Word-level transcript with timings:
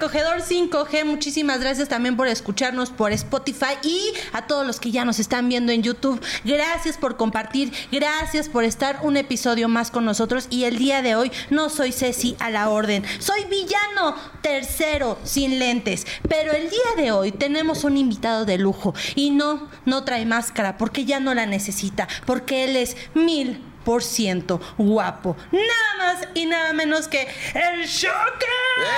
Recogedor 0.00 0.40
5G, 0.40 1.04
muchísimas 1.04 1.60
gracias 1.60 1.90
también 1.90 2.16
por 2.16 2.26
escucharnos 2.26 2.88
por 2.88 3.12
Spotify 3.12 3.74
y 3.82 4.14
a 4.32 4.46
todos 4.46 4.66
los 4.66 4.80
que 4.80 4.90
ya 4.90 5.04
nos 5.04 5.18
están 5.18 5.46
viendo 5.50 5.72
en 5.72 5.82
YouTube. 5.82 6.18
Gracias 6.42 6.96
por 6.96 7.18
compartir, 7.18 7.70
gracias 7.92 8.48
por 8.48 8.64
estar 8.64 9.00
un 9.02 9.18
episodio 9.18 9.68
más 9.68 9.90
con 9.90 10.06
nosotros 10.06 10.46
y 10.48 10.64
el 10.64 10.78
día 10.78 11.02
de 11.02 11.16
hoy 11.16 11.30
no 11.50 11.68
soy 11.68 11.92
Ceci 11.92 12.34
a 12.38 12.48
la 12.48 12.70
orden, 12.70 13.04
soy 13.18 13.44
villano 13.44 14.14
tercero 14.40 15.18
sin 15.22 15.58
lentes, 15.58 16.06
pero 16.26 16.52
el 16.52 16.70
día 16.70 16.96
de 16.96 17.12
hoy 17.12 17.30
tenemos 17.30 17.84
un 17.84 17.98
invitado 17.98 18.46
de 18.46 18.56
lujo 18.56 18.94
y 19.16 19.28
no, 19.28 19.68
no 19.84 20.04
trae 20.04 20.24
máscara 20.24 20.78
porque 20.78 21.04
ya 21.04 21.20
no 21.20 21.34
la 21.34 21.44
necesita, 21.44 22.08
porque 22.24 22.64
él 22.64 22.76
es 22.76 22.96
mil 23.12 23.69
por 23.90 24.04
ciento 24.04 24.60
guapo. 24.78 25.36
Nada 25.50 25.64
más 25.98 26.28
y 26.34 26.46
nada 26.46 26.72
menos 26.72 27.08
que 27.08 27.26
el 27.54 27.88
Shocker. 27.88 28.48
¡El 28.86 28.94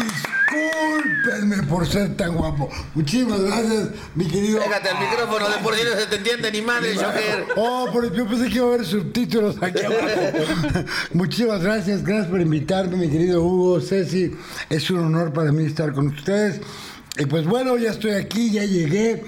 Discúlpenme 0.00 1.64
por 1.64 1.88
ser 1.88 2.16
tan 2.16 2.36
guapo. 2.36 2.70
Muchísimas 2.94 3.40
gracias, 3.40 3.88
mi 4.14 4.28
querido. 4.28 4.62
Pégate 4.62 4.90
al 4.90 5.00
micrófono, 5.00 5.48
de 5.48 5.58
por 5.58 5.74
sí 5.74 5.82
no 5.84 5.96
se 6.00 6.06
te 6.06 6.18
entiende 6.18 6.52
ni 6.52 6.62
madre, 6.62 6.94
Shocker. 6.94 7.46
Oh, 7.56 7.88
pero 7.92 8.14
yo 8.14 8.28
pensé 8.28 8.48
que 8.48 8.54
iba 8.54 8.66
a 8.66 8.68
haber 8.74 8.86
subtítulos 8.86 9.60
aquí 9.60 9.84
abajo. 9.84 10.84
Muchísimas 11.14 11.64
gracias, 11.64 12.04
gracias 12.04 12.28
por 12.28 12.40
invitarme, 12.40 12.96
mi 12.96 13.10
querido 13.10 13.42
Hugo, 13.42 13.80
Ceci. 13.80 14.36
Es 14.70 14.88
un 14.88 15.00
honor 15.00 15.32
para 15.32 15.50
mí 15.50 15.64
estar 15.64 15.92
con 15.92 16.06
ustedes. 16.06 16.60
Y 17.18 17.26
pues 17.26 17.44
bueno, 17.44 17.76
ya 17.76 17.90
estoy 17.90 18.12
aquí, 18.12 18.52
ya 18.52 18.62
llegué. 18.62 19.24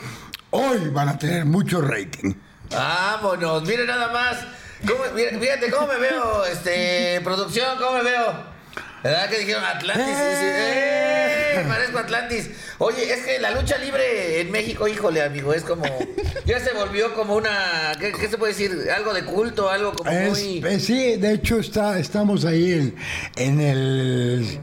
Hoy 0.51 0.79
van 0.93 1.09
a 1.09 1.19
tener 1.19 1.47
mucho 1.47 1.81
rating. 1.81 2.35
Vámonos, 2.71 3.63
mire 3.65 3.87
nada 3.87 4.09
más. 4.13 4.37
¿Cómo- 4.87 5.05
fíjate 5.41 5.71
cómo 5.71 5.87
me 5.89 5.99
veo, 5.99 6.45
este, 6.47 7.21
producción, 7.25 7.79
cómo 7.79 7.99
me 7.99 8.03
veo. 8.05 8.59
¿Verdad 9.03 9.29
que 9.29 9.39
dijeron 9.39 9.65
Atlantis? 9.65 10.05
Sí, 10.07 10.13
sí, 10.13 10.45
¡Eh! 10.47 11.65
Parezco 11.69 11.99
Atlantis. 11.99 12.51
Oye, 12.79 13.13
es 13.13 13.25
que 13.25 13.39
la 13.39 13.53
lucha 13.53 13.79
libre 13.79 14.41
en 14.41 14.51
México, 14.51 14.87
híjole, 14.89 15.23
amigo, 15.23 15.53
es 15.55 15.63
como. 15.63 15.85
Ya 16.45 16.59
se 16.61 16.73
volvió 16.73 17.15
como 17.15 17.35
una. 17.37 17.93
¿Qué, 17.99 18.13
qué 18.13 18.29
se 18.29 18.39
puede 18.39 18.53
decir? 18.53 18.89
Algo 18.95 19.13
de 19.15 19.25
culto, 19.25 19.71
algo 19.71 19.93
como 19.93 20.11
muy. 20.11 20.63
eh, 20.67 20.81
sí, 20.81 21.17
de 21.17 21.33
hecho 21.35 21.59
está, 21.59 21.99
estamos 21.99 22.45
ahí 22.45 22.73
en, 22.73 22.97
en 23.37 23.61
el 23.61 24.59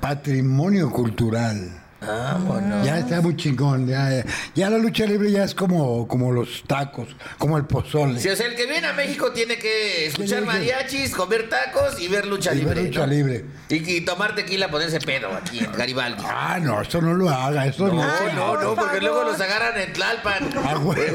patrimonio 0.00 0.90
cultural. 0.90 1.70
Vámonos. 2.06 2.84
Ya 2.86 2.98
está 2.98 3.20
muy 3.20 3.36
chingón. 3.36 3.86
Ya, 3.86 4.24
ya 4.54 4.70
la 4.70 4.78
lucha 4.78 5.04
libre 5.06 5.30
ya 5.30 5.44
es 5.44 5.54
como, 5.54 6.06
como 6.08 6.32
los 6.32 6.62
tacos, 6.66 7.08
como 7.38 7.56
el 7.58 7.64
pozole. 7.64 8.18
O 8.18 8.36
sea, 8.36 8.46
el 8.46 8.54
que 8.54 8.66
viene 8.66 8.86
a 8.86 8.92
México 8.92 9.32
tiene 9.32 9.58
que 9.58 10.06
escuchar 10.06 10.44
mariachis, 10.44 11.14
comer 11.14 11.48
tacos 11.48 12.00
y 12.00 12.08
ver 12.08 12.26
lucha 12.26 12.54
Y 12.54 12.58
ver 12.64 12.76
libre. 12.76 12.88
lucha 12.88 13.00
¿no? 13.00 13.12
libre. 13.12 13.44
Y, 13.68 13.96
y 13.96 14.00
tomar 14.02 14.34
tequila, 14.34 14.70
ponerse 14.70 15.00
pedo 15.00 15.28
aquí 15.34 15.58
en 15.60 15.72
Garibaldi. 15.72 16.22
Ah, 16.26 16.58
no, 16.60 16.80
eso 16.82 17.00
no 17.00 17.14
lo 17.14 17.28
haga, 17.30 17.66
eso 17.66 17.88
no. 17.88 17.94
No, 17.94 18.32
no, 18.34 18.62
no, 18.62 18.74
porque 18.74 19.00
luego 19.00 19.24
los 19.24 19.40
agarran 19.40 19.80
en 19.80 19.92
Tlalpan. 19.92 20.50
Ah, 20.64 20.74
güey. 20.76 21.00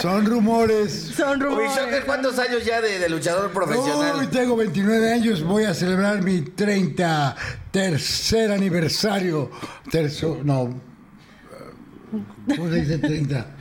Son 0.00 0.26
rumores. 0.26 1.12
Son 1.16 1.40
rumores. 1.40 1.70
¿cuántos 2.04 2.38
años 2.38 2.64
ya 2.64 2.80
de, 2.80 2.98
de 2.98 3.08
luchador 3.08 3.50
profesional? 3.50 4.16
Uy, 4.20 4.26
tengo 4.28 4.56
29 4.56 5.12
años, 5.12 5.42
voy 5.42 5.64
a 5.64 5.74
celebrar 5.74 6.22
mi 6.22 6.42
30 6.42 7.36
tercer 7.70 8.52
aniversario. 8.52 9.50
Terzo, 9.90 10.40
no. 10.42 10.88
¿Cómo 12.56 12.70
se 12.70 12.80
dice 12.80 12.98
30? 12.98 13.56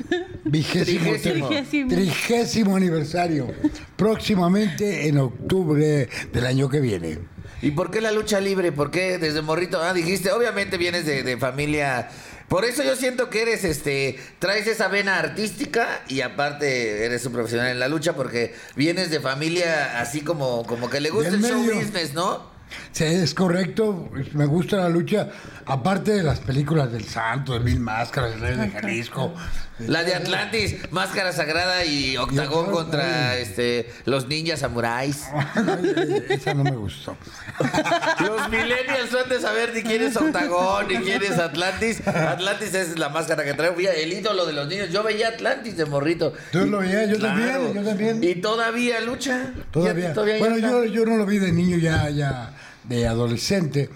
Vigésimo. 0.45 1.03
Trigésimo. 1.11 1.47
Trigésimo. 1.47 1.89
Trigésimo 1.89 2.75
aniversario. 2.75 3.47
Próximamente 3.95 5.07
en 5.07 5.17
octubre 5.17 6.07
del 6.31 6.45
año 6.45 6.69
que 6.69 6.79
viene. 6.79 7.19
¿Y 7.61 7.71
por 7.71 7.91
qué 7.91 8.01
la 8.01 8.11
lucha 8.11 8.39
libre? 8.39 8.71
¿Por 8.71 8.91
qué 8.91 9.17
desde 9.17 9.41
morrito? 9.41 9.81
Ah, 9.81 9.93
dijiste, 9.93 10.31
obviamente 10.31 10.77
vienes 10.77 11.05
de, 11.05 11.23
de 11.23 11.37
familia. 11.37 12.09
Por 12.47 12.63
eso 12.63 12.81
yo 12.83 12.95
siento 12.95 13.29
que 13.29 13.41
eres, 13.41 13.63
este, 13.65 14.17
traes 14.39 14.67
esa 14.67 14.87
vena 14.87 15.19
artística 15.19 16.01
y 16.07 16.21
aparte 16.21 17.05
eres 17.05 17.25
un 17.25 17.33
profesional 17.33 17.67
en 17.71 17.79
la 17.79 17.89
lucha 17.89 18.13
porque 18.13 18.55
vienes 18.75 19.09
de 19.09 19.19
familia 19.19 19.99
así 19.99 20.21
como, 20.21 20.63
como 20.65 20.89
que 20.89 21.01
le 21.01 21.09
gusta 21.09 21.31
Del 21.31 21.43
el 21.43 21.51
show 21.51 21.59
medio. 21.61 21.75
business, 21.75 22.13
¿no? 22.13 22.55
Sí, 22.91 23.03
es 23.05 23.33
correcto. 23.33 24.09
Me 24.33 24.45
gusta 24.45 24.77
la 24.77 24.89
lucha. 24.89 25.29
Aparte 25.65 26.11
de 26.11 26.23
las 26.23 26.39
películas 26.39 26.91
del 26.91 27.05
Santo, 27.05 27.53
de 27.53 27.59
Mil 27.61 27.79
Máscaras, 27.79 28.33
el 28.33 28.39
Rey 28.41 28.55
de 28.57 28.69
Jalisco. 28.69 29.33
La 29.79 30.03
de 30.03 30.15
Atlantis, 30.15 30.75
Máscara 30.89 31.31
Sagrada 31.33 31.85
y 31.85 32.17
Octagón 32.17 32.71
contra 32.71 33.37
este, 33.37 33.91
los 34.05 34.27
ninjas 34.27 34.61
samuráis. 34.61 35.27
Esa 36.29 36.55
no 36.55 36.63
me 36.63 36.71
gustó. 36.71 37.15
Los 38.25 38.49
millennials 38.49 39.09
son 39.11 39.29
de 39.29 39.39
saber 39.39 39.73
ni 39.75 39.83
quién 39.83 40.01
es 40.01 40.15
Octagón, 40.17 40.87
ni 40.87 40.95
quién 40.97 41.21
es 41.21 41.37
Atlantis. 41.37 42.05
Atlantis 42.07 42.73
es 42.73 42.97
la 42.97 43.09
máscara 43.09 43.43
que 43.43 43.53
trae. 43.53 43.71
Mira, 43.75 43.93
el 43.93 44.11
ídolo 44.13 44.45
de 44.47 44.53
los 44.53 44.67
niños. 44.67 44.89
Yo 44.89 45.03
veía 45.03 45.27
Atlantis 45.29 45.77
de 45.77 45.85
morrito. 45.85 46.33
Tú 46.51 46.65
lo 46.65 46.79
veías, 46.79 47.09
yo 47.09 47.17
Claro. 47.17 47.39
también, 47.39 47.73
yo 47.73 47.83
también. 47.89 48.23
Y 48.23 48.35
todavía 48.35 48.99
lucha. 49.01 49.53
Todavía. 49.71 50.07
Ya- 50.09 50.13
todavía 50.13 50.39
bueno, 50.39 50.57
yo, 50.57 50.85
yo 50.85 51.05
no 51.05 51.17
lo 51.17 51.25
vi 51.27 51.37
de 51.37 51.51
niño, 51.51 51.77
ya, 51.77 52.09
ya 52.09 52.51
de 52.83 53.07
adolescente. 53.07 53.89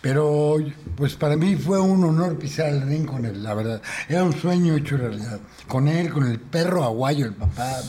Pero 0.00 0.56
pues 0.96 1.14
para 1.14 1.36
mí 1.36 1.56
fue 1.56 1.80
un 1.80 2.04
honor 2.04 2.38
pisar 2.38 2.68
el 2.68 2.82
ring 2.82 3.04
con 3.04 3.24
él, 3.24 3.42
la 3.42 3.54
verdad. 3.54 3.82
Era 4.08 4.22
un 4.22 4.32
sueño 4.32 4.76
hecho 4.76 4.96
realidad. 4.96 5.40
Con 5.66 5.88
él, 5.88 6.10
con 6.10 6.24
el 6.24 6.38
perro 6.38 6.84
aguayo, 6.84 7.26
el 7.26 7.34
papá, 7.34 7.80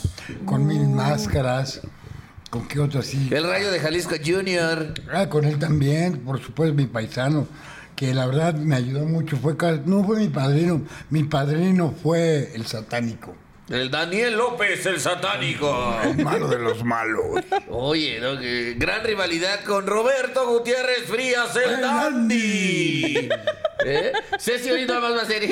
con 0.46 0.66
mil 0.66 0.88
máscaras, 0.88 1.82
con 2.50 2.68
qué 2.68 2.80
otro 2.80 3.02
así. 3.02 3.30
El 3.32 3.44
rayo 3.44 3.72
de 3.72 3.80
Jalisco 3.80 4.16
Junior. 4.24 4.94
Ah, 5.14 5.30
con 5.30 5.46
él 5.46 5.60
también, 5.60 6.20
por 6.20 6.42
supuesto, 6.42 6.74
mi 6.74 6.88
paisano, 6.88 7.48
que 7.96 8.14
la 8.14 8.26
verdad 8.26 8.56
me 8.56 8.76
ayudó 8.76 9.06
mucho. 9.06 9.38
Fue 9.38 9.56
no 9.86 10.04
fue 10.04 10.20
mi 10.20 10.30
padrino, 10.30 10.82
mi 11.12 11.24
padrino 11.26 11.92
fue 11.92 12.52
el 12.56 12.66
satánico, 12.66 13.36
El 13.70 13.92
Daniel 13.92 14.36
López, 14.36 14.84
el 14.88 15.00
satánico. 15.00 15.96
el 16.04 16.24
malo 16.24 16.48
de 16.48 16.58
los 16.58 16.84
malos. 16.84 17.44
Oye, 17.70 18.20
¿no? 18.20 18.40
Que 18.40 18.74
gran 18.78 19.04
rivalidad 19.04 19.64
con 19.64 19.86
Roberto 19.86 20.48
Gutiérrez 20.48 21.04
Frías, 21.08 21.56
el 21.56 21.74
El 21.76 21.82
Dandy. 21.82 23.30
¿Eh? 23.86 24.12
Ceci 24.40 24.72
hoy 24.72 24.86
nada 24.86 25.00
más 25.00 25.14
va 25.16 25.22
a 25.22 25.26
ser 25.26 25.44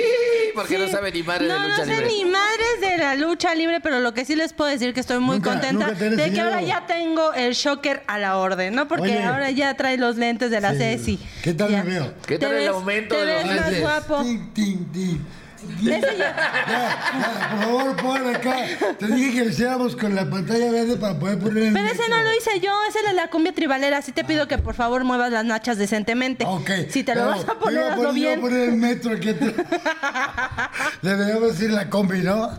porque 0.53 0.77
no 0.77 0.85
Sí. 0.87 0.91
sabe 0.91 1.11
ni 1.13 1.23
madre 1.23 1.47
no, 1.47 1.53
de 1.53 1.59
lucha 1.69 1.77
no 1.77 1.85
sé 1.85 1.91
libre. 1.91 2.07
ni 2.07 2.25
madres 2.25 2.81
de 2.81 2.97
la 2.97 3.15
lucha 3.15 3.55
libre, 3.55 3.79
pero 3.81 3.99
lo 4.01 4.13
que 4.13 4.25
sí 4.25 4.35
les 4.35 4.51
puedo 4.51 4.69
decir 4.69 4.93
que 4.93 4.99
estoy 4.99 5.19
muy 5.19 5.37
Nunca- 5.37 5.51
contenta 5.51 5.87
nunca 5.91 6.09
de 6.23 6.31
que 6.33 6.41
ahora 6.41 6.61
ya 6.61 6.85
tengo 6.87 7.33
el 7.33 7.53
shocker 7.53 8.03
a 8.07 8.17
la 8.19 8.37
orden, 8.37 8.75
¿no? 8.75 8.87
Porque 8.87 9.03
Oye. 9.03 9.23
ahora 9.23 9.49
ya 9.51 9.75
trae 9.75 9.97
los 9.97 10.17
lentes 10.17 10.51
de 10.51 10.59
la 10.59 10.71
Sí. 10.73 10.77
Ceci. 10.79 11.19
¿Qué 11.43 11.53
tal 11.53 11.69
Ya. 11.71 11.83
me 11.83 11.91
veo? 11.91 12.13
¿Qué 12.25 12.37
tal 12.37 12.49
Te 12.49 12.55
el 12.57 12.61
ves- 12.63 12.69
aumento 12.69 13.15
te 13.15 13.25
de 13.25 13.33
los 13.33 13.43
ves 13.43 13.45
más 13.55 13.65
lentes? 13.65 13.81
guapo. 13.81 14.21
Tin, 14.23 14.53
tin, 14.53 14.91
tin. 14.91 15.25
Por 15.67 17.59
favor, 17.61 17.95
pon 17.97 18.35
acá. 18.35 18.55
Te 18.99 19.07
dije 19.07 19.31
que 19.33 19.43
lo 19.45 19.49
hiciéramos 19.51 19.95
con 19.95 20.15
la 20.15 20.29
pantalla 20.29 20.71
verde 20.71 20.97
para 20.97 21.17
poder 21.19 21.39
poner 21.39 21.63
el 21.63 21.73
Pero 21.73 21.87
ese 21.87 22.09
no 22.09 22.21
lo 22.21 22.33
hice 22.35 22.59
yo, 22.59 22.71
ese 22.89 22.99
es 22.99 23.05
de 23.05 23.13
la 23.13 23.29
cumbia 23.29 23.53
tribalera. 23.53 24.01
Sí 24.01 24.11
te 24.11 24.23
pido 24.23 24.47
que 24.47 24.57
por 24.57 24.75
favor 24.75 25.03
muevas 25.03 25.31
las 25.31 25.45
nachas 25.45 25.77
decentemente. 25.77 26.45
Ok. 26.45 26.69
Si 26.89 27.03
te 27.03 27.13
lo 27.15 27.21
pero 27.21 27.31
vas 27.31 27.43
a 27.43 27.47
yo 27.47 27.59
poner, 27.59 27.79
iba 27.81 27.89
a 27.89 27.93
hazlo 27.93 28.03
yo 28.11 28.17
iba 28.17 28.29
a 28.29 28.35
bien. 28.35 28.41
poner 28.41 28.69
el 28.69 28.75
metro 28.75 29.13
aquí 29.13 29.29
atrás. 29.29 29.53
Deberíamos 31.01 31.53
decir 31.53 31.71
la 31.71 31.89
combi, 31.89 32.21
¿no? 32.21 32.49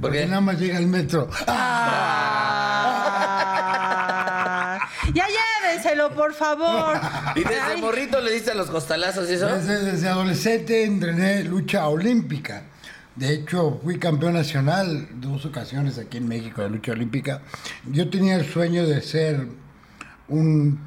Porque 0.00 0.20
qué? 0.20 0.26
nada 0.26 0.40
más 0.40 0.58
llega 0.58 0.78
el 0.78 0.86
metro. 0.86 1.28
Ah. 1.46 2.12
ya 5.14 5.26
por 6.10 6.34
favor. 6.34 7.00
Y 7.36 7.40
desde 7.40 7.74
Ay. 7.74 7.80
morrito 7.80 8.20
le 8.20 8.32
diste 8.32 8.50
a 8.50 8.54
los 8.54 8.70
costalazos 8.70 9.28
y 9.30 9.34
eso. 9.34 9.46
Desde, 9.46 9.82
desde 9.84 10.08
adolescente 10.08 10.84
entrené 10.84 11.44
lucha 11.44 11.88
olímpica. 11.88 12.64
De 13.16 13.32
hecho, 13.32 13.78
fui 13.82 13.98
campeón 13.98 14.34
nacional 14.34 15.08
dos 15.14 15.44
ocasiones 15.44 15.98
aquí 15.98 16.16
en 16.18 16.28
México 16.28 16.62
de 16.62 16.70
lucha 16.70 16.92
olímpica. 16.92 17.42
Yo 17.86 18.08
tenía 18.08 18.36
el 18.36 18.50
sueño 18.50 18.86
de 18.86 19.02
ser 19.02 19.46
un 20.28 20.80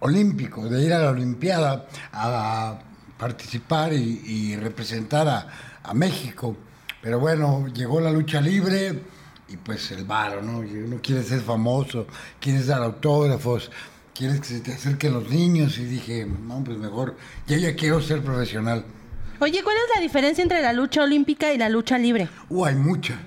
olímpico, 0.00 0.68
de 0.68 0.82
ir 0.82 0.92
a 0.92 0.98
la 0.98 1.10
Olimpiada 1.10 1.86
a 2.12 2.78
participar 3.18 3.92
y, 3.92 4.20
y 4.26 4.56
representar 4.56 5.28
a, 5.28 5.46
a 5.82 5.94
México. 5.94 6.56
Pero 7.00 7.20
bueno, 7.20 7.68
llegó 7.68 8.00
la 8.00 8.10
lucha 8.10 8.40
libre 8.40 9.00
y 9.48 9.56
pues 9.56 9.90
el 9.92 10.04
varo, 10.04 10.42
¿no? 10.42 10.58
Uno 10.58 10.98
quiere 11.02 11.22
ser 11.22 11.40
famoso, 11.40 12.06
quieres 12.40 12.66
dar 12.66 12.82
autógrafos, 12.82 13.70
quieres 14.14 14.40
que 14.40 14.46
se 14.46 14.60
te 14.60 14.72
acerquen 14.72 15.12
los 15.14 15.28
niños 15.28 15.78
y 15.78 15.84
dije, 15.84 16.26
no, 16.26 16.62
pues 16.64 16.78
mejor, 16.78 17.16
yo 17.46 17.56
ya 17.56 17.74
quiero 17.74 18.00
ser 18.00 18.22
profesional. 18.22 18.84
Oye, 19.40 19.62
¿cuál 19.64 19.76
es 19.76 19.82
la 19.96 20.00
diferencia 20.00 20.40
entre 20.42 20.62
la 20.62 20.72
lucha 20.72 21.02
olímpica 21.02 21.52
y 21.52 21.58
la 21.58 21.68
lucha 21.68 21.98
libre? 21.98 22.28
Uh, 22.48 22.64
hay 22.64 22.76
mucha. 22.76 23.18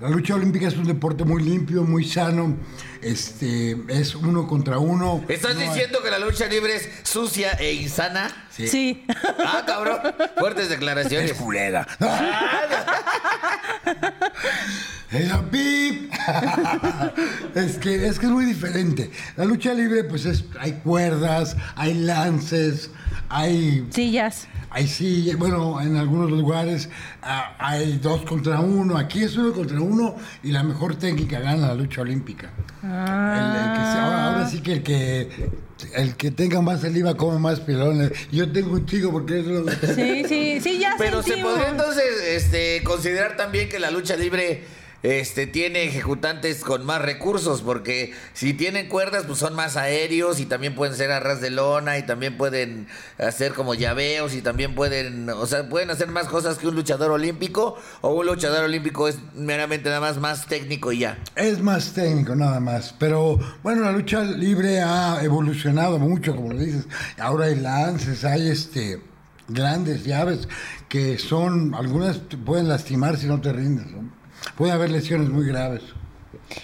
La 0.00 0.08
lucha 0.08 0.34
olímpica 0.36 0.68
es 0.68 0.76
un 0.76 0.84
deporte 0.84 1.24
muy 1.24 1.42
limpio, 1.42 1.82
muy 1.82 2.04
sano. 2.04 2.56
Este, 3.02 3.76
es 3.88 4.14
uno 4.14 4.46
contra 4.46 4.78
uno. 4.78 5.24
¿Estás 5.28 5.56
No 5.56 5.60
hay- 5.62 5.68
diciendo 5.68 6.00
que 6.02 6.10
la 6.10 6.18
lucha 6.20 6.46
libre 6.46 6.76
es 6.76 6.88
sucia 7.02 7.52
e 7.52 7.72
insana? 7.72 8.30
Sí. 8.50 9.04
Ah, 9.44 9.64
cabrón. 9.66 9.98
Fuertes 10.38 10.64
Es 10.64 10.70
declaraciones. 10.70 11.32
culera. 11.32 11.86
Era 15.14 15.42
pip. 15.50 16.12
es, 17.54 17.78
que, 17.78 18.06
es 18.06 18.18
que 18.18 18.26
es 18.26 18.32
muy 18.32 18.44
diferente. 18.44 19.10
La 19.36 19.44
lucha 19.44 19.72
libre, 19.74 20.04
pues 20.04 20.24
es, 20.26 20.44
hay 20.58 20.72
cuerdas, 20.84 21.56
hay 21.76 21.94
lances, 21.94 22.90
hay 23.28 23.86
Sillas. 23.90 24.48
Ahí 24.70 24.88
sí, 24.88 25.32
bueno, 25.38 25.80
en 25.80 25.96
algunos 25.96 26.32
lugares 26.32 26.88
ah, 27.22 27.54
hay 27.60 27.98
dos 27.98 28.22
contra 28.22 28.58
uno. 28.60 28.96
Aquí 28.96 29.22
es 29.22 29.36
uno 29.36 29.52
contra 29.52 29.80
uno 29.80 30.16
y 30.42 30.50
la 30.50 30.64
mejor 30.64 30.96
técnica 30.96 31.38
gana 31.38 31.68
la 31.68 31.74
lucha 31.74 32.00
olímpica. 32.00 32.50
El- 32.82 32.90
el 32.90 33.72
que 33.72 33.92
se- 33.92 33.98
ahora, 33.98 34.24
ahora 34.32 34.48
sí 34.48 34.60
que 34.60 34.72
el 34.72 34.82
que 34.82 35.50
el 35.94 36.16
que 36.16 36.30
tenga 36.32 36.60
más 36.60 36.80
saliva 36.80 37.16
come 37.16 37.38
más 37.38 37.60
pilones. 37.60 38.10
Yo 38.32 38.50
tengo 38.50 38.72
un 38.72 38.86
chico 38.86 39.12
porque 39.12 39.40
es 39.40 39.46
lo 39.46 39.64
Sí, 39.94 40.24
sí, 40.28 40.60
sí, 40.60 40.78
ya 40.80 40.94
Pero 40.98 41.22
se 41.22 41.36
podría 41.36 41.68
entonces 41.68 42.04
este, 42.30 42.82
considerar 42.82 43.36
también 43.36 43.68
que 43.68 43.78
la 43.78 43.90
lucha 43.92 44.16
libre 44.16 44.64
este, 45.04 45.46
tiene 45.46 45.84
ejecutantes 45.84 46.64
con 46.64 46.86
más 46.86 47.02
recursos, 47.02 47.60
porque 47.60 48.14
si 48.32 48.54
tienen 48.54 48.88
cuerdas, 48.88 49.24
pues 49.26 49.38
son 49.38 49.54
más 49.54 49.76
aéreos 49.76 50.40
y 50.40 50.46
también 50.46 50.74
pueden 50.74 50.96
ser 50.96 51.12
a 51.12 51.20
ras 51.20 51.42
de 51.42 51.50
lona 51.50 51.98
y 51.98 52.06
también 52.06 52.38
pueden 52.38 52.88
hacer 53.18 53.52
como 53.52 53.74
llaveos 53.74 54.32
y 54.32 54.40
también 54.40 54.74
pueden, 54.74 55.28
o 55.28 55.44
sea, 55.44 55.68
pueden 55.68 55.90
hacer 55.90 56.08
más 56.08 56.26
cosas 56.26 56.56
que 56.56 56.68
un 56.68 56.74
luchador 56.74 57.10
olímpico 57.10 57.76
o 58.00 58.14
un 58.14 58.24
luchador 58.24 58.64
olímpico 58.64 59.06
es 59.06 59.18
meramente 59.34 59.90
nada 59.90 60.00
más 60.00 60.16
más 60.16 60.46
técnico 60.46 60.90
y 60.90 61.00
ya. 61.00 61.18
Es 61.36 61.60
más 61.60 61.92
técnico 61.92 62.34
nada 62.34 62.58
más, 62.58 62.94
pero 62.98 63.38
bueno, 63.62 63.82
la 63.82 63.92
lucha 63.92 64.22
libre 64.22 64.80
ha 64.80 65.22
evolucionado 65.22 65.98
mucho, 65.98 66.34
como 66.34 66.54
lo 66.54 66.58
dices. 66.58 66.86
Ahora 67.18 67.44
hay 67.44 67.56
lances, 67.56 68.24
hay 68.24 68.48
este 68.48 69.02
grandes 69.48 70.04
llaves 70.04 70.48
que 70.88 71.18
son, 71.18 71.74
algunas 71.74 72.22
pueden 72.46 72.68
lastimar 72.68 73.18
si 73.18 73.26
no 73.26 73.38
te 73.42 73.52
rindes. 73.52 73.90
¿no? 73.90 74.23
Puede 74.56 74.72
haber 74.72 74.90
lesiones 74.90 75.28
muy 75.28 75.46
graves. 75.46 75.82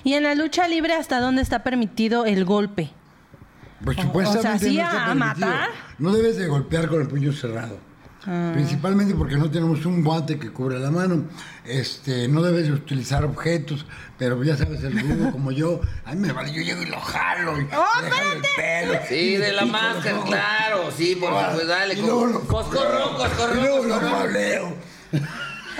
Y 0.04 0.14
en 0.14 0.24
la 0.24 0.34
lucha 0.34 0.68
libre, 0.68 0.94
¿hasta 0.94 1.20
dónde 1.20 1.42
está 1.42 1.62
permitido 1.62 2.24
el 2.26 2.44
golpe? 2.44 2.90
Pues 3.84 3.96
supuestamente 3.96 4.38
o 4.38 4.42
sea, 4.42 4.58
¿sí 4.58 4.76
no 4.76 4.82
está 4.84 5.06
a 5.10 5.14
matar? 5.14 5.68
No 5.98 6.12
debes 6.12 6.36
de 6.36 6.46
golpear 6.46 6.88
con 6.88 7.00
el 7.00 7.08
puño 7.08 7.32
cerrado. 7.32 7.78
Ah. 8.26 8.50
Principalmente 8.52 9.14
porque 9.14 9.36
no 9.36 9.50
tenemos 9.50 9.86
un 9.86 10.04
guante 10.04 10.38
que 10.38 10.50
cubre 10.52 10.78
la 10.78 10.90
mano. 10.90 11.24
Este, 11.64 12.28
no 12.28 12.42
debes 12.42 12.66
de 12.66 12.72
utilizar 12.74 13.24
objetos, 13.24 13.86
pero 14.18 14.44
ya 14.44 14.58
sabes, 14.58 14.82
el 14.84 15.00
rudo 15.00 15.30
como 15.32 15.50
yo, 15.50 15.80
a 16.04 16.12
mí 16.14 16.20
me 16.26 16.32
vale, 16.32 16.52
yo 16.52 16.60
llego 16.60 16.82
y 16.82 16.86
lo 16.86 17.00
jalo 17.00 17.58
y 17.58 17.62
¡Oh, 17.74 18.34
el 18.34 18.42
pelo. 18.56 19.00
Sí, 19.08 19.14
y 19.14 19.36
de 19.36 19.52
la 19.52 19.64
máscara, 19.64 20.20
claro, 20.26 20.90
sí, 20.94 21.16
por 21.16 21.32
favor, 21.32 21.66
dale. 21.66 21.94
y 21.94 22.02
luego 22.02 22.26
lo- 22.26 22.40
Coscorrón, 22.40 23.16
coscorrón, 23.16 23.58
y 23.58 23.60
luego 23.62 23.84
lo 23.84 23.94
coscorrón. 24.00 24.74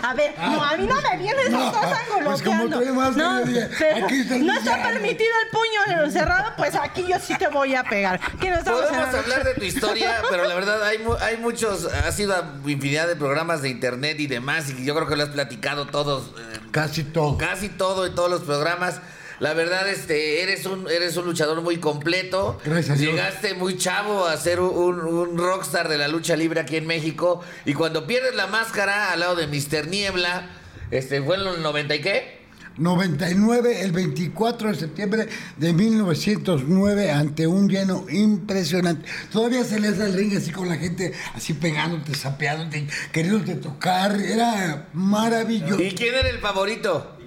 A 0.02 0.14
ver, 0.14 0.34
no, 0.38 0.62
a 0.64 0.76
mí 0.76 0.86
no 0.86 0.96
me 1.00 1.16
vienes 1.18 1.50
No, 1.50 1.66
estás 1.66 1.86
pues 2.24 2.42
como 2.42 2.62
angoloteando. 2.62 2.94
máscara, 3.00 3.28
no, 3.40 3.44
dije, 3.44 3.68
pero 3.78 4.06
aquí 4.06 4.20
está 4.20 4.36
el 4.36 4.46
no 4.46 4.52
está 4.54 4.82
permitido 4.82 5.30
el 5.44 5.50
puño 5.50 6.10
cerrado, 6.10 6.52
pues 6.56 6.74
aquí 6.74 7.06
yo 7.08 7.16
sí 7.18 7.36
te 7.36 7.48
voy 7.48 7.74
a 7.74 7.84
pegar. 7.84 8.20
¿Qué 8.40 8.50
no 8.50 8.58
estamos 8.58 8.82
Podemos 8.82 9.14
hablar 9.14 9.44
de 9.44 9.54
tu 9.54 9.64
historia, 9.64 10.22
pero 10.30 10.44
la 10.44 10.54
verdad 10.54 10.82
hay, 10.84 10.98
mu- 10.98 11.16
hay 11.20 11.36
muchos, 11.36 11.84
ha 11.86 12.10
sido 12.12 12.34
a 12.34 12.54
infinidad 12.66 13.08
de 13.08 13.16
programas 13.16 13.62
de 13.62 13.68
internet 13.68 14.18
y 14.20 14.26
demás, 14.26 14.70
y 14.70 14.84
yo 14.84 14.94
creo 14.94 15.06
que 15.06 15.16
lo 15.16 15.22
has 15.24 15.28
platicado 15.30 15.86
todos, 15.86 16.28
eh, 16.38 16.58
Casi 16.70 17.04
todo. 17.04 17.36
casi 17.36 17.68
todo 17.68 18.06
en 18.06 18.14
todos 18.14 18.30
los 18.30 18.42
programas. 18.42 19.00
La 19.40 19.54
verdad, 19.54 19.88
este, 19.88 20.42
eres 20.42 20.66
un, 20.66 20.88
eres 20.88 21.16
un 21.16 21.24
luchador 21.24 21.62
muy 21.62 21.78
completo. 21.78 22.60
Gracias 22.62 22.98
a 22.98 23.00
Dios. 23.00 23.12
Llegaste 23.14 23.54
muy 23.54 23.78
chavo 23.78 24.26
a 24.26 24.36
ser 24.36 24.60
un, 24.60 25.00
un 25.00 25.38
rockstar 25.38 25.88
de 25.88 25.96
la 25.96 26.08
lucha 26.08 26.36
libre 26.36 26.60
aquí 26.60 26.76
en 26.76 26.86
México. 26.86 27.40
Y 27.64 27.72
cuando 27.72 28.06
pierdes 28.06 28.34
la 28.34 28.46
máscara 28.46 29.12
al 29.12 29.20
lado 29.20 29.36
de 29.36 29.46
Mr. 29.46 29.88
Niebla, 29.88 30.50
este, 30.90 31.22
fue 31.22 31.36
en 31.36 31.44
los 31.44 31.58
90 31.58 31.94
y 31.94 32.00
qué? 32.02 32.40
99, 32.76 33.82
el 33.82 33.92
24 33.92 34.68
de 34.68 34.74
septiembre 34.74 35.28
de 35.56 35.72
1909, 35.72 37.10
ante 37.10 37.46
un 37.46 37.68
lleno 37.68 38.06
impresionante. 38.10 39.08
Todavía 39.32 39.64
se 39.64 39.80
le 39.80 39.88
hace 39.88 40.04
el 40.04 40.14
ring 40.14 40.36
así 40.36 40.50
con 40.50 40.68
la 40.68 40.76
gente, 40.76 41.12
así 41.34 41.54
pegándote, 41.54 42.14
sapeándote, 42.14 42.86
queriéndote 43.12 43.56
tocar. 43.56 44.18
Era 44.20 44.88
maravilloso. 44.92 45.82
¿Y 45.82 45.92
quién 45.92 46.14
era 46.14 46.28
el 46.28 46.38
favorito? 46.38 47.19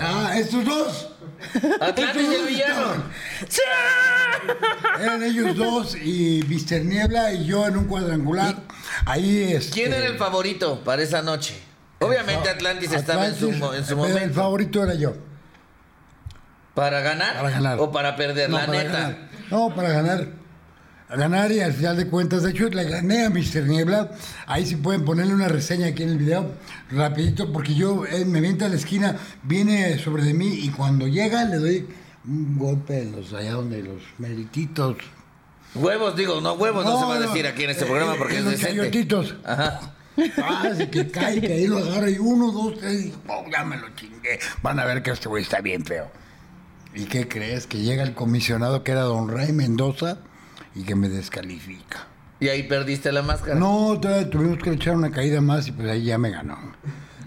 Ah, 0.00 0.32
estos 0.36 0.64
dos. 0.64 1.10
Atlantis 1.80 2.22
y 2.30 2.34
el 2.34 2.46
villano. 2.46 3.04
¡Sí! 3.48 3.60
Eran 5.00 5.22
ellos 5.22 5.56
dos 5.56 5.96
y 5.96 6.42
Mr. 6.48 6.84
Niebla 6.84 7.32
y 7.32 7.46
yo 7.46 7.66
en 7.66 7.76
un 7.76 7.84
cuadrangular. 7.84 8.56
Ahí 9.06 9.52
este, 9.52 9.72
¿Quién 9.72 9.92
era 9.92 10.06
el 10.06 10.16
favorito 10.18 10.82
para 10.82 11.02
esa 11.02 11.22
noche? 11.22 11.60
Obviamente 12.00 12.48
Atlantis 12.48 12.92
estaba 12.92 13.26
en 13.26 13.34
su, 13.34 13.48
en 13.50 13.54
su 13.60 13.60
pero 13.96 14.04
El 14.06 14.12
momento. 14.12 14.34
favorito 14.34 14.82
era 14.82 14.94
yo. 14.94 15.14
¿Para 16.74 17.00
ganar? 17.00 17.36
Para 17.36 17.50
ganar. 17.50 17.78
¿O 17.80 17.92
para 17.92 18.16
perder? 18.16 18.50
No, 18.50 18.58
la 18.58 18.66
para 18.66 18.78
neta. 18.82 18.92
ganar. 18.92 19.18
No, 19.50 19.74
para 19.74 19.88
ganar. 19.90 20.26
Ganar 21.08 21.52
y 21.52 21.60
al 21.60 21.72
final 21.72 21.96
de 21.96 22.08
cuentas, 22.08 22.42
de 22.42 22.50
hecho, 22.50 22.68
le 22.70 22.84
gané 22.84 23.26
a 23.26 23.30
Mr. 23.30 23.64
Niebla. 23.66 24.10
Ahí 24.46 24.66
sí 24.66 24.76
pueden 24.76 25.04
ponerle 25.04 25.34
una 25.34 25.48
reseña 25.48 25.88
aquí 25.88 26.02
en 26.02 26.08
el 26.08 26.18
video, 26.18 26.50
rapidito, 26.90 27.52
porque 27.52 27.74
yo 27.74 28.04
eh, 28.06 28.24
me 28.24 28.40
viento 28.40 28.64
a 28.64 28.68
la 28.68 28.76
esquina, 28.76 29.16
viene 29.42 29.98
sobre 29.98 30.24
de 30.24 30.34
mí 30.34 30.48
y 30.48 30.70
cuando 30.70 31.06
llega 31.06 31.44
le 31.44 31.58
doy 31.58 31.86
un 32.26 32.58
golpe 32.58 33.02
en 33.02 33.12
los, 33.12 33.32
allá 33.32 33.52
donde 33.52 33.82
los 33.82 34.02
merititos. 34.18 34.96
Huevos, 35.74 36.16
digo, 36.16 36.40
no, 36.40 36.54
huevos 36.54 36.84
no, 36.84 36.98
se 36.98 37.06
va 37.06 37.16
a 37.16 37.20
decir 37.20 37.46
aquí 37.46 37.64
en 37.64 37.70
este 37.70 37.84
eh, 37.84 37.86
programa 37.86 38.14
eh, 38.14 38.18
porque 38.18 38.34
en 38.34 38.38
es 38.38 38.44
los 38.44 38.52
decente. 38.54 38.76
chayotitos. 38.76 39.34
Ajá. 39.44 39.80
Ah, 40.40 40.68
así 40.70 40.86
que 40.86 41.10
cae, 41.10 41.40
que 41.40 41.52
ahí 41.54 41.66
lo 41.66 41.78
agarra 41.78 42.08
y 42.08 42.18
uno, 42.20 42.52
dos, 42.52 42.78
tres, 42.78 43.10
oh, 43.26 43.44
ya 43.50 43.64
me 43.64 43.76
lo 43.76 43.88
chingué. 43.96 44.38
Van 44.62 44.78
a 44.78 44.84
ver 44.84 45.02
que 45.02 45.10
este 45.10 45.28
güey 45.28 45.42
está 45.42 45.60
bien 45.60 45.84
feo. 45.84 46.08
¿Y 46.94 47.06
qué 47.06 47.26
crees? 47.26 47.66
Que 47.66 47.78
llega 47.78 48.04
el 48.04 48.14
comisionado 48.14 48.84
que 48.84 48.92
era 48.92 49.00
don 49.00 49.28
Ray 49.28 49.52
Mendoza 49.52 50.18
y 50.74 50.82
que 50.82 50.94
me 50.94 51.08
descalifica. 51.08 52.06
Y 52.40 52.48
ahí 52.48 52.64
perdiste 52.64 53.12
la 53.12 53.22
máscara. 53.22 53.54
No, 53.54 54.00
tuvimos 54.30 54.58
que 54.62 54.70
echar 54.70 54.96
una 54.96 55.10
caída 55.10 55.40
más 55.40 55.66
y 55.68 55.72
pues 55.72 55.88
ahí 55.88 56.04
ya 56.04 56.18
me 56.18 56.30
ganó. 56.30 56.58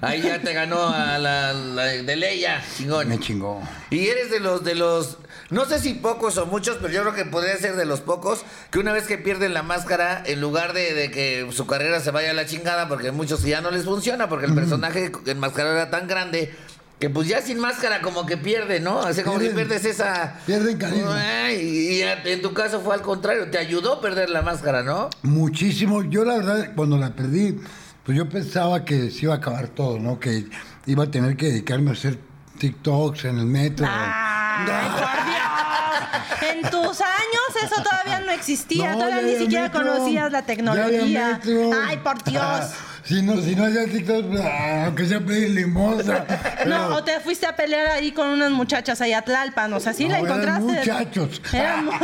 Ahí 0.02 0.22
ya 0.22 0.40
te 0.40 0.54
ganó 0.54 0.90
a 0.90 1.18
la, 1.18 1.54
la 1.54 1.86
de 1.86 2.16
Leia, 2.16 2.62
chingón. 2.78 3.10
Me 3.10 3.20
chingó. 3.20 3.62
Y 3.90 4.08
eres 4.08 4.30
de 4.30 4.40
los, 4.40 4.64
de 4.64 4.76
los, 4.76 5.18
no 5.50 5.66
sé 5.66 5.80
si 5.80 5.96
pocos 5.96 6.38
o 6.38 6.46
muchos, 6.46 6.78
pero 6.80 6.94
yo 6.94 7.02
creo 7.02 7.16
que 7.16 7.26
podría 7.26 7.58
ser 7.58 7.76
de 7.76 7.86
los 7.86 8.02
pocos, 8.02 8.44
que 8.70 8.78
una 8.78 8.94
vez 8.94 9.08
que 9.08 9.18
pierden 9.18 9.56
la 9.56 9.64
máscara, 9.64 10.22
en 10.24 10.40
lugar 10.40 10.74
de, 10.74 10.94
de 10.94 11.10
que 11.10 11.48
su 11.52 11.66
carrera 11.66 12.00
se 12.00 12.12
vaya 12.12 12.30
a 12.30 12.34
la 12.36 12.46
chingada, 12.46 12.88
porque 12.88 13.12
muchos 13.12 13.42
ya 13.42 13.62
no 13.62 13.72
les 13.72 13.86
funciona, 13.86 14.30
porque 14.30 14.46
el 14.46 14.54
personaje 14.54 15.12
enmascarado 15.26 15.74
era 15.76 15.90
tan 15.90 16.08
grande, 16.08 16.54
que 17.00 17.10
pues 17.12 17.28
ya 17.28 17.42
sin 17.42 17.60
máscara 17.60 18.02
como 18.02 18.26
que 18.26 18.38
pierde, 18.38 18.80
¿no? 18.80 19.00
Así 19.02 19.22
como 19.22 19.38
que 19.38 19.52
Pierden- 19.52 19.56
pierdes 19.56 19.86
esa... 19.86 20.40
pierden 20.48 20.78
carisma. 20.78 21.52
Y 21.54 22.02
en 22.02 22.42
tu 22.42 22.54
caso 22.54 22.82
fue 22.82 22.96
al 22.96 23.02
contrario, 23.02 23.50
te 23.52 23.58
ayudó 23.60 23.94
a 23.94 24.02
perder 24.02 24.30
la 24.32 24.42
máscara, 24.42 24.82
¿no? 24.84 25.10
Muchísimo. 25.22 26.04
Yo 26.04 26.26
la 26.26 26.38
verdad, 26.38 26.72
cuando 26.76 26.98
la 26.98 27.12
perdí, 27.12 27.60
pues 28.04 28.18
yo 28.18 28.28
pensaba 28.28 28.84
que 28.84 29.12
se 29.12 29.26
iba 29.26 29.36
a 29.36 29.38
acabar 29.38 29.68
todo, 29.68 30.00
¿no? 30.00 30.20
Que 30.20 30.46
iba 30.88 31.04
a 31.04 31.12
tener 31.12 31.38
que 31.38 31.48
dedicarme 31.48 31.92
a 31.92 31.94
hacer 31.94 32.18
TikToks 32.58 33.26
en 33.26 33.38
el 33.40 33.46
metro. 33.46 33.86
¡Ay, 33.88 34.90
por 34.90 35.26
Dios! 35.26 36.52
En 36.56 36.62
tus 36.72 37.02
años 37.02 37.64
eso 37.64 37.84
todavía 37.84 38.20
no 38.26 38.32
existía, 38.32 38.94
No, 38.94 38.98
todavía 39.00 39.22
ni 39.22 39.36
siquiera 39.38 39.66
metro. 39.66 39.82
conocías 39.84 40.32
la 40.32 40.40
Ya 40.40 40.46
tecnología. 40.48 41.02
había 41.02 41.28
metro. 41.34 41.70
¡Ay, 41.86 41.98
por 41.98 42.24
Dios! 42.24 42.66
Si 43.08 43.22
no, 43.22 43.42
si 43.42 43.56
no 43.56 43.66
hacía 43.66 43.86
TikTok, 43.86 44.26
pues, 44.28 44.42
ah, 44.42 44.86
aunque 44.86 45.06
sea 45.06 45.20
pedir 45.22 45.50
limosna. 45.52 46.26
No, 46.66 46.96
o 46.96 47.04
te 47.04 47.20
fuiste 47.22 47.46
a 47.46 47.56
pelear 47.56 47.88
ahí 47.88 48.12
con 48.12 48.28
unas 48.28 48.52
muchachas 48.52 49.00
ahí 49.02 49.14
a 49.14 49.22
Tlalpan, 49.22 49.72
o 49.74 49.80
sea, 49.80 49.94
sí 49.94 50.08
la 50.08 50.20
No, 50.20 50.26
eran 50.28 50.42
encontraste. 50.42 50.80
muchachos. 50.92 51.42
Eran 51.54 51.90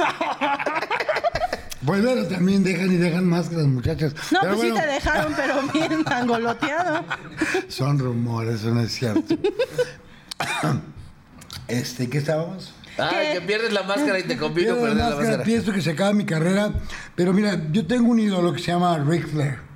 Pues 1.86 2.02
bueno, 2.02 2.24
también 2.28 2.64
dejan 2.64 2.94
y 2.94 2.96
dejan 2.96 3.26
más 3.26 3.50
que 3.50 3.58
las 3.58 3.66
muchachas. 3.66 4.14
No, 4.32 4.40
Pero 4.42 4.56
pues 4.56 4.70
sí 4.70 4.74
te 4.80 4.88
dejaron, 4.88 5.34
pero 5.36 5.62
bien 5.74 6.04
angoloteado. 6.06 7.04
Son 7.68 8.00
rumores, 8.00 8.62
eso 8.62 8.74
no 8.74 8.80
es 8.80 8.94
cierto. 8.94 9.36
este, 11.68 12.10
¿qué 12.10 12.20
estábamos? 12.20 12.74
¿Qué? 12.96 13.34
que 13.34 13.42
pierdes 13.42 13.74
la 13.74 13.84
máscara 13.84 14.20
y 14.20 14.24
te 14.24 14.38
la 14.38 14.82
perder 14.82 14.96
la 14.96 15.04
máscara, 15.04 15.16
máscara. 15.16 15.44
pienso 15.44 15.74
que 15.74 15.82
se 15.82 15.92
acaba 15.92 16.14
mi 16.14 16.26
carrera. 16.26 16.72
Pero 17.16 17.34
mira, 17.34 17.60
yo 17.72 17.86
tengo 17.86 18.10
un 18.12 18.20
ídolo 18.20 18.54
que 18.54 18.60
se 18.60 18.68
llama 18.72 18.98
Ric 19.00 19.28
Flair. 19.28 19.73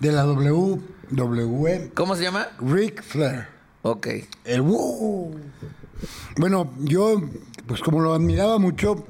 De 0.00 0.12
la 0.12 0.26
WWE. 0.26 1.90
¿Cómo 1.94 2.14
se 2.14 2.22
llama? 2.22 2.48
Ric 2.60 3.02
Flair. 3.02 3.48
Ok. 3.82 4.08
El 4.44 4.62
wow. 4.62 5.34
Bueno, 6.36 6.72
yo, 6.78 7.20
pues 7.66 7.80
como 7.80 8.00
lo 8.00 8.14
admiraba 8.14 8.58
mucho, 8.58 9.04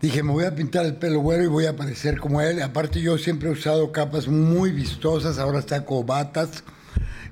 dije, 0.00 0.22
me 0.22 0.32
voy 0.32 0.44
a 0.44 0.54
pintar 0.54 0.84
el 0.86 0.96
pelo 0.96 1.20
güero 1.20 1.44
y 1.44 1.46
voy 1.46 1.66
a 1.66 1.76
parecer 1.76 2.18
como 2.18 2.40
él. 2.40 2.60
Aparte, 2.62 3.00
yo 3.00 3.16
siempre 3.18 3.48
he 3.48 3.52
usado 3.52 3.92
capas 3.92 4.26
muy 4.28 4.72
vistosas, 4.72 5.38
ahora 5.38 5.62
saco 5.62 6.02
batas. 6.02 6.64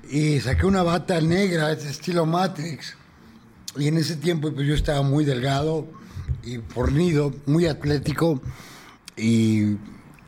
Y 0.09 0.39
saqué 0.39 0.65
una 0.65 0.83
bata 0.83 1.19
negra, 1.21 1.71
es 1.71 1.85
estilo 1.85 2.25
Matrix. 2.25 2.95
Y 3.77 3.87
en 3.87 3.97
ese 3.97 4.15
tiempo, 4.15 4.53
pues 4.53 4.67
yo 4.67 4.75
estaba 4.75 5.01
muy 5.01 5.25
delgado 5.25 5.87
y 6.43 6.57
fornido, 6.57 7.33
muy 7.45 7.65
atlético. 7.65 8.41
Y 9.17 9.77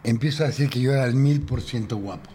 empiezo 0.06 0.44
a 0.44 0.48
decir 0.48 0.70
que 0.70 0.80
yo 0.80 0.92
era 0.94 1.06
el 1.06 1.16
mil 1.16 1.42
por 1.42 1.62
ciento 1.62 1.98
guapo. 1.98 2.30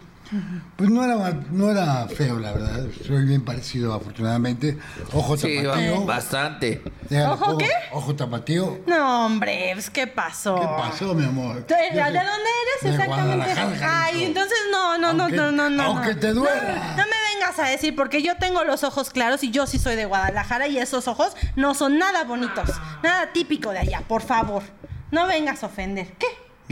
Pues 0.77 0.89
no 0.89 1.03
era, 1.03 1.17
mal- 1.17 1.45
no 1.51 1.69
era 1.69 2.07
feo, 2.07 2.39
la 2.39 2.53
verdad. 2.53 2.85
Soy 3.05 3.25
bien 3.25 3.43
parecido, 3.43 3.93
afortunadamente. 3.93 4.77
Ojo 5.11 5.35
Sí, 5.35 5.61
tapatío. 5.61 6.05
bastante. 6.05 6.81
Déjale, 7.09 7.33
¿Ojo 7.33 7.57
qué? 7.57 7.69
Ojo 7.91 8.15
tapatío. 8.15 8.79
No, 8.87 9.25
hombre, 9.25 9.71
pues, 9.73 9.89
¿qué 9.89 10.07
pasó? 10.07 10.55
¿Qué 10.55 10.65
pasó, 10.65 11.13
mi 11.13 11.25
amor? 11.25 11.65
¿Tú 11.67 11.73
eres- 11.73 11.89
Yo 11.97 12.05
¿De 12.05 12.11
dónde 12.11 12.49
eres 12.61 12.97
de 12.97 13.03
exactamente? 13.03 13.85
Ay, 13.85 14.23
entonces 14.23 14.57
no, 14.71 14.97
no, 14.97 15.11
no, 15.11 15.23
Aunque- 15.23 15.35
no, 15.35 15.51
no, 15.51 15.69
no. 15.69 15.83
aunque 15.83 16.13
no. 16.13 16.19
te 16.21 16.31
duela. 16.33 16.75
No, 16.95 17.03
no 17.03 17.03
me 17.09 17.33
vengas 17.35 17.59
a 17.59 17.63
decir, 17.69 17.93
porque 17.97 18.23
yo 18.23 18.37
tengo 18.37 18.63
los 18.63 18.85
ojos 18.85 19.09
claros 19.09 19.43
y 19.43 19.51
yo 19.51 19.67
sí 19.67 19.79
soy 19.79 19.97
de 19.97 20.05
Guadalajara 20.05 20.65
y 20.69 20.77
esos 20.77 21.09
ojos 21.09 21.35
no 21.57 21.73
son 21.73 21.97
nada 21.99 22.23
bonitos, 22.23 22.69
nada 23.03 23.33
típico 23.33 23.71
de 23.71 23.79
allá, 23.79 24.01
por 24.07 24.21
favor. 24.21 24.63
No 25.11 25.27
vengas 25.27 25.61
a 25.63 25.65
ofender. 25.65 26.13
¿Qué? 26.17 26.27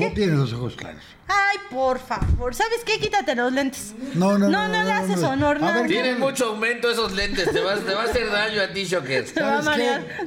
No 0.07 0.13
tiene 0.13 0.33
los 0.33 0.53
ojos 0.53 0.75
claros. 0.75 1.01
Ay, 1.27 1.57
por 1.69 1.99
favor. 1.99 2.55
¿Sabes 2.55 2.79
qué? 2.85 2.99
Quítate 2.99 3.35
los 3.35 3.51
lentes. 3.53 3.93
No, 4.15 4.37
no, 4.37 4.49
No, 4.49 4.67
no, 4.67 4.67
no, 4.67 4.83
le 4.83 4.89
no, 4.89 4.95
haces 4.95 5.21
no. 5.21 5.29
honor, 5.29 5.59
no. 5.61 5.83
Tienen 5.85 6.19
mucho 6.19 6.47
aumento 6.49 6.89
esos 6.89 7.11
lentes, 7.13 7.51
te 7.51 7.61
va, 7.61 7.75
te 7.75 7.93
va 7.93 8.01
a 8.03 8.05
hacer 8.05 8.29
daño 8.31 8.61
a 8.61 8.73
ti, 8.73 8.83
Shocker. 8.85 9.27
Se 9.27 9.41
va 9.41 9.61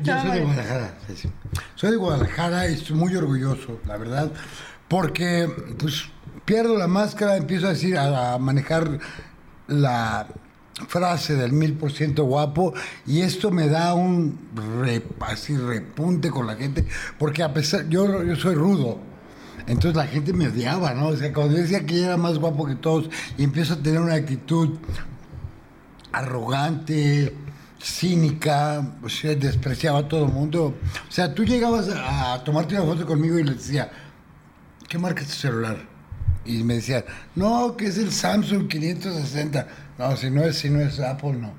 Yo 0.03 0.21
soy 0.21 0.31
de. 0.31 0.41
Guadalajara. 0.41 0.95
sí, 1.09 1.17
sí. 1.17 1.31
Soy 1.75 1.91
de 1.91 1.97
Guadalajara 1.97 2.69
y 2.71 2.75
estoy 2.75 2.97
muy 2.97 3.15
orgulloso, 3.17 3.81
la 3.87 3.97
verdad, 3.97 4.31
porque 4.89 5.51
pues 5.79 6.05
pierdo 6.45 6.79
la 6.79 6.87
máscara, 6.87 7.37
empiezo 7.37 7.67
a 7.67 7.71
decir, 7.71 7.99
a, 7.99 8.35
a 8.35 8.39
manejar 8.39 8.99
la 9.67 10.27
frase 10.89 11.35
del 11.35 11.53
mil 11.53 11.75
por 11.75 11.93
ciento 11.93 12.25
guapo 12.25 12.73
y 13.07 13.21
esto 13.21 13.51
me 13.51 13.69
da 13.69 13.95
un 13.95 14.49
así 15.21 15.57
repunte 15.57 16.31
con 16.31 16.47
la 16.47 16.55
gente, 16.57 16.87
porque 17.19 17.43
a 17.43 17.53
pesar, 17.53 17.89
yo, 17.89 18.23
yo 18.23 18.37
soy 18.37 18.55
rudo. 18.55 18.99
Entonces 19.67 19.95
la 19.97 20.07
gente 20.07 20.33
me 20.33 20.49
odiaba, 20.49 20.95
¿no? 20.95 21.09
O 21.09 21.17
sea, 21.17 21.33
cuando 21.33 21.55
yo 21.57 21.63
decía 21.63 21.85
que 21.87 21.99
yo 21.99 22.05
era 22.07 22.17
más 22.17 22.39
guapo 22.39 22.67
que 22.67 22.75
todos 22.75 23.09
y 23.39 23.45
empiezo 23.45 23.75
a 23.75 23.77
tener 23.77 24.01
una 24.01 24.15
actitud 24.15 24.79
arrogante, 26.13 27.35
cínica, 27.83 28.87
o 29.03 29.09
sea, 29.09 29.35
despreciaba 29.35 30.01
a 30.01 30.09
todo 30.09 30.27
el 30.27 30.33
mundo. 30.33 30.75
O 31.09 31.13
sea, 31.13 31.35
tú 31.35 31.45
llegabas 31.45 31.89
a, 31.89 32.35
a 32.35 32.45
tomarte 32.45 32.75
una 32.75 32.85
foto 32.85 33.07
conmigo 33.07 33.39
y 33.39 33.45
le 33.45 33.55
decía, 33.55 33.91
¿qué 34.89 34.99
marca 34.99 35.23
es 35.23 35.29
tu 35.29 35.35
celular? 35.35 35.77
Y 36.45 36.63
me 36.65 36.75
decía, 36.75 37.05
no, 37.37 37.77
que 37.77 37.87
es 37.87 37.99
el 37.99 38.11
Samsung 38.13 38.69
560. 38.69 39.67
No, 39.99 40.17
si 40.17 40.31
no 40.31 40.43
es, 40.43 40.57
si 40.59 40.71
no 40.71 40.81
es 40.81 40.99
Apple, 41.01 41.35
no. 41.35 41.53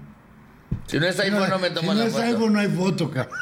Si 0.88 1.00
no 1.00 1.06
es 1.08 1.20
iPhone, 1.20 1.50
no 1.50 1.60
me 1.60 1.70
si 1.70 1.74
tomo 1.74 1.94
no 1.94 2.00
la 2.00 2.06
es 2.06 2.12
foto. 2.12 2.24
iPhone, 2.24 2.54
no 2.54 2.60
hay 2.60 2.68
foto, 2.68 3.10
cabrón. 3.12 3.38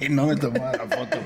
Y 0.00 0.08
no 0.08 0.26
me 0.26 0.36
tomaba 0.36 0.72
la 0.72 0.86
foto. 0.96 1.18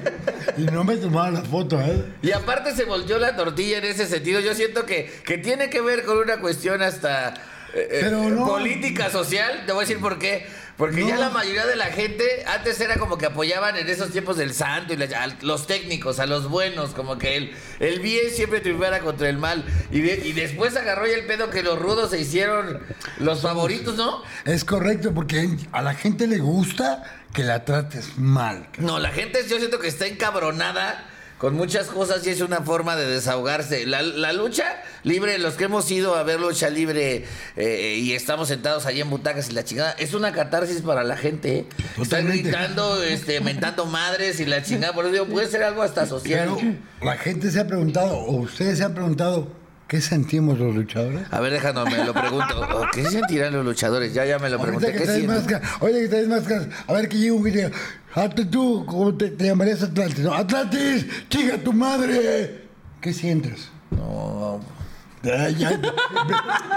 y 0.56 0.62
no 0.62 0.84
me 0.84 0.96
tomaba 0.96 1.30
la 1.30 1.42
foto, 1.42 1.80
¿eh? 1.80 2.04
Y 2.22 2.32
aparte 2.32 2.74
se 2.74 2.84
volteó 2.84 3.18
la 3.18 3.36
tortilla 3.36 3.78
en 3.78 3.84
ese 3.84 4.06
sentido. 4.06 4.40
Yo 4.40 4.54
siento 4.54 4.84
que, 4.84 5.10
que 5.24 5.38
tiene 5.38 5.70
que 5.70 5.80
ver 5.80 6.04
con 6.04 6.18
una 6.18 6.40
cuestión 6.40 6.82
hasta 6.82 7.34
eh, 7.74 7.88
eh, 7.90 7.98
Pero 8.02 8.22
no. 8.30 8.46
política 8.46 9.10
social. 9.10 9.62
Te 9.66 9.72
voy 9.72 9.84
a 9.84 9.86
decir 9.86 10.00
por 10.00 10.18
qué. 10.18 10.46
Porque 10.76 11.02
No. 11.02 11.08
ya 11.08 11.16
la 11.16 11.30
mayoría 11.30 11.66
de 11.66 11.76
la 11.76 11.86
gente 11.86 12.24
antes 12.46 12.80
era 12.80 12.96
como 12.96 13.16
que 13.16 13.26
apoyaban 13.26 13.76
en 13.76 13.88
esos 13.88 14.10
tiempos 14.10 14.36
del 14.36 14.52
santo 14.52 14.92
y 14.92 14.96
la- 14.96 15.22
a 15.22 15.28
los 15.42 15.68
técnicos, 15.68 16.18
a 16.18 16.26
los 16.26 16.48
buenos, 16.48 16.90
como 16.90 17.16
que 17.16 17.36
el, 17.36 17.56
el 17.78 18.00
bien 18.00 18.30
siempre 18.32 18.60
triunfara 18.60 18.98
contra 18.98 19.28
el 19.28 19.38
mal. 19.38 19.64
Y, 19.92 20.00
de- 20.00 20.26
y 20.26 20.32
después 20.32 20.76
agarró 20.76 21.06
ya 21.06 21.14
el 21.14 21.26
pedo 21.26 21.48
que 21.50 21.62
los 21.62 21.78
rudos 21.78 22.10
se 22.10 22.20
hicieron 22.20 22.80
los 23.18 23.42
favoritos, 23.42 23.94
¿no? 23.96 24.22
Es 24.44 24.64
correcto, 24.64 25.12
porque 25.14 25.48
a 25.70 25.80
la 25.80 25.94
gente 25.94 26.26
le 26.26 26.38
gusta 26.38 27.04
que 27.32 27.44
la 27.44 27.64
trates 27.64 28.18
mal. 28.18 28.66
No, 28.78 28.98
la 28.98 29.10
gente 29.10 29.46
yo 29.48 29.58
siento 29.58 29.78
que 29.78 29.86
está 29.88 30.06
encabronada 30.06 31.08
con 31.44 31.56
muchas 31.56 31.88
cosas 31.88 32.26
y 32.26 32.30
es 32.30 32.40
una 32.40 32.62
forma 32.62 32.96
de 32.96 33.04
desahogarse. 33.04 33.84
La, 33.84 34.00
la 34.00 34.32
lucha 34.32 34.64
libre, 35.02 35.36
los 35.36 35.56
que 35.56 35.64
hemos 35.64 35.90
ido 35.90 36.14
a 36.14 36.22
ver 36.22 36.40
lucha 36.40 36.70
libre 36.70 37.26
eh, 37.56 37.98
y 38.00 38.12
estamos 38.12 38.48
sentados 38.48 38.86
allí 38.86 39.02
en 39.02 39.10
butacas 39.10 39.50
y 39.50 39.52
la 39.52 39.62
chingada, 39.62 39.90
es 39.98 40.14
una 40.14 40.32
catarsis 40.32 40.80
para 40.80 41.04
la 41.04 41.18
gente. 41.18 41.58
¿eh? 41.58 41.66
Están 42.00 42.28
gritando, 42.28 43.02
este, 43.02 43.42
mentando 43.42 43.84
madres 43.84 44.40
y 44.40 44.46
la 44.46 44.62
chingada. 44.62 44.94
Por 44.94 45.04
eso 45.04 45.12
digo, 45.12 45.26
puede 45.26 45.46
ser 45.46 45.64
algo 45.64 45.82
hasta 45.82 46.06
social. 46.06 46.48
Pero 46.56 46.76
la 47.02 47.18
gente 47.18 47.50
se 47.50 47.60
ha 47.60 47.66
preguntado, 47.66 48.16
o 48.16 48.36
ustedes 48.36 48.78
se 48.78 48.84
han 48.84 48.94
preguntado, 48.94 49.52
¿qué 49.88 50.00
sentimos 50.00 50.58
los 50.58 50.74
luchadores? 50.74 51.22
A 51.30 51.40
ver, 51.40 51.52
déjanos, 51.52 51.84
me 51.90 52.04
lo 52.04 52.12
pregunto. 52.12 52.86
¿Qué 52.92 53.04
sentirán 53.04 53.52
los 53.52 53.64
luchadores? 53.64 54.12
Ya, 54.14 54.24
ya 54.24 54.38
me 54.38 54.48
lo 54.50 54.58
Ahorita 54.58 54.78
pregunté. 54.78 55.04
que 55.04 55.20
¿Qué 55.20 55.26
máscara, 55.26 55.62
oye 55.80 56.00
que 56.02 56.08
traes 56.08 56.28
máscaras, 56.28 56.68
a 56.86 56.92
ver 56.92 57.08
que 57.08 57.18
llega 57.18 57.34
un 57.34 57.42
video, 57.42 57.70
hazte 58.14 58.44
tú, 58.46 58.84
¿cómo 58.86 59.14
te, 59.14 59.30
te 59.30 59.44
llamarías 59.46 59.82
Atlantis? 59.82 60.20
No, 60.20 60.34
Atlantis, 60.34 61.06
chica 61.28 61.58
tu 61.58 61.72
madre. 61.72 62.64
¿Qué 63.00 63.12
sientes? 63.12 63.68
No, 63.90 64.60
Ah, 65.26 65.48
ya, 65.48 65.78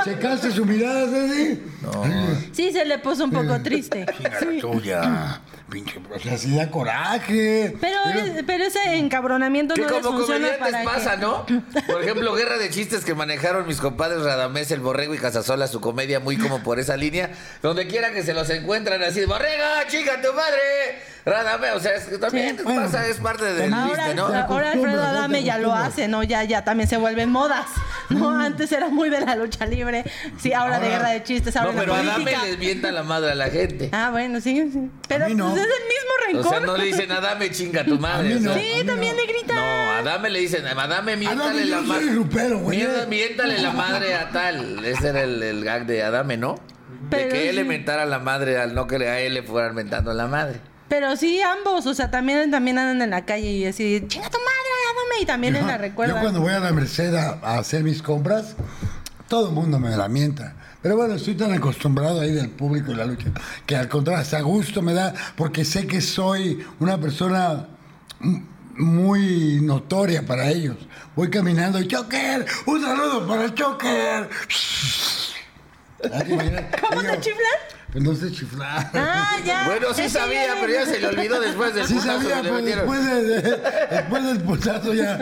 ¿Checaste 0.04 0.52
su 0.52 0.66
mirada, 0.66 1.06
Ceci? 1.10 1.62
No. 1.82 2.04
Sí, 2.54 2.72
se 2.72 2.86
le 2.86 2.98
puso 3.00 3.26
un 3.26 3.32
poco 3.32 3.62
triste. 3.62 4.06
Sí. 4.40 4.60
tuya. 4.60 5.42
Pinche, 5.70 6.00
o 6.14 6.18
sea, 6.20 6.38
sí 6.38 6.56
da 6.56 6.72
coraje. 6.72 7.76
Pero, 7.82 8.00
es- 8.16 8.44
pero 8.48 8.64
ese 8.64 8.96
encabronamiento 8.96 9.74
Que 9.74 9.82
no 9.82 9.90
les 9.90 10.00
como 10.02 10.20
funciona 10.20 10.48
comediantes 10.48 10.82
para 10.82 10.96
pasa, 10.96 11.16
que... 11.18 11.22
¿no? 11.22 11.46
Por 11.88 12.02
ejemplo, 12.04 12.34
guerra 12.36 12.58
de 12.58 12.70
chistes 12.70 13.04
que 13.04 13.14
manejaron 13.14 13.68
mis 13.68 13.82
compadres 13.82 14.24
Radamés, 14.24 14.72
el 14.72 14.80
Borrego 14.80 15.14
y 15.14 15.18
Casasola, 15.18 15.68
su 15.68 15.82
comedia 15.82 16.22
muy 16.22 16.38
como 16.38 16.64
por 16.64 16.80
esa 16.80 16.96
línea. 16.96 17.32
Donde 17.62 17.86
quiera 17.88 18.14
que 18.14 18.24
se 18.24 18.34
los 18.34 18.50
encuentran 18.50 19.04
así, 19.04 19.26
Borrego, 19.26 19.64
chica, 19.90 20.22
tu 20.22 20.32
madre. 20.34 21.02
Radamés, 21.28 21.72
o 21.76 21.80
sea, 21.80 21.94
es 21.96 22.06
que 22.06 22.18
también 22.18 22.58
Sí. 22.58 22.64
pasa, 22.64 23.08
es 23.08 23.18
parte 23.18 23.46
del 23.54 23.74
Ahora, 23.74 23.96
chiste, 23.96 24.16
¿no? 24.16 24.26
Ahora 24.28 24.72
Alfredo 24.72 24.96
¿no? 24.96 25.04
Adame 25.04 25.44
ya 25.44 25.58
lo 25.58 25.74
hace, 25.74 26.08
¿no? 26.08 26.24
Ya, 26.24 26.44
ya 26.44 26.64
también 26.64 26.88
se 26.90 26.98
vuelven 26.98 27.30
modas. 27.30 27.66
No, 28.10 28.40
antes 28.40 28.72
era 28.72 28.88
muy 28.88 29.10
de 29.10 29.20
la 29.20 29.36
lucha 29.36 29.66
libre. 29.66 30.06
Sí, 30.40 30.54
ahora, 30.54 30.80
de 30.80 30.86
Ahora- 30.86 30.98
guerra 31.00 31.10
de 31.10 31.24
chistes, 31.24 31.56
ahora 31.58 31.74
No, 31.74 31.80
pero 31.80 31.94
la 31.94 32.00
Adame 32.16 32.32
les 32.46 32.58
mienta 32.58 32.92
la 32.92 33.04
madre 33.04 33.32
a 33.32 33.36
la 33.36 33.50
gente. 33.50 33.90
Ah, 33.92 34.10
bueno, 34.12 34.40
sí, 34.40 34.70
sí. 34.72 34.90
Pero 35.10 35.28
no. 35.30 35.50
pues, 35.52 35.62
es 35.62 35.68
el 35.68 35.84
mismo 35.84 36.12
O 36.18 36.26
rencor. 36.38 36.50
sea, 36.52 36.60
no 36.62 36.78
le 36.78 36.86
dicen 36.86 37.12
Adame, 37.12 37.52
chinga 37.52 37.84
tu 37.84 38.00
madre. 38.00 38.34
A 38.34 38.36
mí 38.40 38.46
o 38.46 38.48
no. 38.50 38.54
sea. 38.54 38.62
Sí, 38.64 38.86
también 38.86 39.16
le 39.18 39.26
grita. 39.26 39.54
No, 39.56 39.92
Adame 39.92 40.30
le 40.30 40.40
dicen, 40.40 40.66
Adame, 40.66 41.18
miéntale 41.18 41.66
la 41.66 41.76
yo 41.76 41.78
soy 41.80 41.88
madre. 41.88 42.06
grupero, 42.08 42.60
güey. 42.60 42.88
Miéntale 43.10 43.58
la 43.60 43.72
madre 43.72 44.16
a 44.16 44.30
tal. 44.30 44.86
Ese 44.86 45.10
era 45.10 45.24
el, 45.24 45.44
el 45.44 45.64
gag 45.66 45.86
de 45.86 46.04
Adame, 46.04 46.38
¿no? 46.38 46.56
de 46.56 47.18
Pero 47.18 47.30
que 47.30 47.50
él 47.50 47.56
le 47.58 47.62
sí. 47.64 47.68
mentara 47.68 48.06
la 48.06 48.20
madre 48.20 48.58
al 48.58 48.74
no 48.74 48.88
que 48.88 48.98
le- 49.00 49.10
a 49.10 49.20
él 49.20 49.34
le 49.34 49.44
fueran 49.44 49.76
mentando 49.76 50.14
la 50.14 50.28
madre. 50.28 50.60
Pero 50.90 51.16
sí, 51.18 51.42
ambos, 51.42 51.86
o 51.86 51.94
sea, 51.94 52.10
también, 52.10 52.50
también 52.50 52.78
andan 52.78 53.02
en 53.02 53.10
la 53.10 53.26
calle 53.26 53.52
y 53.52 53.66
así, 53.66 54.04
chinga 54.08 54.30
tu 54.30 54.38
madre, 54.38 54.70
Adame, 54.92 55.22
y 55.22 55.26
también 55.26 55.56
en 55.56 55.68
la 55.68 55.76
Yo 55.76 55.82
recuerda. 55.82 56.22
cuando 56.22 56.40
voy 56.42 56.54
a 56.54 56.60
la 56.60 56.72
Merced 56.72 57.14
a, 57.14 57.40
a 57.44 57.60
hacer 57.60 57.84
mis 57.84 58.02
compras, 58.02 58.56
todo 59.28 59.50
el 59.50 59.54
mundo 59.56 59.80
me 59.80 59.96
la 59.96 60.08
mienta. 60.08 60.56
Pero 60.82 60.96
bueno, 60.96 61.16
estoy 61.16 61.36
tan 61.36 61.52
acostumbrado 61.52 62.22
ahí 62.22 62.32
del 62.32 62.50
público 62.50 62.92
y 62.92 62.96
la 62.96 63.04
lucha, 63.06 63.30
que 63.66 63.76
al 63.76 63.90
contrario, 63.90 64.22
hasta 64.22 64.40
gusto 64.42 64.82
me 64.82 64.94
da, 64.94 65.14
porque 65.36 65.66
sé 65.66 65.88
que 65.88 66.00
soy 66.00 66.66
una 66.80 66.98
persona 67.00 67.68
muy 68.78 69.60
notoria 69.62 70.26
para 70.26 70.50
ellos. 70.50 70.78
Voy 71.16 71.30
caminando 71.30 71.80
y 71.82 71.88
Choker, 71.88 72.46
un 72.68 72.82
saludo 72.82 73.28
para 73.28 73.44
el 73.46 73.54
Choker. 73.54 74.30
Ah. 76.14 76.24
¿Cómo 76.80 77.02
te 77.02 77.08
yo, 77.08 77.16
chiflan? 77.16 77.60
Pues 77.92 78.04
no 78.04 78.14
sé 78.16 78.32
chiflar. 78.32 78.92
Ah, 78.94 79.38
ya. 79.46 79.66
Bueno, 79.66 79.94
sí 79.94 80.10
sabía, 80.10 80.56
pero 80.60 80.74
ya 80.74 80.86
se 80.86 81.00
le 81.00 81.08
olvidó 81.08 81.40
después 81.40 81.74
del 81.74 81.88
Sí 81.88 81.98
sabía, 82.00 82.42
pero 82.42 82.56
metieron. 82.56 82.86
después, 82.86 83.06
de- 83.06 83.42
de- 83.42 83.58
después 83.92 84.24
del 84.26 84.42
putazo 84.42 84.94
ya... 84.94 85.20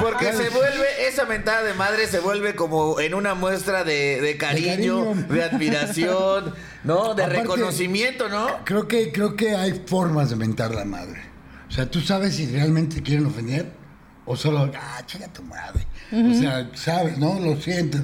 Porque 0.00 0.26
ya- 0.26 0.32
se 0.34 0.50
vuelve, 0.50 1.08
esa 1.08 1.24
mentada 1.24 1.62
de 1.62 1.72
madre 1.74 2.06
se 2.06 2.20
vuelve 2.20 2.54
como 2.54 3.00
en 3.00 3.14
una 3.14 3.34
muestra 3.34 3.82
de, 3.84 4.20
de 4.20 4.36
cariño, 4.36 5.04
cariño. 5.06 5.26
de 5.28 5.42
admiración, 5.42 6.54
¿no? 6.84 7.14
De 7.14 7.24
Aparte- 7.24 7.40
reconocimiento, 7.42 8.28
¿no? 8.28 8.62
Creo 8.64 8.86
que, 8.86 9.10
creo 9.10 9.34
que 9.34 9.56
hay 9.56 9.82
formas 9.86 10.28
de 10.30 10.36
mentar 10.36 10.74
la 10.74 10.84
madre. 10.84 11.22
O 11.68 11.72
sea, 11.72 11.90
tú 11.90 12.02
sabes 12.02 12.36
si 12.36 12.46
realmente 12.46 13.02
quieren 13.02 13.24
ofender 13.24 13.72
o 14.26 14.36
solo, 14.36 14.70
ah, 14.78 15.02
chica 15.06 15.28
tu 15.32 15.42
madre. 15.44 15.86
O 16.12 16.34
sea, 16.38 16.68
sabes, 16.74 17.16
¿no? 17.16 17.40
Lo 17.40 17.58
sientes. 17.58 18.02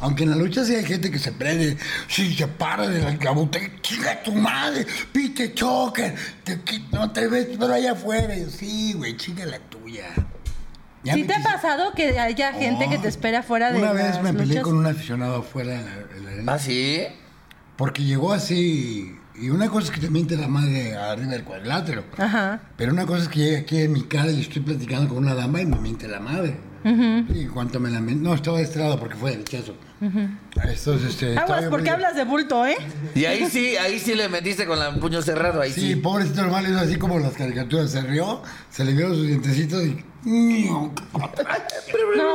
Aunque 0.00 0.24
en 0.24 0.30
la 0.30 0.36
lucha 0.36 0.64
sí 0.64 0.74
hay 0.74 0.84
gente 0.84 1.10
que 1.10 1.18
se 1.18 1.32
prende, 1.32 1.76
sí, 2.08 2.34
se 2.34 2.46
para 2.48 2.88
de 2.88 3.02
la, 3.02 3.16
la 3.22 3.30
botella, 3.30 3.70
chica 3.82 4.22
tu 4.22 4.32
madre, 4.32 4.86
pite 5.12 5.54
choque, 5.54 6.14
te, 6.44 6.58
no 6.92 7.10
te 7.12 7.28
ves, 7.28 7.48
pero 7.58 7.72
allá 7.72 7.92
afuera. 7.92 8.34
Sí, 8.50 8.92
güey, 8.94 9.16
chica 9.16 9.46
la 9.46 9.58
tuya. 9.58 10.06
Ya 11.04 11.14
¿Sí 11.14 11.22
te 11.24 11.34
ha 11.34 11.42
pasado 11.42 11.92
que 11.92 12.18
haya 12.18 12.52
gente 12.52 12.88
que 12.88 12.98
te 12.98 13.06
espera 13.06 13.42
fuera 13.44 13.70
de 13.70 13.78
Una 13.78 13.92
vez 13.92 14.16
las 14.16 14.22
me 14.22 14.32
peleé 14.32 14.46
luchas? 14.48 14.62
con 14.64 14.76
un 14.76 14.86
aficionado 14.86 15.36
afuera 15.36 15.74
de 15.78 15.84
la, 15.84 15.96
de 16.14 16.20
la 16.20 16.30
arena. 16.30 16.52
¿Ah, 16.52 16.58
sí? 16.58 17.02
Porque 17.76 18.02
llegó 18.02 18.32
así. 18.32 19.16
Y 19.36 19.50
una 19.50 19.68
cosa 19.68 19.88
es 19.88 19.92
que 19.92 20.00
te 20.00 20.10
miente 20.10 20.36
la 20.36 20.48
madre 20.48 20.96
arriba 20.96 21.30
del 21.30 21.44
cuadrilátero. 21.44 22.04
Ajá. 22.18 22.60
Pero 22.76 22.92
una 22.92 23.06
cosa 23.06 23.24
es 23.24 23.28
que 23.28 23.38
llegue 23.38 23.56
aquí 23.58 23.82
en 23.82 23.92
mi 23.92 24.02
cara 24.02 24.30
y 24.32 24.40
estoy 24.40 24.62
platicando 24.62 25.08
con 25.08 25.18
una 25.18 25.34
dama 25.34 25.60
y 25.60 25.66
me 25.66 25.76
miente 25.78 26.08
la 26.08 26.18
madre. 26.18 26.56
Y 27.34 27.40
en 27.42 27.48
cuanto 27.52 27.80
me 27.80 27.90
la. 27.90 28.00
No, 28.00 28.34
estaba 28.34 28.58
de 28.58 28.64
este 28.64 28.78
lado 28.78 28.98
porque 28.98 29.16
fue 29.16 29.32
derechazo. 29.32 29.74
Entonces, 30.00 31.02
este. 31.08 31.36
Aguas, 31.36 31.64
porque 31.64 31.82
medio- 31.84 31.94
hablas 31.94 32.14
de 32.16 32.24
bulto, 32.24 32.64
¿eh? 32.66 32.76
Y 33.14 33.24
ahí 33.24 33.46
sí, 33.50 33.76
ahí 33.76 33.98
sí 33.98 34.14
le 34.14 34.28
metiste 34.28 34.66
con 34.66 34.78
el 34.80 35.00
puño 35.00 35.20
cerrado, 35.22 35.60
ahí 35.60 35.72
Sí, 35.72 35.80
sí. 35.94 35.96
pobrecito 35.96 36.42
hermano, 36.42 36.68
hizo 36.68 36.78
así 36.78 36.96
como 36.96 37.18
las 37.18 37.32
caricaturas. 37.32 37.90
Se 37.90 38.00
rió, 38.02 38.42
se 38.70 38.84
le 38.84 38.92
vieron 38.92 39.14
sus 39.14 39.26
dientecitos 39.26 39.82
y 39.84 39.96
No, 40.26 40.92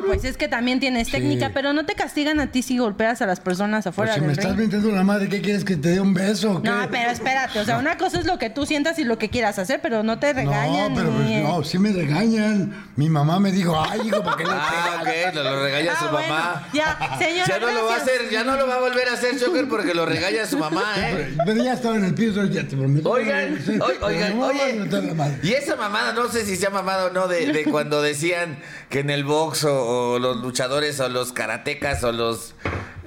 pues 0.05 0.23
es 0.23 0.37
que 0.37 0.47
también 0.47 0.79
tienes 0.79 1.11
técnica, 1.11 1.51
pero 1.53 1.73
no 1.73 1.85
te 1.85 1.93
castigan 1.93 2.39
a 2.39 2.51
ti 2.51 2.61
si 2.61 2.77
golpeas 2.77 3.21
a 3.21 3.25
las 3.25 3.39
personas 3.41 3.85
afuera 3.85 4.13
Pues 4.13 4.21
si 4.21 4.27
me 4.27 4.33
estás 4.33 4.55
mintiendo 4.55 4.91
la 4.91 5.03
madre, 5.03 5.27
¿qué 5.27 5.41
quieres 5.41 5.65
que 5.65 5.75
te 5.75 5.89
dé 5.89 5.99
un 5.99 6.13
beso? 6.13 6.53
o 6.53 6.61
qué? 6.61 6.69
No, 6.69 6.87
pero 6.89 7.11
espérate, 7.11 7.59
o 7.59 7.65
sea, 7.65 7.77
una 7.77 7.97
cosa 7.97 8.19
es 8.19 8.25
lo 8.25 8.37
que 8.39 8.49
tú 8.49 8.65
sientas 8.65 8.97
y 8.99 9.03
lo 9.03 9.17
que 9.17 9.29
quieras 9.29 9.59
hacer, 9.59 9.81
pero 9.81 10.03
no 10.03 10.19
te 10.19 10.31
regañan. 10.33 10.93
No, 10.93 10.95
pero 10.95 11.11
pues, 11.11 11.25
ni- 11.27 11.41
no, 11.41 11.63
sí 11.63 11.79
me 11.79 11.91
regañan. 11.91 12.85
Mi 12.95 13.09
mamá 13.09 13.39
me 13.39 13.51
dijo, 13.51 13.77
ay, 13.79 14.01
hijo, 14.07 14.23
¿para 14.23 14.37
qué 14.37 14.43
le 14.45 14.51
Ah, 14.53 15.01
pegas? 15.03 15.29
ok, 15.29 15.35
lo, 15.35 15.43
lo 15.43 15.63
regaña 15.63 15.91
Ah, 15.93 15.99
su 15.99 16.09
bueno, 16.09 16.33
mamá. 16.33 16.67
ya, 16.73 17.17
señora, 17.19 17.45
Ya 17.47 17.59
no 17.59 17.71
lo 17.71 17.85
va 17.85 17.93
a 17.93 17.97
hacer, 17.97 18.29
ya 18.31 18.43
no 18.45 18.55
lo 18.55 18.67
va 18.67 18.75
a 18.75 18.79
volver 18.79 19.09
a 19.09 19.13
hacer, 19.13 19.35
Joker, 19.43 19.67
porque 19.67 19.93
lo 19.93 20.05
regaña 20.05 20.45
su 20.45 20.57
mamá, 20.57 20.93
¿eh? 20.97 21.35
Pero 21.45 21.61
ya 21.63 21.73
estaba 21.73 21.95
en 21.97 22.05
el 22.05 22.13
piso, 22.13 22.43
ya 22.45 22.65
te 22.67 22.77
prometo. 22.77 23.09
Oigan, 23.09 23.57
oigan, 24.01 24.37
voy 24.37 24.59
a 24.59 24.63
oye. 24.63 24.73
meter 24.79 25.03
la 25.03 25.13
madre. 25.13 25.39
Y 25.43 25.51
esa 25.53 25.75
mamada, 25.75 26.13
no 26.13 26.29
sé 26.29 26.45
si 26.45 26.55
se 26.55 26.67
ha 26.67 26.69
mamado 26.69 27.07
o 27.07 27.09
no, 27.11 27.27
de, 27.27 27.51
de 27.51 27.63
cuando 27.65 27.80
decían 27.89 28.59
que 28.89 28.99
en 28.99 29.09
el 29.09 29.23
box 29.23 29.63
o, 29.65 30.13
o 30.13 30.19
los 30.19 30.37
luchadores 30.37 30.99
o 30.99 31.09
los 31.09 31.31
karatecas 31.33 32.03
o 32.03 32.11
los. 32.11 32.53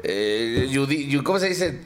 eh, 0.03 0.67
yudi- 0.71 1.09
yu- 1.09 1.23
¿Cómo 1.23 1.39
se 1.39 1.49
dice? 1.49 1.81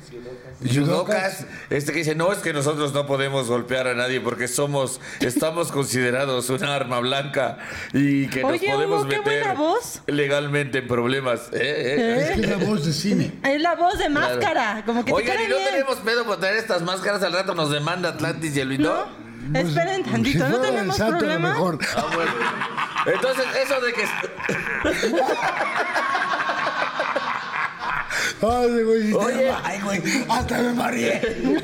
Judocas, 0.60 1.46
este 1.70 1.92
que 1.92 1.98
dice, 2.00 2.16
no 2.16 2.32
es 2.32 2.38
que 2.38 2.52
nosotros 2.52 2.92
no 2.92 3.06
podemos 3.06 3.46
golpear 3.46 3.86
a 3.86 3.94
nadie 3.94 4.20
porque 4.20 4.48
somos, 4.48 5.00
estamos 5.20 5.70
considerados 5.70 6.50
una 6.50 6.74
arma 6.74 6.98
blanca 6.98 7.58
y 7.92 8.26
que 8.26 8.42
nos 8.42 8.52
Oye, 8.54 8.68
podemos 8.68 9.02
Hugo, 9.02 9.08
meter 9.08 9.22
buena 9.22 9.54
voz. 9.54 10.02
legalmente 10.08 10.78
en 10.78 10.88
problemas. 10.88 11.42
¿eh? 11.52 11.58
¿eh? 11.96 12.18
Es 12.22 12.30
que 12.32 12.40
es 12.40 12.48
la 12.48 12.56
voz 12.56 12.84
de 12.84 12.92
cine. 12.92 13.32
Es 13.44 13.60
la 13.62 13.76
voz 13.76 13.98
de 14.00 14.06
Claro. 14.06 14.34
máscara, 14.34 14.82
como 14.84 15.04
que 15.04 15.12
Oigan, 15.12 15.36
te 15.36 15.44
¿y 15.44 15.48
no 15.48 15.58
bien. 15.58 15.68
tenemos 15.70 15.96
pedo 15.98 16.24
por 16.24 16.40
traer 16.40 16.56
estas 16.56 16.82
máscaras? 16.82 17.22
Al 17.22 17.34
rato 17.34 17.54
nos 17.54 17.70
demanda 17.70 18.08
Atlantis 18.08 18.56
y 18.56 18.60
el 18.60 18.66
Luis, 18.68 18.80
¿no? 18.80 18.94
No, 19.06 19.27
esperen 19.54 20.02
Pues, 20.02 20.12
tantito, 20.12 20.46
si 20.46 20.52
¿no 20.52 20.60
tenemos 20.60 20.96
santo, 20.96 21.04
a 21.04 21.14
lo 21.14 21.18
problema? 21.18 21.52
mejor. 21.52 21.78
Ah, 21.96 22.06
bueno. 22.14 22.32
Entonces, 23.06 23.44
eso 23.64 23.80
de 23.80 23.92
que. 23.92 24.04
Ay, 28.40 28.82
güey, 28.84 29.06
sí 29.08 29.12
Oye. 29.14 29.50
ay, 29.64 29.80
güey, 29.80 30.02
hasta 30.28 30.62
me 30.62 30.72
mareé. 30.72 31.20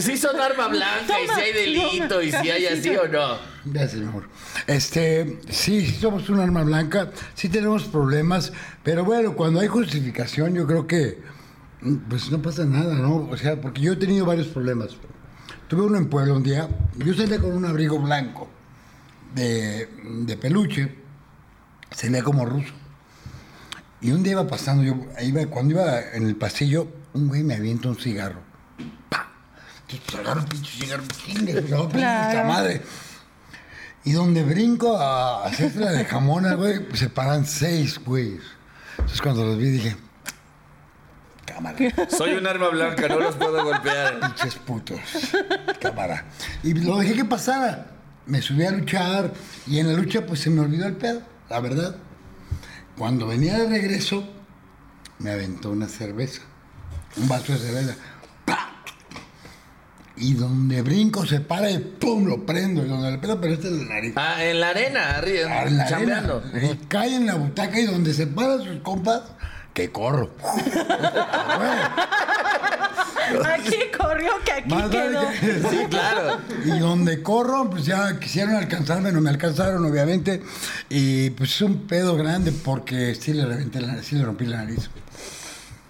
Si 0.00 0.18
son 0.18 0.38
arma 0.38 0.68
blanca 0.68 1.18
y 1.18 1.26
si 1.28 1.40
hay 1.40 1.52
delito 1.52 2.20
y 2.20 2.30
si 2.30 2.50
hay 2.50 2.66
así 2.66 2.90
o 2.94 3.08
no. 3.08 3.38
Gracias, 3.64 3.94
mi 4.02 4.06
amor. 4.08 4.24
Este, 4.66 5.38
sí, 5.48 5.86
sí 5.86 5.94
somos 5.98 6.28
un 6.28 6.40
arma 6.40 6.62
blanca, 6.62 7.10
sí 7.34 7.48
tenemos 7.48 7.84
problemas, 7.84 8.52
pero 8.82 9.02
bueno, 9.04 9.34
cuando 9.34 9.60
hay 9.60 9.68
justificación, 9.68 10.52
yo 10.54 10.66
creo 10.66 10.86
que 10.86 11.20
pues 12.10 12.30
no 12.30 12.42
pasa 12.42 12.66
nada, 12.66 12.96
¿no? 12.96 13.28
O 13.30 13.36
sea, 13.38 13.58
porque 13.62 13.80
yo 13.80 13.92
he 13.92 13.96
tenido 13.96 14.26
varios 14.26 14.48
problemas. 14.48 14.90
Tuve 15.68 15.82
uno 15.82 15.98
en 15.98 16.08
Puebla 16.08 16.32
un 16.32 16.42
día, 16.42 16.68
yo 16.96 17.12
salía 17.14 17.38
con 17.38 17.52
un 17.54 17.64
abrigo 17.66 17.98
blanco 17.98 18.48
de, 19.34 19.86
de 20.24 20.36
peluche, 20.36 20.94
salía 21.90 22.22
como 22.22 22.46
ruso. 22.46 22.72
Y 24.00 24.12
un 24.12 24.22
día 24.22 24.32
iba 24.32 24.46
pasando, 24.46 24.82
yo 24.82 24.96
iba, 25.20 25.44
cuando 25.46 25.74
iba 25.74 26.00
en 26.12 26.26
el 26.26 26.36
pasillo, 26.36 26.88
un 27.12 27.28
güey 27.28 27.42
me 27.42 27.54
avienta 27.56 27.88
un 27.88 27.96
cigarro. 27.98 28.40
¡Pah! 29.10 29.28
Pues, 29.88 30.20
agarro 30.20 30.40
un 30.40 30.46
pinche 30.46 30.70
cigarro, 30.84 31.04
chingue, 31.26 31.52
pues, 31.60 31.64
pues, 31.66 31.88
Claro. 31.92 32.30
esta 32.30 32.44
madre. 32.48 32.82
Y 34.04 34.12
donde 34.12 34.44
brinco 34.44 34.96
a 34.96 35.44
hacerse 35.44 35.80
la 35.80 35.90
de 35.92 36.04
jamón, 36.06 36.44
güey, 36.56 36.86
se 36.94 37.10
paran 37.10 37.44
seis, 37.44 38.00
güeyes. 38.02 38.42
Entonces 38.92 39.20
cuando 39.20 39.44
los 39.44 39.58
vi 39.58 39.68
dije, 39.68 39.96
cámara, 41.58 42.08
Soy 42.10 42.32
un 42.34 42.46
arma 42.46 42.68
blanca, 42.68 43.08
no 43.08 43.18
los 43.20 43.34
puedo 43.36 43.64
golpear. 43.64 44.20
pinches 44.36 44.54
putos, 44.56 45.00
cámara. 45.80 46.24
Y 46.62 46.74
lo 46.74 46.98
dejé 46.98 47.14
que 47.14 47.24
pasara. 47.24 47.86
Me 48.26 48.42
subí 48.42 48.64
a 48.64 48.70
luchar 48.70 49.32
y 49.66 49.78
en 49.78 49.86
la 49.90 49.94
lucha 49.94 50.26
pues 50.26 50.40
se 50.40 50.50
me 50.50 50.60
olvidó 50.60 50.86
el 50.86 50.94
pedo, 50.96 51.22
la 51.48 51.60
verdad. 51.60 51.96
Cuando 52.96 53.26
venía 53.26 53.56
de 53.58 53.68
regreso, 53.68 54.28
me 55.18 55.30
aventó 55.30 55.70
una 55.70 55.88
cerveza, 55.88 56.42
un 57.16 57.26
vaso 57.28 57.52
de 57.54 57.58
cerveza. 57.58 57.94
¡Pah! 58.44 58.68
Y 60.16 60.34
donde 60.34 60.82
brinco 60.82 61.24
se 61.24 61.40
para 61.40 61.70
y 61.70 61.78
¡pum! 61.78 62.26
lo 62.26 62.44
prendo. 62.44 62.84
Y 62.84 62.88
donde 62.88 63.12
le 63.12 63.18
prendo, 63.18 63.40
pero 63.40 63.54
este 63.54 63.68
es 63.68 63.72
la 63.74 63.84
nariz. 63.94 64.12
Ah, 64.16 64.44
en 64.44 64.60
la 64.60 64.68
arena, 64.70 65.10
arriba, 65.16 65.48
Ah, 65.50 65.64
en 65.64 65.78
la 65.78 65.86
chambeando. 65.88 66.42
arena. 66.52 66.72
Y 66.72 66.76
cae 66.86 67.14
en 67.14 67.24
la 67.26 67.34
butaca 67.36 67.78
y 67.80 67.86
donde 67.86 68.12
se 68.12 68.26
paran 68.26 68.62
sus 68.62 68.80
compas, 68.80 69.22
que 69.78 69.90
corro. 69.92 70.30
Aquí 73.54 73.76
corrió 73.96 74.30
que 74.44 74.52
aquí 74.52 74.70
Más 74.74 74.88
quedó. 74.90 75.20
que- 75.28 75.62
Sí, 75.70 75.76
claro. 75.90 76.38
Y 76.64 76.78
donde 76.78 77.22
corro, 77.22 77.68
pues 77.70 77.84
ya 77.84 78.18
quisieron 78.18 78.54
alcanzarme, 78.56 79.12
no 79.12 79.20
me 79.20 79.30
alcanzaron, 79.30 79.84
obviamente. 79.84 80.42
Y 80.88 81.30
pues 81.30 81.50
es 81.56 81.60
un 81.62 81.86
pedo 81.86 82.16
grande 82.16 82.52
porque 82.52 83.14
sí 83.14 83.34
le 83.34 83.44
reventé 83.44 83.80
la 83.80 83.88
nariz, 83.88 84.06
sí 84.06 84.16
le 84.16 84.24
rompí 84.24 84.46
la 84.46 84.58
nariz. 84.64 84.88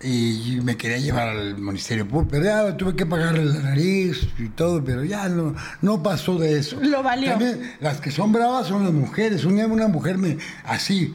Y 0.03 0.59
me 0.65 0.77
quería 0.77 0.99
llevar 0.99 1.29
al 1.29 1.57
Ministerio 1.59 2.07
Público, 2.07 2.29
pero 2.33 2.45
ya 2.45 2.77
tuve 2.77 2.95
que 2.95 3.07
pagarle 3.07 3.45
la 3.45 3.61
nariz 3.61 4.29
y 4.39 4.49
todo, 4.49 4.85
pero 4.85 5.05
ya 5.05 5.29
no, 5.29 5.55
no 5.81 6.03
pasó 6.03 6.37
de 6.39 6.59
eso. 6.59 6.79
Lo 6.81 7.03
valió. 7.03 7.31
También 7.31 7.77
las 7.81 8.01
que 8.01 8.11
son 8.11 8.33
bravas 8.33 8.67
son 8.69 8.85
las 8.85 8.93
mujeres. 8.93 9.45
Un 9.45 9.55
día 9.57 9.67
una 9.67 9.89
mujer 9.89 10.19
me, 10.19 10.39
así, 10.65 11.15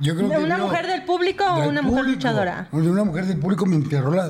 yo 0.00 0.16
creo 0.16 0.28
¿De 0.28 0.36
que 0.36 0.42
una 0.42 0.58
mujer 0.58 0.86
del 0.86 1.02
público 1.04 1.44
o 1.44 1.60
del 1.60 1.68
una 1.68 1.82
mujer 1.82 1.98
público. 2.04 2.16
luchadora? 2.16 2.68
De 2.72 2.90
una 2.90 3.04
mujer 3.04 3.26
del 3.26 3.38
público 3.38 3.66
me 3.66 3.76
enterró 3.76 4.10
la... 4.12 4.26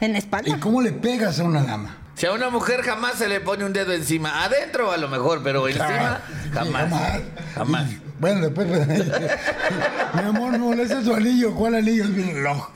En 0.00 0.12
la 0.12 0.18
¿Y 0.18 0.18
espalda. 0.18 0.58
cómo 0.60 0.80
le 0.80 0.92
pegas 0.92 1.38
a 1.40 1.44
una 1.44 1.62
dama? 1.62 1.96
Si 2.14 2.26
a 2.26 2.32
una 2.32 2.50
mujer 2.50 2.82
jamás 2.82 3.14
se 3.14 3.28
le 3.28 3.40
pone 3.40 3.64
un 3.64 3.72
dedo 3.72 3.92
encima, 3.92 4.44
adentro 4.44 4.90
a 4.92 4.96
lo 4.96 5.08
mejor, 5.08 5.42
pero 5.42 5.66
encima, 5.68 6.20
Sí, 6.42 6.50
jamás. 6.52 7.20
Jamás. 7.54 7.86
Bueno, 8.18 8.40
después. 8.42 8.66
Mi 10.14 10.20
amor, 10.20 10.52
no 10.52 10.58
molesta 10.58 11.02
su 11.02 11.14
anillo. 11.14 11.54
¿Cuál 11.54 11.76
anillo? 11.76 12.04
Es 12.04 12.10
mi 12.10 12.22
reloj. 12.22 12.68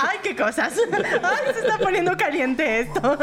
Ay, 0.00 0.18
qué 0.22 0.36
cosas. 0.36 0.72
Ay, 1.22 1.52
se 1.54 1.60
está 1.60 1.78
poniendo 1.78 2.16
caliente 2.16 2.80
esto. 2.80 3.18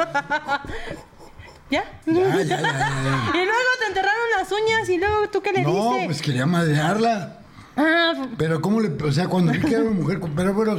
¿Ya? 1.74 1.84
Ya, 2.06 2.14
ya, 2.14 2.44
ya, 2.44 2.62
ya, 2.62 3.32
Y 3.34 3.46
luego 3.46 3.70
te 3.80 3.88
enterraron 3.88 4.30
las 4.38 4.52
uñas 4.52 4.90
y 4.90 4.98
luego 5.00 5.28
tú 5.32 5.42
qué 5.42 5.54
le. 5.54 5.64
No, 5.64 5.94
diste. 5.94 6.06
pues 6.06 6.22
quería 6.22 6.46
madrearla. 6.46 7.40
Ah, 7.76 8.28
Pero 8.38 8.62
cómo 8.62 8.80
le. 8.80 8.90
O 8.90 9.12
sea, 9.12 9.28
cuando 9.28 9.52
vi 9.52 9.60
que 9.60 9.74
era 9.74 9.82
una 9.82 10.00
mujer. 10.00 10.20
Pero 10.36 10.54
bueno, 10.54 10.76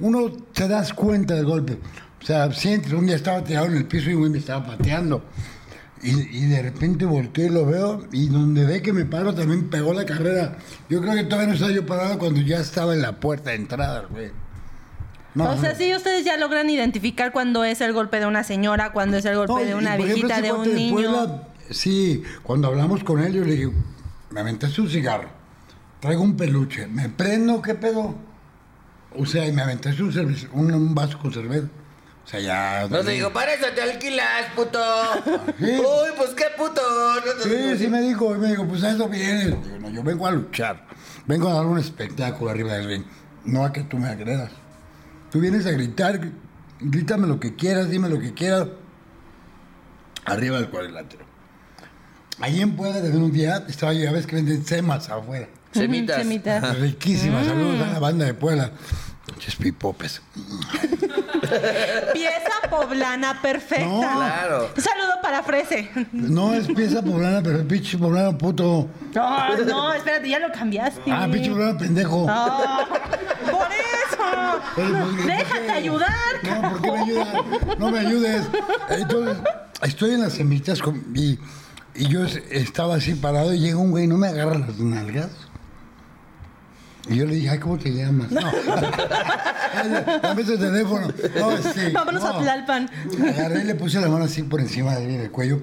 uno 0.00 0.32
se 0.52 0.66
das 0.66 0.92
cuenta 0.94 1.34
del 1.34 1.44
golpe. 1.44 1.78
O 2.20 2.26
sea, 2.26 2.50
sientes, 2.52 2.92
un 2.92 3.06
día 3.06 3.14
estaba 3.14 3.44
tirado 3.44 3.66
en 3.66 3.76
el 3.76 3.84
piso 3.84 4.10
y 4.10 4.14
un 4.14 4.32
me 4.32 4.38
estaba 4.38 4.66
pateando. 4.66 5.22
Y, 6.02 6.38
y 6.38 6.46
de 6.46 6.60
repente 6.60 7.04
volteo 7.04 7.46
y 7.46 7.50
lo 7.50 7.64
veo. 7.64 8.04
Y 8.10 8.26
donde 8.26 8.64
ve 8.66 8.82
que 8.82 8.92
me 8.92 9.04
paro 9.04 9.32
también 9.36 9.70
pegó 9.70 9.94
la 9.94 10.04
carrera. 10.04 10.56
Yo 10.88 11.00
creo 11.00 11.14
que 11.14 11.22
todavía 11.22 11.50
no 11.50 11.54
estaba 11.54 11.70
yo 11.70 11.86
parado 11.86 12.18
cuando 12.18 12.40
ya 12.40 12.58
estaba 12.58 12.94
en 12.94 13.02
la 13.02 13.20
puerta 13.20 13.50
de 13.50 13.56
entrada, 13.56 14.06
güey. 14.10 14.32
No, 15.34 15.50
o 15.50 15.56
sea, 15.58 15.72
no. 15.72 15.78
sí, 15.78 15.94
ustedes 15.94 16.24
ya 16.24 16.36
logran 16.36 16.68
identificar 16.68 17.32
cuando 17.32 17.64
es 17.64 17.80
el 17.80 17.92
golpe 17.92 18.20
de 18.20 18.26
una 18.26 18.44
señora, 18.44 18.92
cuando 18.92 19.16
es 19.16 19.24
el 19.24 19.36
golpe 19.36 19.52
No, 19.54 19.58
de 19.60 19.74
una 19.74 19.94
ejemplo, 19.96 20.14
viejita, 20.14 20.40
de 20.42 20.52
un 20.52 20.74
niño. 20.74 20.94
Puebla, 20.94 21.42
sí, 21.70 22.22
cuando 22.42 22.68
hablamos 22.68 23.02
con 23.02 23.20
él, 23.22 23.32
yo 23.32 23.44
le 23.44 23.52
dije, 23.52 23.70
me 24.30 24.40
aventaste 24.40 24.80
un 24.82 24.90
cigarro, 24.90 25.28
traigo 26.00 26.22
un 26.22 26.36
peluche, 26.36 26.86
me 26.86 27.08
prendo, 27.08 27.62
¿qué 27.62 27.74
pedo? 27.74 28.14
O 29.16 29.24
sea, 29.26 29.46
y 29.46 29.52
me 29.52 29.62
aventaste 29.62 30.02
un, 30.02 30.12
cerveza- 30.12 30.48
un, 30.52 30.72
un 30.72 30.94
vaso 30.94 31.18
con 31.18 31.32
cerveza. 31.32 31.66
O 32.24 32.28
sea, 32.28 32.38
ya... 32.40 32.86
No 32.88 33.00
te 33.00 33.10
digo, 33.10 33.32
para 33.32 33.52
eso 33.54 33.66
te 33.74 33.82
alquilas, 33.82 34.46
puto. 34.54 34.78
Sí. 35.58 35.64
Uy, 35.78 36.10
pues 36.16 36.30
qué 36.36 36.44
puto. 36.56 36.80
No 37.16 37.42
te 37.42 37.48
digo, 37.48 37.72
Sí, 37.72 37.78
sí 37.84 37.88
me 37.88 38.00
dijo, 38.00 38.34
y 38.36 38.38
me 38.38 38.48
dijo, 38.50 38.64
pues 38.66 38.84
a 38.84 38.92
eso 38.92 39.08
vienes. 39.08 39.46
Digo, 39.64 39.78
no, 39.80 39.90
yo 39.90 40.02
vengo 40.04 40.26
a 40.26 40.30
luchar, 40.30 40.86
vengo 41.26 41.48
a 41.48 41.54
dar 41.54 41.66
un 41.66 41.78
espectáculo 41.78 42.50
arriba 42.50 42.74
del 42.74 42.86
ring, 42.86 43.04
no 43.44 43.64
a 43.64 43.72
que 43.72 43.82
tú 43.82 43.98
me 43.98 44.08
agredas. 44.08 44.50
Tú 45.32 45.40
vienes 45.40 45.64
a 45.66 45.70
gritar, 45.70 46.20
gr- 46.20 46.32
grítame 46.80 47.26
lo 47.26 47.40
que 47.40 47.56
quieras, 47.56 47.88
dime 47.90 48.08
lo 48.08 48.20
que 48.20 48.34
quieras, 48.34 48.68
arriba 50.26 50.58
del 50.58 50.68
cuadrilátero. 50.68 51.24
Ahí 52.40 52.60
en 52.60 52.76
Puebla, 52.76 53.00
desde 53.00 53.16
un 53.18 53.32
día, 53.32 53.64
estaba 53.68 53.92
yo, 53.92 54.00
ya 54.04 54.12
ves 54.12 54.26
que 54.26 54.36
venden 54.36 54.64
semas 54.64 55.08
afuera. 55.08 55.48
Semitas. 55.72 56.18
Semitas. 56.18 56.78
Riquísimas, 56.78 57.46
saludos 57.46 57.78
Mm. 57.78 57.82
a 57.82 57.92
la 57.94 57.98
banda 57.98 58.24
de 58.26 58.34
Puebla. 58.34 58.72
Pinches 59.26 59.56
pipopes. 59.56 60.20
Pieza 62.12 62.52
poblana 62.70 63.40
perfecta. 63.40 63.84
No. 63.86 64.00
Claro. 64.00 64.70
Un 64.76 64.82
saludo 64.82 65.12
para 65.22 65.42
Frese. 65.42 65.88
No 66.12 66.52
es 66.54 66.66
pieza 66.66 67.02
poblana, 67.02 67.40
pero 67.42 67.58
es 67.60 67.64
pinche 67.66 67.96
poblano 67.98 68.36
puto. 68.36 68.88
No, 69.14 69.56
no, 69.64 69.92
espérate, 69.94 70.28
ya 70.28 70.38
lo 70.40 70.50
cambiaste. 70.52 71.10
Ah, 71.10 71.28
pinche 71.30 71.50
poblano 71.50 71.78
pendejo. 71.78 72.26
Ah, 72.28 72.84
eso. 72.88 73.00
Pero, 73.10 73.21
pues, 74.74 74.90
¿por 74.90 75.26
Déjate 75.26 75.66
qué? 75.66 75.70
ayudar. 75.72 76.10
No, 76.42 76.62
¿por 76.70 76.80
qué 76.82 76.90
me 76.92 76.98
ayudas? 77.00 77.28
No 77.78 77.90
me 77.90 77.98
ayudes. 78.00 78.42
Entonces, 78.90 79.36
estoy 79.82 80.10
en 80.12 80.20
las 80.20 80.32
semitas 80.34 80.80
y, 81.14 81.38
y 81.94 82.08
yo 82.08 82.24
es- 82.24 82.42
estaba 82.50 82.96
así 82.96 83.14
parado 83.14 83.52
y 83.52 83.58
llega 83.60 83.76
un 83.78 83.90
güey, 83.90 84.06
no 84.06 84.16
me 84.18 84.28
agarra 84.28 84.58
las 84.58 84.78
nalgas. 84.78 85.30
Y 87.08 87.16
yo 87.16 87.26
le 87.26 87.34
dije, 87.34 87.50
ay, 87.50 87.58
¿cómo 87.58 87.78
te 87.78 87.92
llamas? 87.92 88.30
No. 88.30 88.40
Dame 90.22 90.44
tu 90.44 90.56
teléfono. 90.56 91.08
No, 91.36 91.50
Vámonos 91.92 92.22
no. 92.22 92.28
a 92.28 92.38
Tlalpan. 92.40 92.90
Agarré 93.28 93.62
y 93.62 93.64
le 93.64 93.74
puse 93.74 94.00
la 94.00 94.08
mano 94.08 94.24
así 94.24 94.42
por 94.44 94.60
encima 94.60 94.94
de 94.94 95.06
mí, 95.06 95.16
del 95.16 95.30
cuello. 95.30 95.62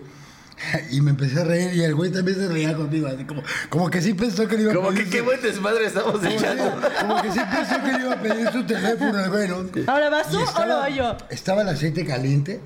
Y 0.92 1.02
me 1.02 1.12
empecé 1.12 1.42
a 1.42 1.44
reír 1.44 1.74
y 1.74 1.82
el 1.84 1.96
güey 1.96 2.12
también 2.12 2.38
se 2.38 2.48
reía 2.48 2.76
conmigo. 2.76 3.08
Así 3.08 3.24
como, 3.26 3.42
como 3.70 3.90
que 3.90 4.02
sí 4.02 4.14
pensó 4.14 4.48
que 4.48 4.58
le 4.58 4.64
iba 4.64 4.72
a 4.72 4.76
Como 4.76 4.90
que 4.90 4.96
pedir 4.98 5.10
qué 5.12 5.20
su- 5.20 5.26
buen 5.26 5.42
desmadre 5.42 5.86
estamos 5.86 6.12
como, 6.20 6.30
echando. 6.30 6.82
que- 6.82 6.88
como 7.02 7.22
que 7.22 7.32
sí 7.32 7.40
pensó 7.52 7.84
que 7.84 7.92
le 7.94 8.00
iba 8.00 8.14
a 8.14 8.22
pedir 8.22 8.52
su 8.52 8.64
teléfono 8.66 9.20
el 9.24 9.30
güey, 9.30 9.48
¿no? 9.48 9.66
¿Ahora 9.92 10.10
vas 10.10 10.30
tú 10.30 10.40
Y 10.40 10.44
o 10.62 10.66
lo 10.66 10.80
voy 10.82 10.96
yo? 10.96 11.18
Estaba 11.30 11.62
el 11.62 11.70
aceite 11.70 12.06
caliente 12.06 12.60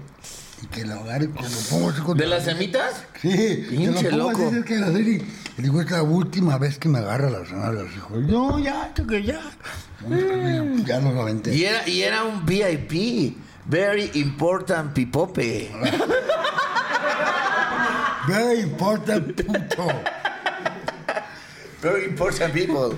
y 0.62 0.67
que 0.67 0.86
lo 0.86 0.93
agarre 0.95 1.29
como 1.29 1.47
pongo 1.69 1.89
así 1.89 2.01
contra- 2.01 2.25
¿De 2.25 2.29
las 2.29 2.43
semitas? 2.45 3.03
Sí, 3.21 3.29
que 3.29 3.65
Pinche 3.69 4.12
loco. 4.12 4.41
así 4.47 4.56
cerca 4.56 4.73
de 4.75 4.79
la 4.79 4.91
serie. 4.91 5.21
Y 5.58 5.62
digo, 5.62 5.82
es 5.82 5.91
la 5.91 6.01
última 6.03 6.58
vez 6.58 6.79
que 6.79 6.89
me 6.89 6.99
agarra 6.99 7.29
las 7.29 7.51
nalgas. 7.51 7.93
Dijo, 7.93 8.15
no, 8.15 8.58
ya, 8.60 8.91
tú 8.95 9.06
que 9.06 9.21
ya. 9.23 9.39
Ya 10.86 10.99
no 10.99 11.12
lo 11.13 11.21
aventé. 11.21 11.53
Y 11.56 11.63
era, 11.65 11.88
y 11.88 12.01
era 12.01 12.23
un 12.23 12.45
VIP. 12.45 13.38
Very 13.65 14.10
important 14.15 14.93
pipope. 14.93 15.71
Very 18.27 18.62
important 18.62 19.36
puto. 19.36 19.88
Very 21.81 22.05
important 22.05 22.53
people. 22.53 22.95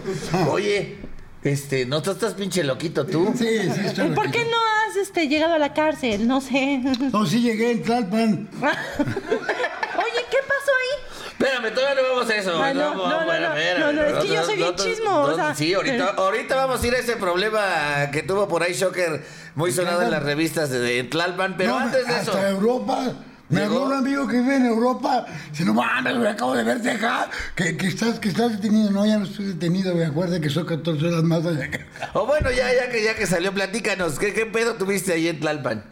Oye, 0.50 0.98
este, 1.44 1.86
¿no 1.86 2.02
tú 2.02 2.12
estás 2.12 2.34
pinche 2.36 2.64
loquito 2.64 3.06
tú? 3.06 3.34
Sí, 3.36 3.46
sí, 3.74 3.82
estoy 3.86 4.10
¿Por 4.10 4.30
qué 4.30 4.46
no 4.46 4.58
has 4.58 4.96
este, 4.98 5.28
llegado 5.28 5.56
a 5.56 5.60
la 5.60 5.74
cárcel? 5.74 6.28
No 6.28 6.42
sé. 6.42 6.82
No, 7.12 7.26
sí 7.26 7.42
llegué 7.42 7.72
en 7.72 7.82
Tlalpan. 7.82 8.50
Oye, 8.62 10.26
¿qué 10.30 10.38
pasó 10.48 10.72
ahí? 10.72 11.28
Espérame, 11.30 11.74
todavía 11.74 12.02
no 12.02 12.10
vamos 12.10 12.30
a 12.30 12.36
eso. 12.36 12.64
Ah, 12.64 12.74
no, 12.74 12.94
no, 12.94 13.08
no, 13.10 13.22
espera, 13.22 13.50
no. 13.50 13.56
espera, 13.56 13.80
No, 13.80 13.94
no, 13.94 14.04
es 14.04 14.24
que 14.24 14.34
yo 14.34 14.44
soy 14.46 14.56
bien 14.56 14.70
no, 14.70 14.84
chismosa. 14.84 15.56
Sí, 15.56 15.74
ahorita, 15.74 16.10
ahorita 16.18 16.56
vamos 16.56 16.84
a 16.84 16.88
ir 16.88 16.94
a 16.94 17.00
ese 17.00 17.16
problema 17.16 18.10
que 18.12 18.22
tuvo 18.22 18.48
por 18.48 18.62
ahí 18.62 18.74
Shocker 18.74 19.24
muy 19.56 19.72
sonado 19.72 20.04
en 20.04 20.12
las 20.12 20.22
revistas 20.24 20.70
de, 20.70 20.80
de 20.80 21.04
Tlalpan, 21.04 21.58
pero 21.58 21.72
No, 21.72 21.80
antes 21.80 22.08
de 22.08 22.14
hasta 22.16 22.32
eso. 22.32 22.48
Europa. 22.48 23.14
Me 23.50 23.62
habló 23.62 23.84
un 23.86 23.94
amigo 23.94 24.28
que 24.28 24.40
vive 24.42 24.56
en 24.56 24.66
Europa. 24.66 25.26
Dice, 25.52 25.66
no 25.66 25.74
mames, 25.76 26.16
güey, 26.18 26.28
acabo 26.28 26.56
de 26.56 26.64
verte 26.64 26.90
acá. 26.92 27.30
Que, 27.56 27.78
que, 27.78 27.88
estás, 27.88 28.20
que 28.20 28.30
estás 28.30 28.54
detenido. 28.54 28.90
No, 28.92 29.06
ya 29.06 29.18
no 29.20 29.26
estoy 29.26 29.46
detenido, 29.46 29.94
me 29.94 30.06
acuerda 30.06 30.40
que 30.40 30.50
son 30.50 30.66
14 30.66 31.06
horas 31.08 31.24
más 31.24 31.46
allá. 31.46 31.70
que- 31.70 31.86
O 32.14 32.26
bueno, 32.26 32.50
ya, 32.52 32.74
ya 32.74 32.90
que 32.90 33.04
ya 33.04 33.14
que 33.16 33.28
salió, 33.28 33.54
platícanos, 33.54 34.18
¿qué, 34.18 34.34
qué 34.34 34.46
pedo 34.48 34.76
tuviste 34.76 35.14
ahí 35.14 35.28
en 35.28 35.40
Tlalpan? 35.40 35.84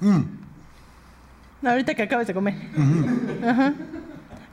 Ahorita 1.64 1.94
que 1.96 2.04
acabas 2.04 2.28
de 2.28 2.34
comer. 2.34 2.56
Ajá. 3.48 3.74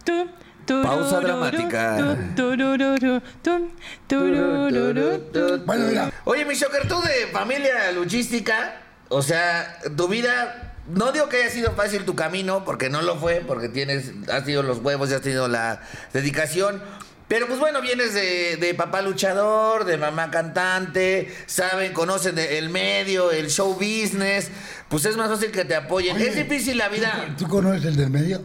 Tú, 0.05 0.83
Pausa 0.83 1.19
dramática. 1.21 1.97
tú, 1.97 2.17
turururu, 2.57 3.21
tú, 3.43 3.71
turururu, 4.07 5.19
tú. 5.33 5.63
Bueno, 5.67 5.87
mira. 5.89 6.13
Oye, 6.25 6.45
mi 6.45 6.55
Shocker, 6.55 6.87
tú 6.87 7.01
de 7.01 7.27
familia 7.33 7.91
luchística, 7.93 8.75
o 9.09 9.21
sea, 9.23 9.79
tu 9.97 10.07
vida, 10.07 10.70
no 10.89 11.13
digo 11.13 11.29
que 11.29 11.39
haya 11.43 11.51
sido 11.51 11.73
fácil 11.73 12.05
tu 12.05 12.15
camino, 12.15 12.65
porque 12.65 12.89
no 12.91 13.03
lo 13.03 13.17
fue, 13.19 13.43
porque 13.47 13.69
tienes, 13.69 14.13
has 14.33 14.45
tenido 14.45 14.63
los 14.63 14.79
huevos 14.79 15.11
y 15.11 15.15
has 15.15 15.21
tenido 15.23 15.49
la 15.49 15.81
dedicación. 16.13 16.83
Pero 17.29 17.47
pues 17.47 17.61
bueno, 17.61 17.81
vienes 17.81 18.13
de, 18.13 18.57
de 18.57 18.75
papá 18.75 19.03
luchador, 19.03 19.85
de 19.85 19.97
mamá 19.97 20.33
cantante, 20.33 21.33
saben, 21.47 21.93
conocen 21.93 22.35
de- 22.35 22.59
el 22.59 22.71
medio, 22.71 23.31
el 23.31 23.51
show 23.51 23.75
business, 23.75 24.51
pues 24.89 25.05
es 25.05 25.17
más 25.17 25.29
fácil 25.31 25.53
que 25.53 25.65
te 25.65 25.77
apoyen. 25.77 26.17
Oye, 26.17 26.29
es 26.29 26.35
difícil 26.35 26.77
la 26.79 26.89
vida. 26.89 27.37
¿Tú 27.39 27.47
conoces 27.47 27.85
el 27.85 27.95
del 27.97 28.11
medio? 28.11 28.43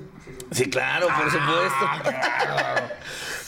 Sí, 0.51 0.69
claro, 0.69 1.07
por 1.07 1.31
supuesto. 1.31 1.89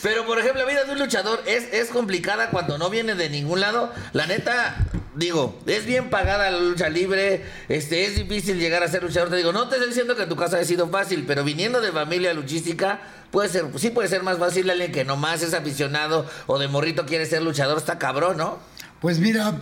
Pero, 0.03 0.25
por 0.25 0.37
ejemplo, 0.39 0.61
la 0.61 0.69
vida 0.69 0.83
de 0.83 0.91
un 0.91 0.99
luchador 0.99 1.41
es, 1.47 1.73
es 1.73 1.89
complicada 1.89 2.51
cuando 2.51 2.77
no 2.77 2.89
viene 2.89 3.15
de 3.15 3.29
ningún 3.29 3.61
lado. 3.61 3.91
La 4.13 4.27
neta, 4.27 4.75
digo, 5.15 5.59
es 5.65 5.85
bien 5.85 6.09
pagada 6.09 6.51
la 6.51 6.59
lucha 6.59 6.87
libre, 6.87 7.43
este, 7.67 8.05
es 8.05 8.15
difícil 8.15 8.59
llegar 8.59 8.83
a 8.83 8.87
ser 8.87 9.01
luchador. 9.01 9.29
Te 9.29 9.37
digo, 9.37 9.51
no 9.51 9.67
te 9.69 9.75
estoy 9.75 9.89
diciendo 9.89 10.15
que 10.15 10.27
tu 10.27 10.35
casa 10.35 10.57
haya 10.57 10.65
sido 10.65 10.87
fácil, 10.89 11.25
pero 11.25 11.43
viniendo 11.43 11.81
de 11.81 11.91
familia 11.91 12.33
luchística, 12.33 12.99
puede 13.31 13.49
ser, 13.49 13.65
sí 13.77 13.89
puede 13.89 14.07
ser 14.07 14.21
más 14.21 14.37
fácil 14.37 14.69
alguien 14.69 14.91
que 14.91 15.03
nomás 15.03 15.41
es 15.41 15.55
aficionado 15.55 16.27
o 16.45 16.59
de 16.59 16.67
morrito 16.67 17.05
quiere 17.07 17.25
ser 17.25 17.41
luchador, 17.41 17.77
está 17.77 17.97
cabrón, 17.97 18.37
¿no? 18.37 18.59
Pues 19.01 19.19
mira, 19.19 19.55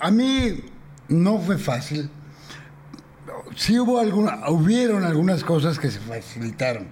a 0.00 0.10
mí 0.12 0.60
no 1.08 1.40
fue 1.40 1.58
fácil. 1.58 2.08
Sí 3.56 3.78
hubo 3.80 3.98
alguna, 3.98 4.48
hubieron 4.48 5.04
algunas 5.04 5.42
cosas 5.42 5.78
que 5.78 5.90
se 5.90 5.98
facilitaron, 5.98 6.86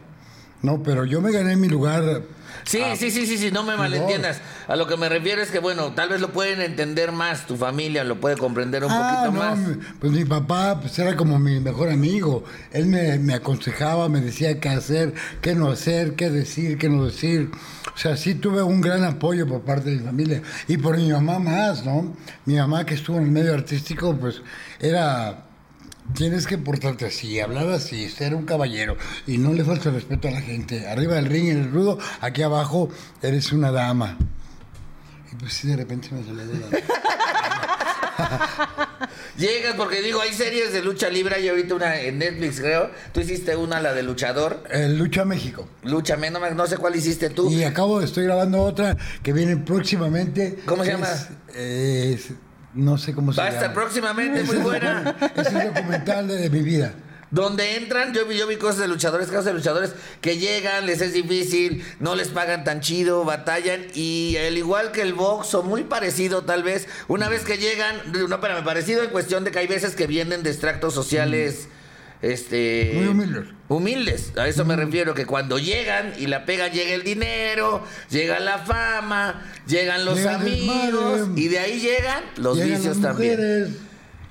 ¿no? 0.63 0.83
Pero 0.83 1.05
yo 1.05 1.21
me 1.21 1.31
gané 1.31 1.55
mi 1.57 1.69
lugar. 1.69 2.23
Sí, 2.65 2.81
sí, 2.97 3.11
sí, 3.11 3.27
sí, 3.27 3.37
sí, 3.37 3.51
no 3.51 3.63
me 3.65 3.77
malentiendas. 3.77 4.41
A 4.69 4.77
lo 4.77 4.87
que 4.87 4.97
me 4.97 5.09
refiero 5.09 5.43
es 5.43 5.51
que, 5.51 5.59
bueno, 5.59 5.93
tal 5.93 6.09
vez 6.09 6.21
lo 6.21 6.33
pueden 6.33 6.61
entender 6.61 7.13
más, 7.13 7.47
tu 7.47 7.57
familia 7.57 8.05
lo 8.05 8.21
puede 8.21 8.37
comprender 8.37 8.85
un 8.85 8.91
Ah, 8.93 9.25
poquito 9.27 9.33
no, 9.33 9.57
más. 9.57 9.59
pues 10.01 10.13
mi 10.13 10.25
papá 10.25 10.81
pues 10.81 10.99
era 10.99 11.17
como 11.17 11.39
mi 11.39 11.61
mejor 11.61 11.91
amigo. 11.91 12.45
Él 12.73 12.87
me, 12.87 13.19
me 13.19 13.35
aconsejaba, 13.35 14.09
me 14.09 14.21
decía 14.21 14.61
qué 14.61 14.69
hacer, 14.71 15.15
qué 15.41 15.55
no 15.55 15.71
hacer, 15.71 16.15
qué 16.15 16.31
decir, 16.31 16.79
qué 16.79 16.89
no 16.89 17.05
decir. 17.05 17.51
O 17.95 17.99
sea, 17.99 18.17
sí 18.17 18.35
tuve 18.35 18.63
un 18.63 18.81
gran 18.81 19.05
apoyo 19.05 19.47
por 19.47 19.61
parte 19.63 19.91
de 19.91 19.97
mi 19.97 20.03
familia. 20.05 20.43
Y 20.67 20.77
por 20.79 20.97
mi 20.97 21.11
mamá 21.13 21.39
más, 21.39 21.85
¿no? 21.85 22.17
Mi 22.47 22.55
mamá 22.57 22.85
que 22.87 22.95
estuvo 22.95 23.19
en 23.19 23.25
el 23.25 23.31
medio 23.31 23.55
artístico, 23.55 24.17
pues 24.17 24.43
era... 24.81 25.44
Tienes 26.13 26.47
que 26.47 26.59
portarte 26.59 27.07
así, 27.07 27.41
hablar 27.41 27.69
así, 27.71 28.09
ser 28.09 28.35
un 28.35 28.45
caballero 28.45 28.97
y 29.27 29.39
no 29.39 29.53
le 29.53 29.65
falta 29.65 29.91
respeto 29.91 30.29
a 30.29 30.33
la 30.33 30.41
gente. 30.43 30.87
Arriba 30.87 31.15
del 31.15 31.27
ring 31.27 31.49
eres 31.49 31.71
rudo, 31.73 31.99
aquí 32.21 32.43
abajo 32.43 32.89
eres 33.23 33.53
una 33.53 33.73
dama. 33.73 34.19
Y 35.33 35.37
pues 35.37 35.55
sí, 35.55 35.69
de 35.69 35.77
repente 35.77 36.09
me 36.13 36.23
salió 36.23 36.47
de 36.47 36.61
la... 36.61 36.67
Llegas 39.37 39.75
porque 39.77 40.01
digo, 40.03 40.21
hay 40.21 40.33
series 40.33 40.73
de 40.73 40.83
lucha 40.83 41.09
libre, 41.09 41.35
hay 41.35 41.49
ahorita 41.49 41.75
una 41.75 42.01
en 42.01 42.19
Netflix, 42.19 42.61
creo. 42.61 42.91
Tú 43.13 43.21
hiciste 43.21 43.57
una, 43.57 43.81
la 43.81 43.93
de 43.93 44.05
luchador. 44.05 44.63
El 44.71 44.97
Lucha 44.97 45.25
México. 45.25 45.69
Lucha, 45.83 46.17
no, 46.17 46.51
no 46.51 46.67
sé 46.69 46.77
cuál 46.77 46.95
hiciste 46.95 47.31
tú. 47.31 47.51
Y 47.51 47.65
acabo, 47.65 48.01
estoy 48.01 48.25
grabando 48.25 48.63
otra 48.63 48.97
que 49.23 49.33
viene 49.33 49.57
próximamente. 49.57 50.61
¿Cómo 50.67 50.85
se 50.85 50.93
llama? 50.93 51.09
Es- 51.55 52.29
no 52.75 52.99
sé 52.99 53.15
cómo 53.15 53.33
se 53.33 53.41
Va 53.41 53.47
a 53.47 53.51
llama. 53.51 53.61
estar 53.61 53.75
próximamente, 53.75 54.43
muy 54.45 54.57
buena. 54.57 55.17
Es 55.37 55.49
un 55.53 55.65
documental 55.75 56.29
de, 56.29 56.37
de 56.37 56.51
mi 56.51 56.61
vida. 56.61 56.93
Donde 57.31 57.77
entran, 57.77 58.15
yo 58.15 58.27
vi, 58.27 58.37
yo 58.37 58.47
vi 58.47 58.57
cosas 58.57 58.79
de 58.79 58.87
luchadores, 58.87 59.27
casos 59.27 59.47
de 59.47 59.55
luchadores 59.55 59.93
que 60.21 60.39
llegan, 60.39 60.87
les 60.87 61.01
es 61.01 61.13
difícil, 61.15 61.85
no 61.99 62.15
les 62.15 62.29
pagan 62.29 62.63
tan 62.63 62.81
chido, 62.81 63.25
batallan 63.25 63.87
y 63.93 64.37
al 64.37 64.57
igual 64.57 64.93
que 64.93 65.03
el 65.03 65.15
box 65.15 65.53
o 65.55 65.65
muy 65.65 65.83
parecido 65.83 66.43
tal 66.43 66.63
vez, 66.63 66.87
una 67.09 67.29
vez 67.29 67.43
que 67.43 67.59
llegan, 67.59 67.97
no, 68.13 68.33
espérame, 68.37 68.63
parecido 68.63 69.03
en 69.03 69.11
cuestión 69.11 69.43
de 69.43 69.51
que 69.51 69.59
hay 69.59 69.67
veces 69.67 69.97
que 69.97 70.07
vienen 70.07 70.45
de 70.45 70.51
extractos 70.51 70.95
sociales, 70.95 71.67
este... 72.33 72.93
Muy 72.95 73.07
humildes. 73.09 73.45
Humildes, 73.69 74.33
a 74.37 74.47
eso 74.47 74.65
me 74.65 74.77
refiero, 74.77 75.15
que 75.15 75.25
cuando 75.27 75.59
llegan 75.59 76.13
y 76.19 76.27
la 76.27 76.45
pegan 76.45 76.71
llega 76.71 76.95
el 76.95 77.03
dinero, 77.03 77.83
llega 78.11 78.39
la 78.39 78.59
fama, 78.59 79.43
llegan 79.67 80.05
los 80.05 80.25
amigos 80.27 81.19
desmadre. 81.21 81.41
y 81.41 81.49
de 81.49 81.59
ahí 81.59 81.81
llegan 81.81 82.23
los 82.37 82.57
Llegan 82.59 82.77
vicios 82.79 82.97
las 82.99 83.03
también. 83.13 83.77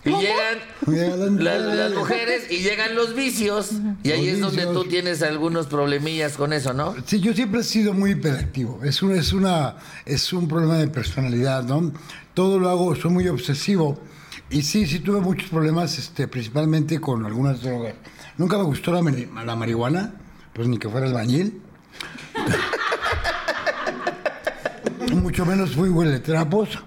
Y 0.06 0.10
llegan 0.10 0.58
Llegan 0.86 1.44
las, 1.44 1.62
mujeres. 1.62 1.96
mujeres 1.96 2.52
y 2.52 2.58
llegan 2.60 2.94
los 2.96 3.16
vicios. 3.16 3.72
Y 4.04 4.12
ahí 4.12 4.26
Los 4.26 4.34
es 4.36 4.40
donde 4.42 4.66
vicios. 4.66 4.74
tú 4.84 4.90
tienes 4.90 5.22
algunos 5.24 5.68
problemillas 5.68 6.34
con 6.34 6.52
eso, 6.54 6.74
¿no? 6.74 6.94
Sí, 7.06 7.20
yo 7.22 7.34
siempre 7.34 7.62
he 7.62 7.64
sido 7.64 7.94
muy 7.94 8.12
hiperactivo. 8.12 8.82
Es 8.84 9.02
un, 9.02 9.16
es 9.16 9.32
una, 9.34 9.78
es 10.06 10.32
un 10.34 10.48
problema 10.50 10.78
de 10.78 10.90
personalidad, 10.90 11.64
¿no? 11.64 11.92
Todo 12.34 12.60
lo 12.60 12.70
hago, 12.70 12.94
soy 12.96 13.12
muy 13.12 13.28
obsesivo. 13.30 14.00
Y 14.54 14.62
sí, 14.62 14.86
sí 14.86 15.00
tuve 15.00 15.20
muchos 15.20 15.50
problemas, 15.50 15.98
este, 15.98 16.28
principalmente 16.28 17.00
con 17.02 17.26
algunas 17.26 17.62
drogas. 17.62 17.96
Nunca 18.38 18.58
me 18.58 18.64
gustó 18.64 18.92
la, 18.92 19.02
la 19.44 19.56
marihuana, 19.56 20.14
pues 20.54 20.68
ni 20.68 20.78
que 20.78 20.88
fuera 20.90 21.08
albañil. 21.08 21.62
Mucho 25.16 25.46
menos 25.46 25.72
fui 25.72 25.90
huele 25.90 26.20
trapos. 26.20 26.80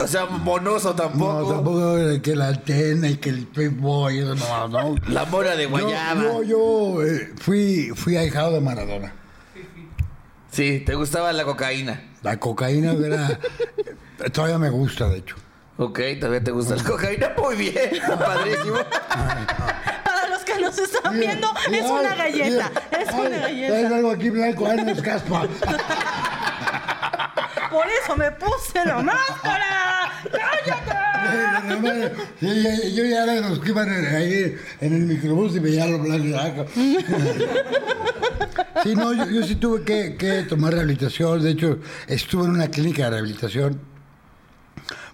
O 0.00 0.06
sea, 0.06 0.26
monoso 0.26 0.90
No, 0.90 0.94
tampoco. 0.94 1.54
tampoco 1.54 1.98
era 1.98 2.20
que 2.20 2.36
la 2.36 2.48
antena 2.48 3.08
y 3.08 3.16
que 3.16 3.30
el 3.30 3.46
Playboy, 3.46 4.18
eso 4.18 4.34
no, 4.34 4.68
no. 4.68 4.94
La 5.08 5.24
mora 5.24 5.56
de 5.56 5.64
Yo, 5.64 5.70
guayaba. 5.70 6.22
yo, 6.22 6.42
yo, 6.42 7.02
eh, 7.02 7.32
fui, 7.40 7.90
fui 7.94 8.16
ahijado 8.16 8.52
de 8.52 8.60
Maradona. 8.60 9.12
Sí, 10.50 10.82
te 10.84 10.94
gustaba 10.94 11.32
la 11.32 11.44
cocaína. 11.44 12.02
La 12.22 12.38
cocaína 12.38 12.92
era. 12.92 13.38
Todavía 14.32 14.58
me 14.58 14.70
gusta, 14.70 15.08
de 15.08 15.18
hecho. 15.18 15.36
Ok, 15.78 16.00
todavía 16.18 16.42
te 16.42 16.50
gusta 16.52 16.76
la 16.76 16.82
cocaína. 16.84 17.32
Muy 17.36 17.56
bien, 17.56 17.74
padrísimo. 18.18 18.76
Para 20.04 20.28
los 20.28 20.42
que 20.42 20.58
nos 20.60 20.78
están 20.78 21.18
viendo, 21.20 21.48
es 21.70 21.82
una 21.90 22.14
galleta. 22.14 22.70
Es 22.98 23.12
una 23.12 23.24
ay, 23.24 23.40
galleta. 23.40 23.72
Traes 23.74 23.92
algo 23.92 24.10
aquí 24.10 24.30
blanco, 24.30 24.66
ay, 24.66 24.76
no 24.84 24.90
es 24.90 25.02
caspa. 25.02 25.46
Por 27.70 27.84
eso 28.02 28.16
me 28.16 28.30
puse 28.32 28.84
la 28.86 28.98
máscara. 29.02 30.12
¡Cállate! 30.32 32.12
Sí, 32.40 32.62
ya- 32.62 32.88
yo 32.94 33.04
ya 33.04 33.24
era 33.24 33.32
de 33.34 33.40
los 33.42 33.58
que 33.58 33.68
iban 33.70 33.88
en- 33.92 34.06
ahí 34.16 34.56
en 34.80 34.94
el 34.94 35.02
microbús 35.02 35.54
y 35.56 35.58
veía 35.58 35.86
los 35.86 36.00
blancos. 36.00 36.68
Sí, 38.82 38.94
no, 38.94 39.12
yo, 39.12 39.24
yo 39.26 39.42
sí 39.42 39.56
tuve 39.56 39.82
que, 39.84 40.16
que 40.16 40.42
tomar 40.42 40.72
rehabilitación. 40.74 41.42
De 41.42 41.50
hecho, 41.52 41.78
estuve 42.06 42.44
en 42.44 42.50
una 42.50 42.68
clínica 42.68 43.04
de 43.04 43.10
rehabilitación. 43.10 43.80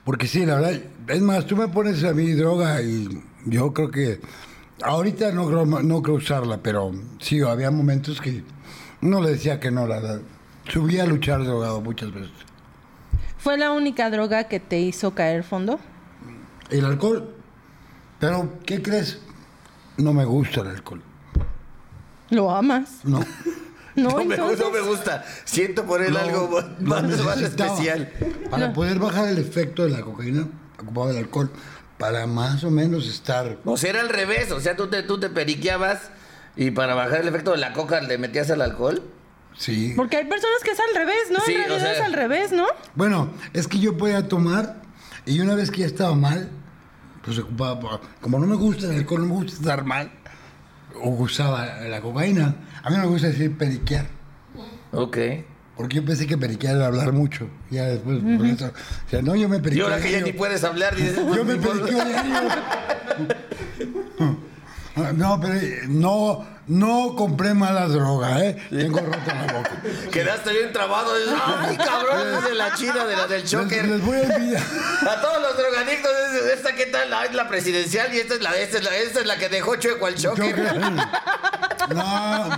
Porque 0.04 0.26
sí, 0.26 0.44
la 0.44 0.56
verdad, 0.56 0.80
es 1.08 1.20
más, 1.20 1.46
tú 1.46 1.56
me 1.56 1.68
pones 1.68 2.02
a 2.04 2.12
mí 2.12 2.32
droga 2.32 2.82
y 2.82 3.22
yo 3.46 3.72
creo 3.72 3.90
que 3.90 4.20
ahorita 4.82 5.32
no 5.32 5.46
creo, 5.46 5.64
no 5.64 6.02
creo 6.02 6.16
usarla, 6.16 6.58
pero 6.62 6.92
sí, 7.20 7.40
había 7.40 7.70
momentos 7.70 8.20
que 8.20 8.42
no 9.00 9.20
le 9.20 9.30
decía 9.30 9.60
que 9.60 9.70
no, 9.70 9.86
la 9.86 10.00
verdad. 10.00 10.20
Subí 10.68 10.98
a 10.98 11.06
luchar 11.06 11.44
drogado 11.44 11.80
muchas 11.80 12.12
veces. 12.12 12.30
¿Fue 13.38 13.58
la 13.58 13.72
única 13.72 14.10
droga 14.10 14.44
que 14.44 14.60
te 14.60 14.80
hizo 14.80 15.14
caer 15.14 15.42
fondo? 15.42 15.80
El 16.70 16.84
alcohol, 16.84 17.34
pero 18.20 18.58
¿qué 18.64 18.80
crees? 18.80 19.20
No 19.96 20.12
me 20.12 20.24
gusta 20.24 20.60
el 20.60 20.68
alcohol. 20.68 21.02
¿Lo 22.30 22.50
amas? 22.50 23.00
No. 23.04 23.20
No, 23.94 24.10
No 24.10 24.24
me, 24.24 24.36
no 24.36 24.70
me 24.70 24.80
gusta. 24.80 25.24
Siento 25.44 25.84
por 25.84 26.02
él 26.02 26.12
No, 26.14 26.18
algo 26.18 26.62
más, 26.80 27.40
especial. 27.40 28.10
Para 28.50 28.72
poder 28.72 28.98
bajar 28.98 29.28
el 29.28 29.38
efecto 29.38 29.84
de 29.84 29.90
la 29.90 30.00
cocaína, 30.02 30.46
ocupaba 30.80 31.10
el 31.10 31.18
alcohol. 31.18 31.50
Para 31.98 32.26
más 32.26 32.64
o 32.64 32.70
menos 32.70 33.06
estar. 33.06 33.58
O 33.64 33.76
sea, 33.76 33.90
era 33.90 34.00
al 34.00 34.08
revés. 34.08 34.50
O 34.50 34.60
sea, 34.60 34.76
tú 34.76 34.88
te, 34.88 35.02
tú 35.02 35.20
te 35.20 35.28
periqueabas 35.30 36.10
y 36.56 36.70
para 36.70 36.94
bajar 36.94 37.20
el 37.20 37.28
efecto 37.28 37.52
de 37.52 37.58
la 37.58 37.72
coca 37.72 38.00
le 38.00 38.18
metías 38.18 38.50
al 38.50 38.62
alcohol. 38.62 39.02
Sí. 39.56 39.92
Porque 39.94 40.16
hay 40.16 40.24
personas 40.24 40.62
que 40.64 40.70
es 40.70 40.78
al 40.80 40.94
revés, 40.96 41.30
¿no? 41.30 41.38
Sí, 41.46 41.52
en 41.54 41.60
o 41.60 41.64
realidad 41.66 41.80
sea- 41.82 41.92
es 41.92 42.00
al 42.00 42.12
revés, 42.14 42.52
¿no? 42.52 42.66
Bueno, 42.94 43.30
es 43.52 43.68
que 43.68 43.78
yo 43.78 43.96
podía 43.98 44.26
tomar 44.26 44.80
y 45.26 45.38
una 45.40 45.54
vez 45.54 45.70
que 45.70 45.80
ya 45.82 45.86
estaba 45.86 46.14
mal, 46.14 46.48
pues 47.24 47.38
ocupaba. 47.38 48.00
Como 48.20 48.38
no 48.38 48.46
me 48.46 48.56
gusta 48.56 48.86
el 48.86 48.96
alcohol, 48.98 49.20
no 49.20 49.26
me 49.26 49.34
gusta 49.34 49.52
estar 49.52 49.84
mal, 49.84 50.10
o 51.02 51.10
usaba 51.10 51.80
la 51.88 52.00
cocaína. 52.00 52.54
A 52.82 52.90
mí 52.90 52.96
no 52.96 53.02
me 53.02 53.08
gusta 53.08 53.28
decir 53.28 53.56
periquear. 53.56 54.06
Ok. 54.92 55.16
Porque 55.76 55.96
yo 55.96 56.04
pensé 56.04 56.26
que 56.26 56.36
periquear 56.36 56.76
era 56.76 56.86
hablar 56.86 57.12
mucho. 57.12 57.48
Ya 57.70 57.84
después, 57.86 58.18
por 58.20 58.46
eso. 58.46 58.66
O 59.06 59.10
sea, 59.10 59.22
no, 59.22 59.34
yo 59.34 59.48
me 59.48 59.56
Y 59.56 59.60
periqueo. 59.60 59.84
ahora 59.86 60.00
que 60.00 60.12
ya 60.12 60.20
ni 60.20 60.32
puedes 60.32 60.62
hablar, 60.64 60.94
dices. 60.94 61.16
Yo 61.16 61.44
me 61.44 61.56
periqueo 61.56 62.04
diario. 62.04 62.32
No, 65.14 65.40
pero 65.40 65.54
eh, 65.54 65.80
no, 65.88 66.46
no 66.66 67.14
compré 67.16 67.54
mala 67.54 67.88
droga, 67.88 68.44
¿eh? 68.44 68.62
Tengo 68.68 69.00
rota 69.00 69.34
la 69.46 69.52
boca. 69.54 69.70
Quedaste 70.10 70.50
bien 70.52 70.72
trabado. 70.72 71.16
dices, 71.16 71.34
Ay, 71.46 71.76
cabrón, 71.78 72.34
es 72.38 72.44
de 72.44 72.54
la 72.54 72.74
china, 72.74 73.04
de 73.06 73.16
la 73.16 73.26
del 73.26 73.44
choker. 73.44 73.86
les 73.88 74.02
voy 74.04 74.16
a 74.18 74.22
envidiar. 74.22 74.62
A 75.10 75.20
todos 75.22 75.40
los 75.40 75.56
drogadictos, 75.56 76.10
es- 76.34 76.52
esta 76.58 76.74
qué 76.74 76.86
tal, 76.86 77.12
Ah, 77.12 77.24
es 77.24 77.34
la 77.34 77.48
presidencial 77.48 78.12
y 78.14 78.18
esta 78.18 78.34
es 78.34 78.42
la, 78.42 78.54
esta 78.56 78.78
es 78.78 78.84
la, 78.84 78.94
esta 78.96 79.20
es 79.20 79.26
la 79.26 79.36
que 79.38 79.48
dejó 79.48 79.76
chueco 79.76 80.06
al 80.06 80.14
choker. 80.14 80.54
creo- 80.54 80.80
No, 81.94 82.48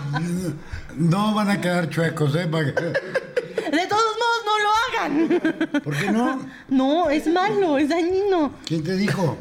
no 0.97 1.35
van 1.35 1.51
a 1.51 1.61
quedar 1.61 1.89
chuecos, 1.91 2.35
¿eh? 2.37 2.47
De 2.47 3.87
todos 3.89 4.05
modos, 4.21 4.41
no 4.45 4.59
lo 4.63 4.71
hagan. 5.01 5.83
¿Por 5.83 5.97
qué 5.97 6.11
no? 6.13 6.47
No, 6.69 7.11
es 7.11 7.27
malo, 7.27 7.77
es 7.79 7.89
dañino. 7.89 8.53
¿Quién 8.67 8.85
te 8.85 8.97
dijo? 8.97 9.37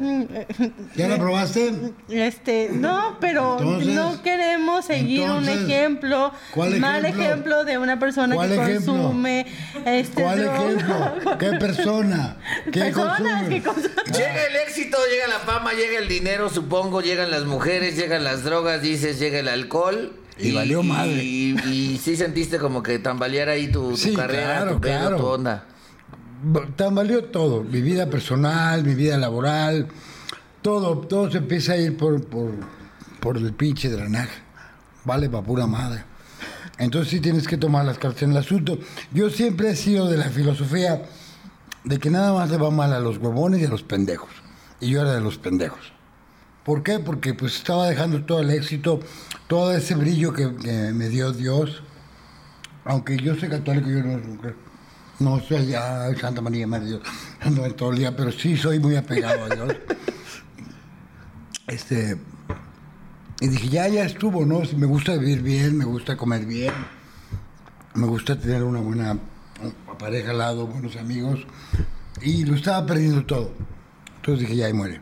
¿Ya 0.96 1.08
la 1.08 1.18
probaste? 1.18 1.72
Este, 2.08 2.70
no, 2.72 3.16
pero 3.20 3.58
Entonces, 3.58 3.94
no 3.94 4.22
queremos 4.22 4.84
seguir 4.86 5.30
un 5.30 5.48
ejemplo, 5.48 6.32
¿cuál 6.52 6.78
mal 6.80 7.04
ejemplo? 7.04 7.24
ejemplo 7.24 7.64
de 7.64 7.78
una 7.78 7.98
persona 7.98 8.34
¿Cuál 8.34 8.48
que 8.50 8.54
ejemplo? 8.56 8.92
consume 8.94 9.46
este 9.84 10.22
¿Cuál 10.22 10.38
droga. 10.42 10.56
ejemplo? 10.64 11.38
¿Qué 11.38 11.50
persona? 11.52 12.36
¿Qué 12.72 12.80
Personas 12.80 13.20
consume? 13.20 13.48
que 13.48 13.62
consumen. 13.62 13.92
Llega 14.12 14.46
el 14.46 14.56
éxito, 14.66 14.98
llega 15.10 15.28
la 15.28 15.38
fama, 15.40 15.72
llega 15.74 15.98
el 15.98 16.08
dinero, 16.08 16.50
supongo, 16.50 17.00
llegan 17.02 17.30
las 17.30 17.44
mujeres, 17.44 17.96
llegan 17.96 18.24
las 18.24 18.42
drogas, 18.42 18.82
dices, 18.82 19.18
llega 19.20 19.38
el 19.38 19.48
alcohol. 19.48 20.12
Y 20.38 20.52
valió 20.52 20.82
madre. 20.82 21.22
Y, 21.22 21.56
y 21.66 21.98
sí 21.98 22.16
sentiste 22.16 22.58
como 22.58 22.82
que 22.82 22.98
tambalear 22.98 23.48
ahí 23.48 23.68
tu, 23.70 23.90
tu 23.90 23.96
Sí, 23.96 24.14
carrera, 24.14 24.44
claro, 24.56 24.72
tu 24.74 24.80
pedo, 24.80 24.98
claro. 25.00 25.16
tu 25.16 25.26
onda. 25.26 25.66
Tambaleó 26.76 27.24
todo, 27.24 27.62
mi 27.62 27.80
vida 27.80 28.10
personal, 28.10 28.84
mi 28.84 28.94
vida 28.94 29.16
laboral, 29.16 29.88
todo, 30.60 30.98
todo 30.98 31.30
se 31.30 31.38
empieza 31.38 31.72
a 31.72 31.76
ir 31.76 31.96
por, 31.96 32.22
por, 32.26 32.50
por 33.20 33.38
el 33.38 33.52
pinche 33.54 33.88
drenaje. 33.88 34.42
Vale, 35.04 35.30
pa' 35.30 35.42
pura 35.42 35.66
madre. 35.66 36.04
Entonces 36.78 37.10
sí 37.10 37.20
tienes 37.20 37.46
que 37.48 37.56
tomar 37.56 37.86
las 37.86 37.98
cartas 37.98 38.24
en 38.24 38.32
el 38.32 38.36
asunto. 38.36 38.78
Yo 39.12 39.30
siempre 39.30 39.70
he 39.70 39.76
sido 39.76 40.06
de 40.10 40.18
la 40.18 40.28
filosofía 40.28 41.02
de 41.84 41.98
que 41.98 42.10
nada 42.10 42.32
más 42.34 42.50
le 42.50 42.58
va 42.58 42.70
mal 42.70 42.92
a 42.92 42.98
los 43.00 43.16
huevones 43.18 43.62
y 43.62 43.64
a 43.64 43.68
los 43.70 43.82
pendejos. 43.82 44.30
Y 44.80 44.90
yo 44.90 45.00
era 45.00 45.12
de 45.14 45.20
los 45.22 45.38
pendejos. 45.38 45.93
¿Por 46.64 46.82
qué? 46.82 46.98
Porque 46.98 47.34
pues 47.34 47.56
estaba 47.56 47.88
dejando 47.88 48.24
todo 48.24 48.40
el 48.40 48.50
éxito, 48.50 49.00
todo 49.46 49.76
ese 49.76 49.94
brillo 49.94 50.32
que, 50.32 50.46
me 50.46 51.08
dio 51.08 51.32
Dios. 51.32 51.82
Aunque 52.84 53.16
yo 53.16 53.34
soy 53.34 53.48
católico, 53.50 53.88
yo 53.88 54.02
no, 54.02 54.20
no 55.20 55.40
soy 55.40 55.66
ya 55.66 56.08
Santa 56.18 56.40
María 56.40 56.66
Madre 56.66 56.86
Dios, 56.86 57.02
en 57.42 57.76
todo 57.76 57.92
el 57.92 57.98
día, 57.98 58.16
pero 58.16 58.32
sí 58.32 58.56
soy 58.56 58.78
muy 58.78 58.96
apegado 58.96 59.44
a 59.44 59.54
Dios. 59.54 59.76
Este, 61.66 62.18
y 63.40 63.48
dije, 63.48 63.68
ya, 63.68 63.88
ya 63.88 64.04
estuvo, 64.04 64.46
¿no? 64.46 64.62
Me 64.76 64.86
gusta 64.86 65.16
vivir 65.16 65.42
bien, 65.42 65.76
me 65.76 65.84
gusta 65.84 66.16
comer 66.16 66.46
bien, 66.46 66.72
me 67.94 68.06
gusta 68.06 68.38
tener 68.38 68.62
una 68.62 68.80
buena 68.80 69.18
pareja 69.98 70.30
al 70.30 70.38
lado, 70.38 70.66
buenos 70.66 70.96
amigos, 70.96 71.40
y 72.22 72.44
lo 72.44 72.54
estaba 72.54 72.86
perdiendo 72.86 73.24
todo. 73.24 73.52
Entonces 74.16 74.40
dije, 74.40 74.56
ya, 74.56 74.66
ahí 74.66 74.72
muere. 74.72 75.00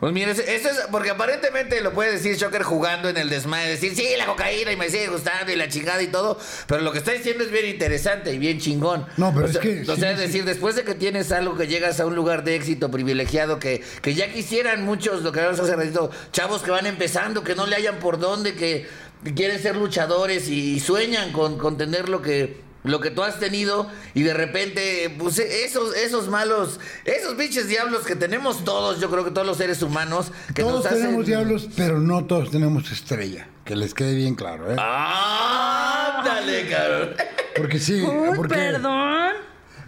Pues 0.00 0.12
mire, 0.12 0.32
eso 0.32 0.44
es 0.46 0.80
porque 0.90 1.10
aparentemente 1.10 1.80
lo 1.80 1.92
puede 1.92 2.12
decir 2.12 2.36
Shocker 2.36 2.62
jugando 2.62 3.08
en 3.08 3.16
el 3.16 3.28
desmadre, 3.30 3.70
decir, 3.70 3.94
sí, 3.94 4.06
la 4.18 4.26
cocaína 4.26 4.72
y 4.72 4.76
me 4.76 4.90
sigue 4.90 5.08
gustando 5.08 5.52
y 5.52 5.56
la 5.56 5.68
chingada 5.68 6.02
y 6.02 6.08
todo, 6.08 6.38
pero 6.66 6.82
lo 6.82 6.92
que 6.92 6.98
está 6.98 7.12
diciendo 7.12 7.44
es 7.44 7.50
bien 7.50 7.66
interesante 7.66 8.32
y 8.32 8.38
bien 8.38 8.58
chingón. 8.58 9.06
No, 9.16 9.32
pero 9.32 9.46
o 9.46 9.50
es 9.50 9.58
que 9.58 9.82
O 9.82 9.94
sí, 9.94 10.00
sea, 10.00 10.10
es 10.12 10.18
sí. 10.18 10.26
decir, 10.26 10.44
después 10.44 10.76
de 10.76 10.84
que 10.84 10.94
tienes 10.94 11.32
algo 11.32 11.56
que 11.56 11.66
llegas 11.66 12.00
a 12.00 12.06
un 12.06 12.14
lugar 12.14 12.44
de 12.44 12.56
éxito 12.56 12.90
privilegiado 12.90 13.58
que, 13.58 13.82
que 14.02 14.14
ya 14.14 14.32
quisieran 14.32 14.84
muchos, 14.84 15.22
lo 15.22 15.32
que 15.32 15.40
hablamos 15.40 15.60
hace 15.60 15.76
ratito, 15.76 16.10
chavos 16.32 16.62
que 16.62 16.70
van 16.70 16.86
empezando, 16.86 17.44
que 17.44 17.54
no 17.54 17.66
le 17.66 17.76
hayan 17.76 17.98
por 17.98 18.18
dónde, 18.18 18.54
que, 18.54 18.86
quieren 19.34 19.58
ser 19.58 19.76
luchadores 19.76 20.48
y, 20.48 20.80
sueñan 20.80 21.32
con, 21.32 21.56
con 21.56 21.78
tener 21.78 22.08
lo 22.10 22.20
que 22.20 22.60
lo 22.84 23.00
que 23.00 23.10
tú 23.10 23.22
has 23.22 23.40
tenido 23.40 23.90
y 24.14 24.22
de 24.22 24.34
repente, 24.34 25.14
pues 25.18 25.38
esos, 25.38 25.96
esos 25.96 26.28
malos, 26.28 26.78
esos 27.04 27.34
pinches 27.34 27.66
diablos 27.66 28.04
que 28.04 28.14
tenemos 28.14 28.64
todos, 28.64 29.00
yo 29.00 29.10
creo 29.10 29.24
que 29.24 29.30
todos 29.30 29.46
los 29.46 29.56
seres 29.56 29.82
humanos, 29.82 30.30
que 30.54 30.62
todos 30.62 30.84
nos 30.84 30.86
hacen... 30.86 31.00
tenemos 31.00 31.26
diablos, 31.26 31.68
pero 31.76 31.98
no 31.98 32.24
todos 32.26 32.50
tenemos 32.50 32.92
estrella. 32.92 33.48
Que 33.64 33.74
les 33.74 33.94
quede 33.94 34.14
bien 34.14 34.34
claro, 34.34 34.70
¿eh? 34.70 34.76
¡Ándale, 34.78 36.68
cabrón! 36.68 37.14
Porque 37.56 37.78
sí, 37.78 38.02
Uy, 38.02 38.36
porque, 38.36 38.54
perdón. 38.54 39.32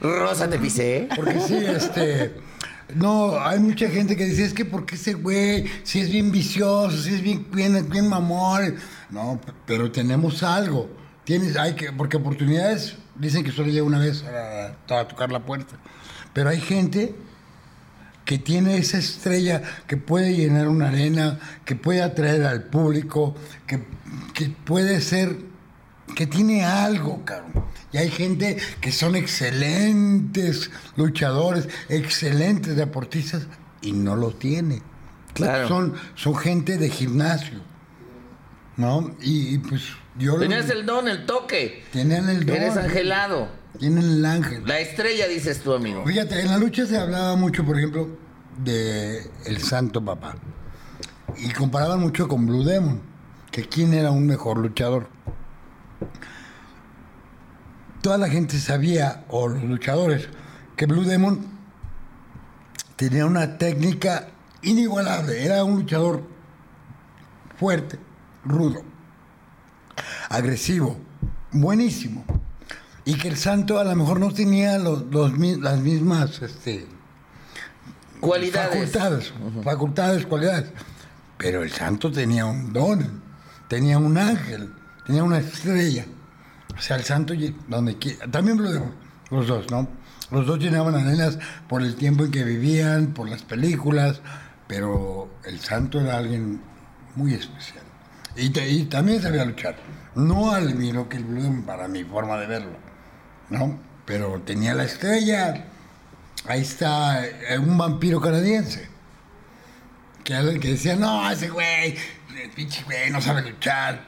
Rosa, 0.00 0.48
te 0.48 0.58
pisé. 0.58 1.08
porque 1.14 1.38
sí, 1.40 1.56
este... 1.56 2.34
No, 2.94 3.38
hay 3.38 3.58
mucha 3.58 3.88
gente 3.88 4.16
que 4.16 4.24
dice, 4.24 4.44
es 4.44 4.54
que 4.54 4.64
porque 4.64 4.94
ese 4.94 5.14
güey, 5.14 5.66
si 5.82 6.00
es 6.00 6.10
bien 6.10 6.30
vicioso, 6.30 6.96
si 6.96 7.14
es 7.14 7.20
bien, 7.20 7.44
bien, 7.50 7.88
bien 7.90 8.08
mamón. 8.08 8.76
No, 9.10 9.40
pero 9.66 9.90
tenemos 9.90 10.42
algo. 10.44 10.88
Tienes, 11.26 11.56
hay 11.56 11.74
que, 11.74 11.92
porque 11.92 12.16
oportunidades 12.16 12.96
dicen 13.16 13.42
que 13.42 13.50
solo 13.50 13.68
llega 13.68 13.84
una 13.84 13.98
vez 13.98 14.24
a, 14.24 14.76
a 15.00 15.08
tocar 15.08 15.32
la 15.32 15.44
puerta. 15.44 15.76
Pero 16.32 16.50
hay 16.50 16.60
gente 16.60 17.16
que 18.24 18.38
tiene 18.38 18.78
esa 18.78 18.98
estrella 18.98 19.62
que 19.88 19.96
puede 19.96 20.36
llenar 20.36 20.68
una 20.68 20.88
arena, 20.88 21.40
que 21.64 21.74
puede 21.74 22.00
atraer 22.00 22.44
al 22.44 22.62
público, 22.62 23.34
que, 23.66 23.84
que 24.34 24.50
puede 24.50 25.00
ser, 25.00 25.36
que 26.14 26.28
tiene 26.28 26.64
algo, 26.64 27.24
cabrón. 27.24 27.64
Y 27.92 27.98
hay 27.98 28.10
gente 28.10 28.56
que 28.80 28.92
son 28.92 29.16
excelentes 29.16 30.70
luchadores, 30.96 31.68
excelentes 31.88 32.76
deportistas 32.76 33.48
y 33.82 33.90
no 33.90 34.14
lo 34.14 34.30
tiene. 34.30 34.80
Claro. 35.34 35.66
Son, 35.66 35.94
son 36.14 36.36
gente 36.36 36.78
de 36.78 36.88
gimnasio, 36.88 37.60
¿no? 38.76 39.12
Y, 39.20 39.54
y, 39.54 39.58
pues 39.58 39.82
yo... 40.18 40.38
Tenías 40.38 40.68
el 40.70 40.86
don, 40.86 41.08
el 41.08 41.26
toque. 41.26 41.84
Tienen 41.92 42.28
el 42.28 42.46
don. 42.46 42.56
Eres 42.56 42.76
angelado. 42.76 43.48
Tienen 43.78 44.04
el 44.04 44.24
ángel. 44.24 44.62
La 44.66 44.80
estrella, 44.80 45.26
dices 45.28 45.60
tú, 45.60 45.74
amigo. 45.74 46.04
Fíjate, 46.06 46.40
en 46.40 46.48
la 46.48 46.58
lucha 46.58 46.86
se 46.86 46.96
hablaba 46.96 47.36
mucho, 47.36 47.64
por 47.64 47.76
ejemplo, 47.76 48.08
de 48.58 49.30
el 49.44 49.58
Santo 49.62 50.04
Papá. 50.04 50.36
Y 51.36 51.50
comparaban 51.50 52.00
mucho 52.00 52.28
con 52.28 52.46
Blue 52.46 52.64
Demon, 52.64 53.00
que 53.50 53.68
quién 53.68 53.92
era 53.92 54.10
un 54.10 54.26
mejor 54.26 54.58
luchador. 54.58 55.08
Toda 58.00 58.18
la 58.18 58.28
gente 58.28 58.58
sabía, 58.58 59.24
o 59.28 59.48
los 59.48 59.62
luchadores, 59.64 60.28
que 60.76 60.86
Blue 60.86 61.04
Demon 61.04 61.44
tenía 62.96 63.26
una 63.26 63.58
técnica 63.58 64.28
inigualable. 64.62 65.44
Era 65.44 65.64
un 65.64 65.80
luchador 65.80 66.22
fuerte, 67.58 67.98
rudo, 68.44 68.82
agresivo, 70.28 70.98
buenísimo. 71.52 72.24
Y 73.04 73.14
que 73.14 73.28
el 73.28 73.36
santo 73.36 73.78
a 73.78 73.84
lo 73.84 73.94
mejor 73.94 74.18
no 74.18 74.32
tenía 74.32 74.78
los, 74.78 75.04
las 75.60 75.78
mismas, 75.78 76.42
este, 76.42 76.86
Cualidades. 78.20 78.90
Facultades, 78.90 79.32
facultades, 79.62 80.26
cualidades. 80.26 80.70
Pero 81.38 81.62
el 81.62 81.70
santo 81.70 82.10
tenía 82.10 82.46
un 82.46 82.72
don, 82.72 83.22
tenía 83.68 83.98
un 83.98 84.16
ángel, 84.16 84.72
tenía 85.06 85.22
una 85.22 85.38
estrella. 85.38 86.06
O 86.76 86.80
sea, 86.80 86.96
el 86.96 87.04
santo, 87.04 87.34
donde 87.68 87.96
quiera, 87.98 88.26
también 88.30 88.60
lo 88.62 88.72
digo, 88.72 88.90
los 89.30 89.46
dos, 89.46 89.70
¿no? 89.70 89.86
Los 90.30 90.46
dos 90.46 90.58
llenaban 90.58 90.94
arenas 90.94 91.38
por 91.68 91.82
el 91.82 91.94
tiempo 91.94 92.24
en 92.24 92.30
que 92.30 92.42
vivían, 92.42 93.08
por 93.08 93.28
las 93.28 93.42
películas, 93.42 94.20
pero 94.66 95.30
el 95.44 95.60
santo 95.60 96.00
era 96.00 96.16
alguien 96.18 96.60
muy 97.14 97.34
especial. 97.34 97.84
Y, 98.34 98.50
te- 98.50 98.68
y 98.68 98.84
también 98.86 99.22
sabía 99.22 99.44
luchar. 99.44 99.76
No 100.16 100.50
al 100.50 100.70
el 100.70 101.24
Blue 101.24 101.64
para 101.66 101.88
mi 101.88 102.02
forma 102.02 102.38
de 102.38 102.46
verlo, 102.46 102.76
¿no? 103.50 103.78
Pero 104.06 104.40
tenía 104.40 104.74
la 104.74 104.84
estrella. 104.84 105.66
Ahí 106.46 106.62
está 106.62 107.26
eh, 107.26 107.58
un 107.58 107.76
vampiro 107.76 108.20
canadiense. 108.20 108.88
Que 110.24 110.58
que 110.60 110.68
decía, 110.68 110.96
no, 110.96 111.30
ese 111.30 111.50
güey, 111.50 111.96
pinche 112.54 112.82
güey, 112.84 113.10
no 113.10 113.20
sabe 113.20 113.42
luchar. 113.42 114.06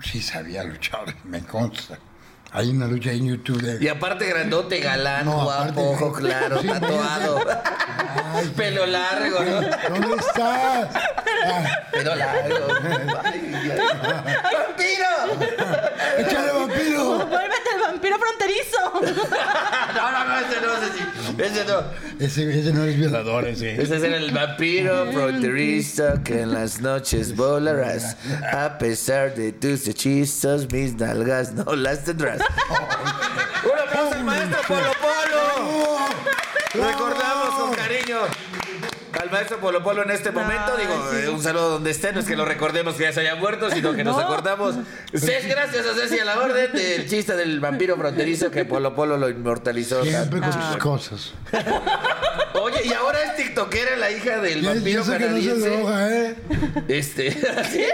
Sí 0.00 0.22
sabía 0.22 0.64
luchar, 0.64 1.14
me 1.24 1.40
consta. 1.42 1.98
Hay 2.54 2.68
una 2.70 2.86
lucha 2.86 3.12
en 3.12 3.28
YouTube 3.28 3.62
de... 3.62 3.82
Y 3.82 3.88
aparte 3.88 4.26
grandote, 4.26 4.78
galán, 4.80 5.24
No, 5.24 5.44
guapo, 5.44 5.50
aparte- 5.62 5.80
ojo 5.80 6.12
claro, 6.12 6.60
Sí, 6.60 6.68
tatuado. 6.68 7.38
Ay, 8.34 8.48
Pelo 8.56 8.84
largo, 8.86 9.38
¿no? 9.42 9.60
¿Dónde 9.62 10.16
estás? 10.16 10.88
Ah, 11.44 11.64
Pelo 11.90 12.14
largo. 12.14 12.54
¡Vampiro! 14.52 15.12
¡Échale 16.18 16.52
vampiro! 16.52 16.91
¡Vuélvete 17.92 18.08
el 18.08 18.14
vampiro 18.14 18.18
fronterizo! 18.18 19.28
No, 19.94 20.10
no, 20.10 20.24
no, 20.24 20.38
ese 20.38 20.60
no, 20.60 20.72
ese 20.72 20.92
sí. 20.92 21.04
Ese 21.38 21.64
no. 21.64 21.82
Ese, 22.18 22.60
ese 22.60 22.72
no 22.72 22.84
es 22.84 22.96
violador, 22.96 23.46
ese. 23.46 23.80
Ese 23.80 23.96
es 23.96 24.02
el 24.02 24.30
vampiro 24.30 25.12
fronterizo 25.12 26.22
que 26.24 26.42
en 26.42 26.54
las 26.54 26.80
noches 26.80 27.36
volarás. 27.36 28.16
A 28.52 28.78
pesar 28.78 29.34
de 29.34 29.52
tus 29.52 29.86
hechizos, 29.86 30.70
mis 30.72 30.94
nalgas 30.96 31.52
no 31.52 31.74
las 31.76 32.04
tendrás. 32.04 32.40
¡Un 33.64 33.78
aplauso 33.78 34.14
al 34.14 34.24
maestro 34.24 34.58
Polo 34.66 34.92
Polo! 35.00 36.08
Recordamos 36.74 37.54
con 37.58 37.74
cariño 37.74 38.20
al 39.22 39.30
maestro 39.30 39.58
Polo 39.58 39.82
Polo 39.82 40.02
en 40.02 40.10
este 40.10 40.30
momento. 40.30 40.76
Digo, 40.76 41.08
sí. 41.10 41.16
eh, 41.24 41.28
un 41.28 41.42
saludo 41.42 41.70
donde 41.70 41.90
esté. 41.90 42.12
No 42.12 42.20
es 42.20 42.26
que 42.26 42.36
lo 42.36 42.44
recordemos 42.44 42.94
que 42.96 43.04
ya 43.04 43.12
se 43.12 43.20
haya 43.20 43.34
muerto, 43.36 43.70
sino 43.70 43.94
que 43.94 44.04
nos 44.04 44.16
No. 44.16 44.22
acordamos. 44.22 44.74
Cés, 45.14 45.46
gracias 45.48 45.86
a 45.86 45.94
Ceci 45.94 46.18
a 46.18 46.24
la 46.24 46.38
orden 46.40 46.72
del 46.72 47.08
chiste 47.08 47.34
del 47.36 47.60
vampiro 47.60 47.96
fronterizo 47.96 48.50
que 48.50 48.64
Polo 48.64 48.94
Polo 48.94 49.16
lo 49.16 49.28
inmortalizó. 49.28 50.02
Siempre 50.04 50.40
con 50.40 50.52
sus 50.52 50.62
Ah. 50.62 50.78
cosas. 50.80 51.32
Oye, 52.54 52.82
y 52.84 52.92
ahora 52.92 53.22
es 53.24 53.36
tiktokera 53.36 53.96
la 53.96 54.10
hija 54.10 54.38
del 54.40 54.62
vampiro 54.62 55.02
que 55.02 55.08
no 55.08 55.14
se 55.18 55.18
canadiense. 55.24 55.68
droga, 55.70 56.10
¿eh? 56.16 56.34
Este, 56.88 57.30
¿sí? 57.72 57.84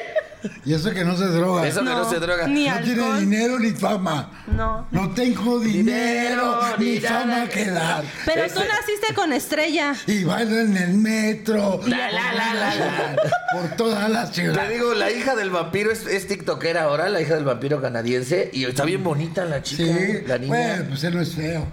Y 0.64 0.74
eso 0.74 0.90
que 0.92 1.04
no 1.04 1.16
se 1.16 1.26
droga. 1.26 1.66
Eso 1.66 1.80
que 1.80 1.86
no 1.90 2.08
se 2.08 2.18
droga. 2.20 2.46
Ni 2.46 2.66
no 2.68 2.78
tiene 2.78 3.02
alcohol. 3.02 3.20
dinero 3.20 3.58
ni 3.58 3.70
fama. 3.70 4.44
No. 4.46 4.86
No 4.90 5.10
tengo 5.10 5.58
dinero, 5.60 6.60
Dinero, 6.78 6.78
ni 6.78 7.00
fama 7.00 7.44
que 7.48 7.64
que 7.64 7.70
dar. 7.70 8.04
Pero 8.24 8.44
Este- 8.44 8.60
tú 8.60 8.66
naciste 8.66 9.14
con 9.14 9.32
estrella. 9.32 9.94
Y 10.06 10.24
bailo 10.24 10.58
en 10.60 10.76
el 10.76 10.94
metro. 10.94 11.80
La, 11.86 12.10
la, 12.10 12.32
la, 12.32 12.54
la, 12.54 12.74
la. 12.74 13.16
Por 13.52 13.76
toda 13.76 14.08
la 14.08 14.26
ciudad. 14.26 14.66
Te 14.66 14.74
digo, 14.74 14.94
la 14.94 15.10
hija 15.10 15.34
del 15.34 15.50
vampiro 15.50 15.90
es, 15.90 16.06
es 16.06 16.26
tiktokera 16.26 16.84
ahora, 16.84 17.08
la 17.08 17.20
hija 17.20 17.34
del 17.34 17.44
vampiro 17.44 17.80
canadiense, 17.80 18.50
y 18.52 18.64
está 18.64 18.84
bien 18.84 19.02
bonita 19.02 19.44
la 19.44 19.62
chica, 19.62 19.82
Sí, 19.84 20.22
la 20.26 20.38
niña. 20.38 20.48
bueno, 20.48 20.84
pues 20.90 21.04
él 21.04 21.14
no 21.14 21.20
es 21.22 21.34
feo. 21.34 21.66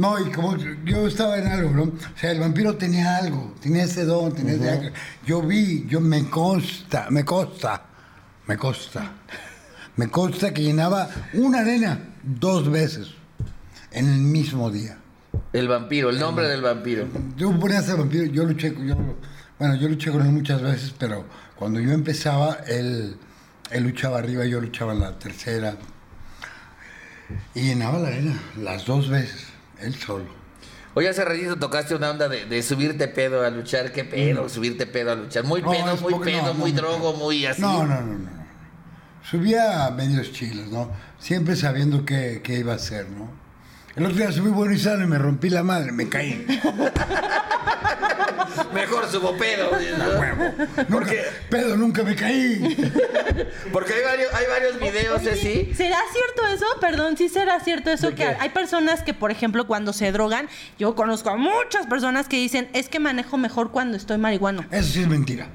No, 0.00 0.18
y 0.18 0.30
como 0.30 0.56
yo 0.84 1.06
estaba 1.06 1.36
en 1.38 1.46
algo, 1.46 1.70
¿no? 1.72 1.82
O 1.82 2.18
sea, 2.18 2.30
el 2.32 2.40
vampiro 2.40 2.76
tenía 2.76 3.16
algo, 3.18 3.54
tenía 3.60 3.84
ese 3.84 4.04
don, 4.06 4.32
tenía 4.34 4.54
ese 4.54 4.70
ángel. 4.70 4.92
Yo 5.26 5.42
vi, 5.42 5.84
yo 5.88 6.00
me 6.00 6.28
consta, 6.30 7.08
me 7.10 7.22
consta, 7.24 7.82
me 8.46 8.56
consta, 8.56 9.12
me 9.96 10.08
consta 10.08 10.54
que 10.54 10.62
llenaba 10.62 11.10
una 11.34 11.60
arena 11.60 12.00
dos 12.22 12.70
veces 12.70 13.08
en 13.92 14.08
el 14.08 14.20
mismo 14.20 14.70
día. 14.70 14.96
El 15.52 15.68
vampiro, 15.68 16.08
el 16.08 16.18
nombre 16.18 16.48
del 16.48 16.62
vampiro. 16.62 17.06
Yo 17.36 17.56
ponía 17.60 17.80
ese 17.80 17.92
vampiro, 17.92 18.24
yo 18.24 18.44
luché, 18.44 18.72
con- 18.72 18.86
yo, 18.86 18.96
bueno, 19.58 19.74
yo 19.74 19.86
luché 19.86 20.10
con 20.10 20.22
él 20.22 20.32
muchas 20.32 20.62
veces, 20.62 20.94
pero 20.98 21.26
cuando 21.56 21.78
yo 21.78 21.92
empezaba, 21.92 22.58
él, 22.66 23.16
él 23.70 23.82
luchaba 23.82 24.18
arriba, 24.18 24.46
yo 24.46 24.62
luchaba 24.62 24.94
en 24.94 25.00
la 25.00 25.18
tercera. 25.18 25.76
Y 27.54 27.62
llenaba 27.62 27.98
la 27.98 28.08
arena, 28.08 28.40
las 28.56 28.86
dos 28.86 29.08
veces, 29.10 29.44
él 29.82 29.94
solo. 29.94 30.40
Oye, 30.94 31.08
hace 31.08 31.24
ratito 31.24 31.56
tocaste 31.56 31.94
una 31.94 32.10
onda 32.10 32.28
de, 32.28 32.46
de 32.46 32.62
subirte 32.62 33.06
pedo 33.08 33.44
a 33.44 33.50
luchar. 33.50 33.92
¿Qué 33.92 34.04
pedo? 34.04 34.48
Subirte 34.48 34.86
pedo 34.86 35.12
a 35.12 35.14
luchar. 35.14 35.44
Muy 35.44 35.62
Mm. 35.62 35.64
No, 35.64 35.70
pedo, 35.70 35.96
muy 35.98 36.14
pedo, 36.24 36.46
no, 36.46 36.54
muy 36.54 36.72
drogo, 36.72 37.12
muy 37.14 37.46
así. 37.46 37.62
No, 37.62 37.84
no, 37.86 38.00
no, 38.00 38.18
no. 38.18 38.40
Subía 39.22 39.86
a 39.86 39.90
medios 39.90 40.32
chiles, 40.32 40.68
¿no? 40.68 40.90
Siempre 41.18 41.54
sabiendo 41.54 42.04
qué, 42.04 42.40
qué 42.42 42.58
iba 42.58 42.72
a 42.72 42.76
hacer, 42.76 43.08
¿no? 43.10 43.30
El 44.00 44.06
otro 44.06 44.16
día 44.16 44.32
subí 44.32 44.48
bueno 44.48 44.72
y 44.72 44.78
sano 44.78 45.04
y 45.04 45.06
me 45.06 45.18
rompí 45.18 45.50
la 45.50 45.62
madre, 45.62 45.92
me 45.92 46.08
caí. 46.08 46.46
Mejor 48.72 49.06
subo 49.10 49.36
pedo. 49.36 49.70
¿no? 49.98 50.84
Nunca, 50.88 51.12
pedo, 51.50 51.76
nunca 51.76 52.02
me 52.02 52.16
caí. 52.16 52.60
Porque 53.72 53.92
hay 53.92 54.02
varios, 54.02 54.32
hay 54.32 54.46
varios 54.46 54.80
videos 54.80 55.26
así. 55.26 55.70
¿Será 55.74 55.98
cierto 56.12 56.46
eso? 56.50 56.64
Perdón, 56.80 57.18
sí 57.18 57.28
será 57.28 57.60
cierto 57.60 57.90
eso 57.90 58.06
¿De 58.06 58.14
que 58.14 58.22
qué? 58.22 58.36
hay 58.40 58.48
personas 58.48 59.02
que, 59.02 59.12
por 59.12 59.30
ejemplo, 59.30 59.66
cuando 59.66 59.92
se 59.92 60.10
drogan, 60.12 60.48
yo 60.78 60.94
conozco 60.94 61.28
a 61.28 61.36
muchas 61.36 61.86
personas 61.86 62.26
que 62.26 62.38
dicen, 62.38 62.70
es 62.72 62.88
que 62.88 63.00
manejo 63.00 63.36
mejor 63.36 63.70
cuando 63.70 63.98
estoy 63.98 64.16
marihuano. 64.16 64.64
Eso 64.70 64.94
sí 64.94 65.02
es 65.02 65.08
mentira. 65.08 65.50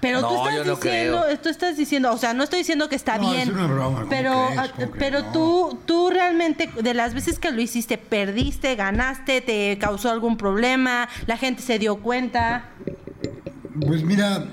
Pero 0.00 0.20
tú 0.26 0.34
estás 0.34 0.54
yo 0.56 0.64
no 0.64 0.76
diciendo, 0.76 1.22
creo. 1.26 1.38
tú 1.40 1.48
estás 1.50 1.76
diciendo, 1.76 2.12
o 2.12 2.16
sea, 2.16 2.32
no 2.34 2.42
estoy 2.44 2.60
diciendo 2.60 2.88
que 2.88 2.96
está 2.96 3.18
No, 3.18 3.30
bien. 3.30 3.42
es 3.42 3.54
una 3.54 3.66
broma, 3.66 3.98
¿cómo 3.98 4.08
pero 4.10 4.46
crees? 4.46 4.58
ah, 4.60 4.88
pero 4.98 5.20
No. 5.20 5.32
tú 5.32 5.78
tú 5.84 6.10
realmente 6.10 6.70
de 6.82 6.94
las 6.94 7.12
veces 7.14 7.38
que 7.38 7.50
lo 7.50 7.60
hiciste, 7.60 7.98
perdiste, 7.98 8.76
ganaste, 8.76 9.40
te 9.42 9.76
causó 9.78 10.10
algún 10.10 10.36
problema, 10.36 11.08
la 11.26 11.36
gente 11.36 11.62
se 11.62 11.78
dio 11.78 11.96
cuenta. 11.96 12.64
Pues 13.86 14.02
mira, 14.02 14.44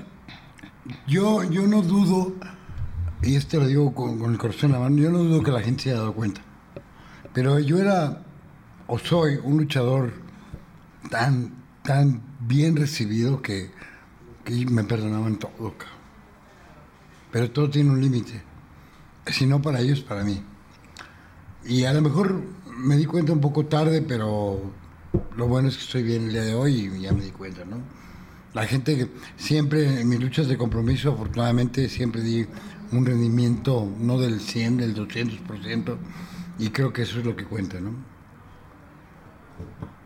yo, 1.07 1.43
yo 1.43 1.65
no 1.67 1.81
dudo, 1.81 2.33
y 3.21 3.35
esto 3.35 3.59
lo 3.59 3.67
digo 3.67 3.93
con, 3.93 4.19
con 4.19 4.31
el 4.31 4.37
corazón 4.37 4.69
en 4.69 4.73
la 4.73 4.79
mano, 4.79 4.97
yo 4.97 5.09
no 5.09 5.19
dudo 5.19 5.43
que 5.43 5.51
la 5.51 5.61
gente 5.61 5.83
se 5.83 5.89
haya 5.91 5.99
dado 5.99 6.13
cuenta. 6.13 6.41
Pero 7.33 7.59
yo 7.59 7.77
era, 7.79 8.21
o 8.87 8.97
soy, 8.99 9.39
un 9.43 9.57
luchador 9.57 10.13
tan, 11.09 11.53
tan 11.83 12.21
bien 12.41 12.75
recibido 12.75 13.41
que, 13.41 13.71
que 14.47 14.65
me 14.65 14.83
perdonaban 14.85 15.35
todo. 15.37 15.73
Pero 17.31 17.51
todo 17.51 17.69
tiene 17.69 17.89
un 17.91 18.01
límite. 18.01 18.41
Si 19.27 19.45
no 19.45 19.61
para 19.61 19.81
ellos, 19.81 19.99
para 19.99 20.23
mí. 20.23 20.41
Y 21.65 21.83
a 21.83 21.93
lo 21.93 22.01
mejor 22.01 22.41
me 22.77 22.95
di 22.95 23.05
cuenta 23.05 23.33
un 23.33 23.41
poco 23.41 23.65
tarde, 23.65 24.01
pero 24.01 24.71
lo 25.35 25.47
bueno 25.47 25.67
es 25.67 25.75
que 25.75 25.83
estoy 25.83 26.03
bien 26.03 26.25
el 26.25 26.31
día 26.31 26.43
de 26.43 26.55
hoy 26.55 26.89
y 26.95 27.01
ya 27.01 27.11
me 27.11 27.23
di 27.23 27.31
cuenta, 27.31 27.65
¿no? 27.65 27.77
La 28.53 28.65
gente 28.65 29.11
siempre 29.35 29.99
en 30.01 30.07
mis 30.07 30.21
luchas 30.21 30.47
de 30.47 30.57
compromiso, 30.57 31.11
afortunadamente, 31.11 31.89
siempre 31.89 32.21
di 32.21 32.47
un 32.93 33.05
rendimiento 33.05 33.91
no 33.99 34.17
del 34.17 34.39
100, 34.39 34.77
del 34.77 34.95
200%, 34.95 35.97
y 36.57 36.69
creo 36.69 36.93
que 36.93 37.01
eso 37.01 37.19
es 37.19 37.25
lo 37.25 37.35
que 37.35 37.43
cuenta, 37.43 37.81
¿no? 37.81 37.91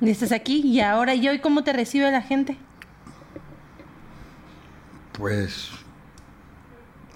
Estás 0.01 0.31
aquí 0.31 0.61
y 0.65 0.79
ahora 0.79 1.13
y 1.13 1.27
hoy 1.27 1.39
cómo 1.39 1.63
te 1.63 1.73
recibe 1.73 2.09
la 2.11 2.23
gente. 2.23 2.57
Pues 5.13 5.69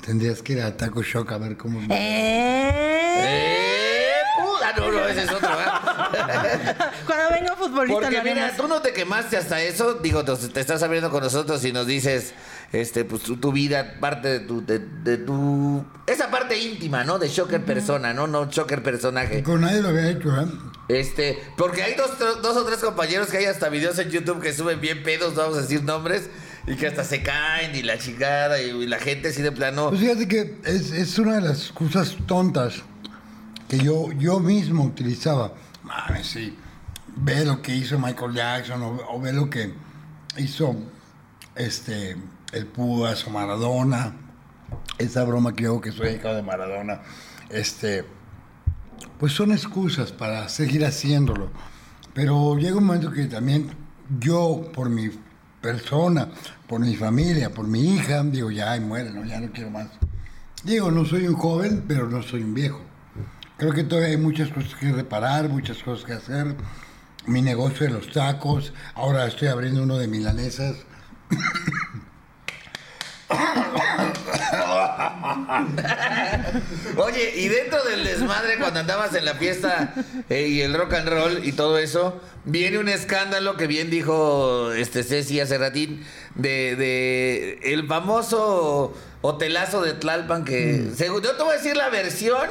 tendrías 0.05 0.41
que 0.41 0.53
ir 0.53 0.61
a 0.61 0.75
Taco 0.75 1.01
Shock 1.01 1.31
a 1.31 1.37
ver 1.37 1.57
cómo... 1.57 1.79
¿Eh? 1.81 1.87
¡Eh! 3.17 3.75
puta! 4.35 4.73
No, 4.77 4.91
no, 4.91 5.07
ese 5.07 5.23
es 5.23 5.31
otro. 5.31 5.49
¿eh? 5.49 6.75
Cuando 7.05 7.29
venga 7.31 7.55
futbolista 7.55 8.01
Porque 8.01 8.21
mira, 8.21 8.53
tú 8.55 8.67
no 8.67 8.81
te 8.81 8.93
quemaste 8.93 9.37
hasta 9.37 9.61
eso. 9.61 9.95
Digo, 9.95 10.23
te, 10.23 10.59
estás 10.59 10.83
abriendo 10.83 11.09
con 11.09 11.23
nosotros 11.23 11.63
y 11.65 11.71
nos 11.71 11.87
dices, 11.87 12.33
este, 12.71 13.05
pues 13.05 13.23
tu, 13.23 13.37
tu 13.37 13.51
vida, 13.51 13.95
parte 13.99 14.27
de 14.27 14.39
tu, 14.41 14.65
de, 14.65 14.79
de 14.79 15.17
tu. 15.17 15.85
Esa 16.07 16.29
parte 16.29 16.59
íntima, 16.59 17.03
¿no? 17.03 17.17
De 17.19 17.29
Shocker 17.29 17.63
persona, 17.63 18.13
¿no? 18.13 18.27
No 18.27 18.49
Shocker 18.49 18.83
personaje. 18.83 19.43
Con 19.43 19.61
nadie 19.61 19.81
lo 19.81 19.89
había 19.89 20.09
hecho, 20.09 20.29
¿eh? 20.39 20.45
Este, 20.87 21.41
porque 21.57 21.81
hay 21.81 21.95
dos, 21.95 22.11
dos 22.19 22.57
o 22.57 22.63
tres 22.63 22.79
compañeros 22.79 23.29
que 23.29 23.37
hay 23.37 23.45
hasta 23.45 23.69
videos 23.69 23.97
en 23.97 24.11
YouTube 24.11 24.39
que 24.39 24.53
suben 24.53 24.79
bien 24.79 25.01
pedos, 25.01 25.33
no 25.33 25.41
vamos 25.41 25.57
a 25.57 25.61
decir 25.61 25.83
nombres, 25.83 26.29
y 26.67 26.75
que 26.75 26.87
hasta 26.87 27.03
se 27.03 27.21
caen 27.21 27.75
y 27.75 27.83
la 27.83 27.97
chingada 27.97 28.61
y, 28.61 28.85
la 28.87 28.99
gente 28.99 29.29
así 29.29 29.41
de 29.41 29.51
plano. 29.51 29.89
Pues 29.89 30.01
fíjate 30.01 30.27
que 30.27 30.59
es, 30.65 30.91
es 30.91 31.19
una 31.19 31.35
de 31.35 31.41
las 31.41 31.71
cosas 31.71 32.15
tontas 32.25 32.81
que 33.67 33.77
yo, 33.79 34.11
yo 34.13 34.39
mismo 34.39 34.83
utilizaba. 34.83 35.53
Mames, 35.83 36.27
sí. 36.27 36.57
Ve 37.17 37.45
lo 37.45 37.61
que 37.61 37.75
hizo 37.75 37.99
Michael 37.99 38.33
Jackson 38.33 38.81
o, 38.81 38.99
o 39.09 39.21
ve 39.21 39.31
lo 39.31 39.49
que 39.49 39.73
hizo 40.37 40.75
este 41.55 42.17
el 42.51 42.65
Pudas 42.67 43.25
o 43.27 43.29
Maradona. 43.29 44.13
Esa 44.97 45.23
broma 45.23 45.53
que 45.53 45.65
hago 45.65 45.81
que 45.81 45.91
soy 45.91 46.09
hija 46.15 46.33
de 46.33 46.41
Maradona. 46.41 47.01
Este, 47.49 48.05
pues 49.19 49.33
son 49.33 49.51
excusas 49.51 50.11
para 50.11 50.49
seguir 50.49 50.85
haciéndolo. 50.85 51.51
Pero 52.13 52.57
llega 52.57 52.77
un 52.77 52.85
momento 52.85 53.11
que 53.11 53.25
también 53.25 53.69
yo 54.19 54.71
por 54.73 54.89
mi 54.89 55.09
persona, 55.61 56.29
por 56.67 56.79
mi 56.79 56.95
familia, 56.95 57.51
por 57.51 57.67
mi 57.67 57.95
hija, 57.95 58.23
digo, 58.23 58.51
ya, 58.51 58.79
muere, 58.79 59.11
no, 59.11 59.25
ya 59.25 59.39
no 59.39 59.51
quiero 59.51 59.69
más. 59.69 59.87
Digo, 60.63 60.91
no 60.91 61.05
soy 61.05 61.27
un 61.27 61.35
joven, 61.35 61.85
pero 61.87 62.09
no 62.09 62.23
soy 62.23 62.43
un 62.43 62.53
viejo. 62.53 62.81
Creo 63.57 63.71
que 63.71 63.83
todavía 63.83 64.09
hay 64.09 64.17
muchas 64.17 64.49
cosas 64.49 64.75
que 64.75 64.91
reparar, 64.91 65.47
muchas 65.49 65.81
cosas 65.83 66.05
que 66.05 66.13
hacer. 66.13 66.55
Mi 67.27 67.41
negocio 67.41 67.87
de 67.87 67.93
los 67.93 68.11
tacos, 68.11 68.73
ahora 68.95 69.25
estoy 69.27 69.47
abriendo 69.47 69.83
uno 69.83 69.97
de 69.97 70.07
milanesas. 70.07 70.75
Oye, 76.97 77.33
y 77.37 77.47
dentro 77.47 77.83
del 77.83 78.03
desmadre, 78.03 78.57
cuando 78.57 78.79
andabas 78.79 79.13
en 79.15 79.25
la 79.25 79.35
fiesta 79.35 79.93
eh, 80.29 80.47
y 80.47 80.61
el 80.61 80.73
rock 80.73 80.93
and 80.93 81.09
roll 81.09 81.45
y 81.45 81.51
todo 81.51 81.77
eso, 81.77 82.21
viene 82.45 82.77
un 82.77 82.89
escándalo 82.89 83.57
que 83.57 83.67
bien 83.67 83.89
dijo 83.89 84.71
este 84.73 85.03
Ceci 85.03 85.39
hace 85.39 85.57
ratín, 85.57 86.05
de, 86.35 86.75
de 86.75 87.59
el 87.73 87.87
famoso 87.87 88.95
hotelazo 89.21 89.81
de 89.81 89.93
Tlalpan 89.93 90.45
que... 90.45 90.87
Mm. 90.91 90.95
según- 90.95 91.21
yo 91.23 91.35
te 91.35 91.43
voy 91.43 91.53
a 91.53 91.57
decir 91.57 91.75
la 91.75 91.89
versión 91.89 92.47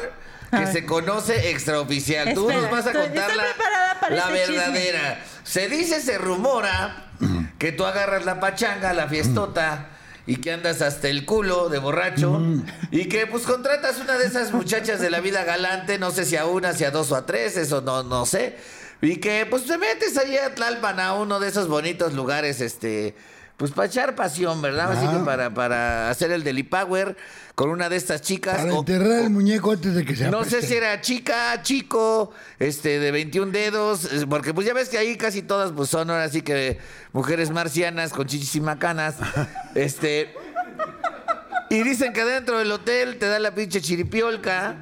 que 0.50 0.66
se 0.68 0.84
conoce 0.86 1.50
extraoficial. 1.50 2.32
Tú 2.34 2.48
nos 2.48 2.70
vas 2.70 2.86
a 2.86 2.92
contar 2.92 3.30
estoy 3.30 3.36
la, 3.36 3.44
para 3.58 4.10
la 4.14 4.22
este 4.36 4.52
chisme. 4.52 4.56
verdadera. 4.56 5.24
Se 5.42 5.68
dice, 5.68 6.00
se 6.00 6.16
rumora 6.18 7.06
que 7.58 7.72
tú 7.72 7.84
agarras 7.84 8.24
la 8.24 8.38
pachanga, 8.38 8.92
la 8.92 9.08
fiestota. 9.08 9.88
Y 10.26 10.36
que 10.36 10.52
andas 10.52 10.80
hasta 10.80 11.08
el 11.08 11.26
culo 11.26 11.68
de 11.68 11.78
borracho. 11.78 12.40
Y 12.90 13.06
que 13.06 13.26
pues 13.26 13.44
contratas 13.44 13.98
una 14.00 14.16
de 14.16 14.26
esas 14.26 14.52
muchachas 14.52 15.00
de 15.00 15.10
la 15.10 15.20
vida 15.20 15.44
galante, 15.44 15.98
no 15.98 16.10
sé 16.10 16.24
si 16.24 16.36
a 16.36 16.46
una, 16.46 16.72
si 16.72 16.84
a 16.84 16.90
dos 16.90 17.12
o 17.12 17.16
a 17.16 17.26
tres, 17.26 17.56
eso 17.56 17.80
no, 17.82 18.02
no 18.02 18.24
sé. 18.24 18.56
Y 19.02 19.16
que 19.16 19.46
pues 19.48 19.66
te 19.66 19.76
metes 19.76 20.16
ahí 20.16 20.36
a 20.36 20.54
Tlalpan, 20.54 20.98
a 20.98 21.14
uno 21.14 21.40
de 21.40 21.48
esos 21.48 21.68
bonitos 21.68 22.14
lugares, 22.14 22.62
este, 22.62 23.14
pues 23.58 23.70
para 23.70 23.86
echar 23.86 24.14
pasión, 24.14 24.62
¿verdad? 24.62 24.92
Así 24.92 25.06
que 25.06 25.24
para, 25.24 25.52
para 25.52 26.08
hacer 26.08 26.32
el 26.32 26.42
deli 26.42 26.62
power 26.62 27.16
con 27.54 27.70
una 27.70 27.88
de 27.88 27.96
estas 27.96 28.20
chicas. 28.22 28.56
Para 28.58 28.74
o- 28.74 28.78
enterrar 28.80 29.20
el 29.24 29.30
muñeco 29.30 29.72
antes 29.72 29.94
de 29.94 30.04
que 30.04 30.16
se 30.16 30.28
no 30.30 30.44
sé 30.44 30.60
si 30.62 30.74
era 30.74 31.00
chica, 31.00 31.62
chico, 31.62 32.32
este, 32.58 32.98
de 32.98 33.10
21 33.12 33.52
dedos, 33.52 34.08
porque 34.28 34.52
pues 34.52 34.66
ya 34.66 34.74
ves 34.74 34.88
que 34.88 34.98
ahí 34.98 35.16
casi 35.16 35.42
todas 35.42 35.72
pues 35.72 35.88
son 35.90 36.10
ahora 36.10 36.28
sí 36.28 36.42
que 36.42 36.78
mujeres 37.12 37.50
marcianas 37.50 38.12
con 38.12 38.26
chichis 38.26 38.56
y 38.56 38.60
macanas, 38.60 39.16
este... 39.74 40.34
Y 41.70 41.82
dicen 41.82 42.12
que 42.12 42.24
dentro 42.24 42.58
del 42.58 42.70
hotel 42.70 43.16
te 43.18 43.26
da 43.26 43.38
la 43.38 43.54
pinche 43.54 43.80
chiripiolca, 43.80 44.76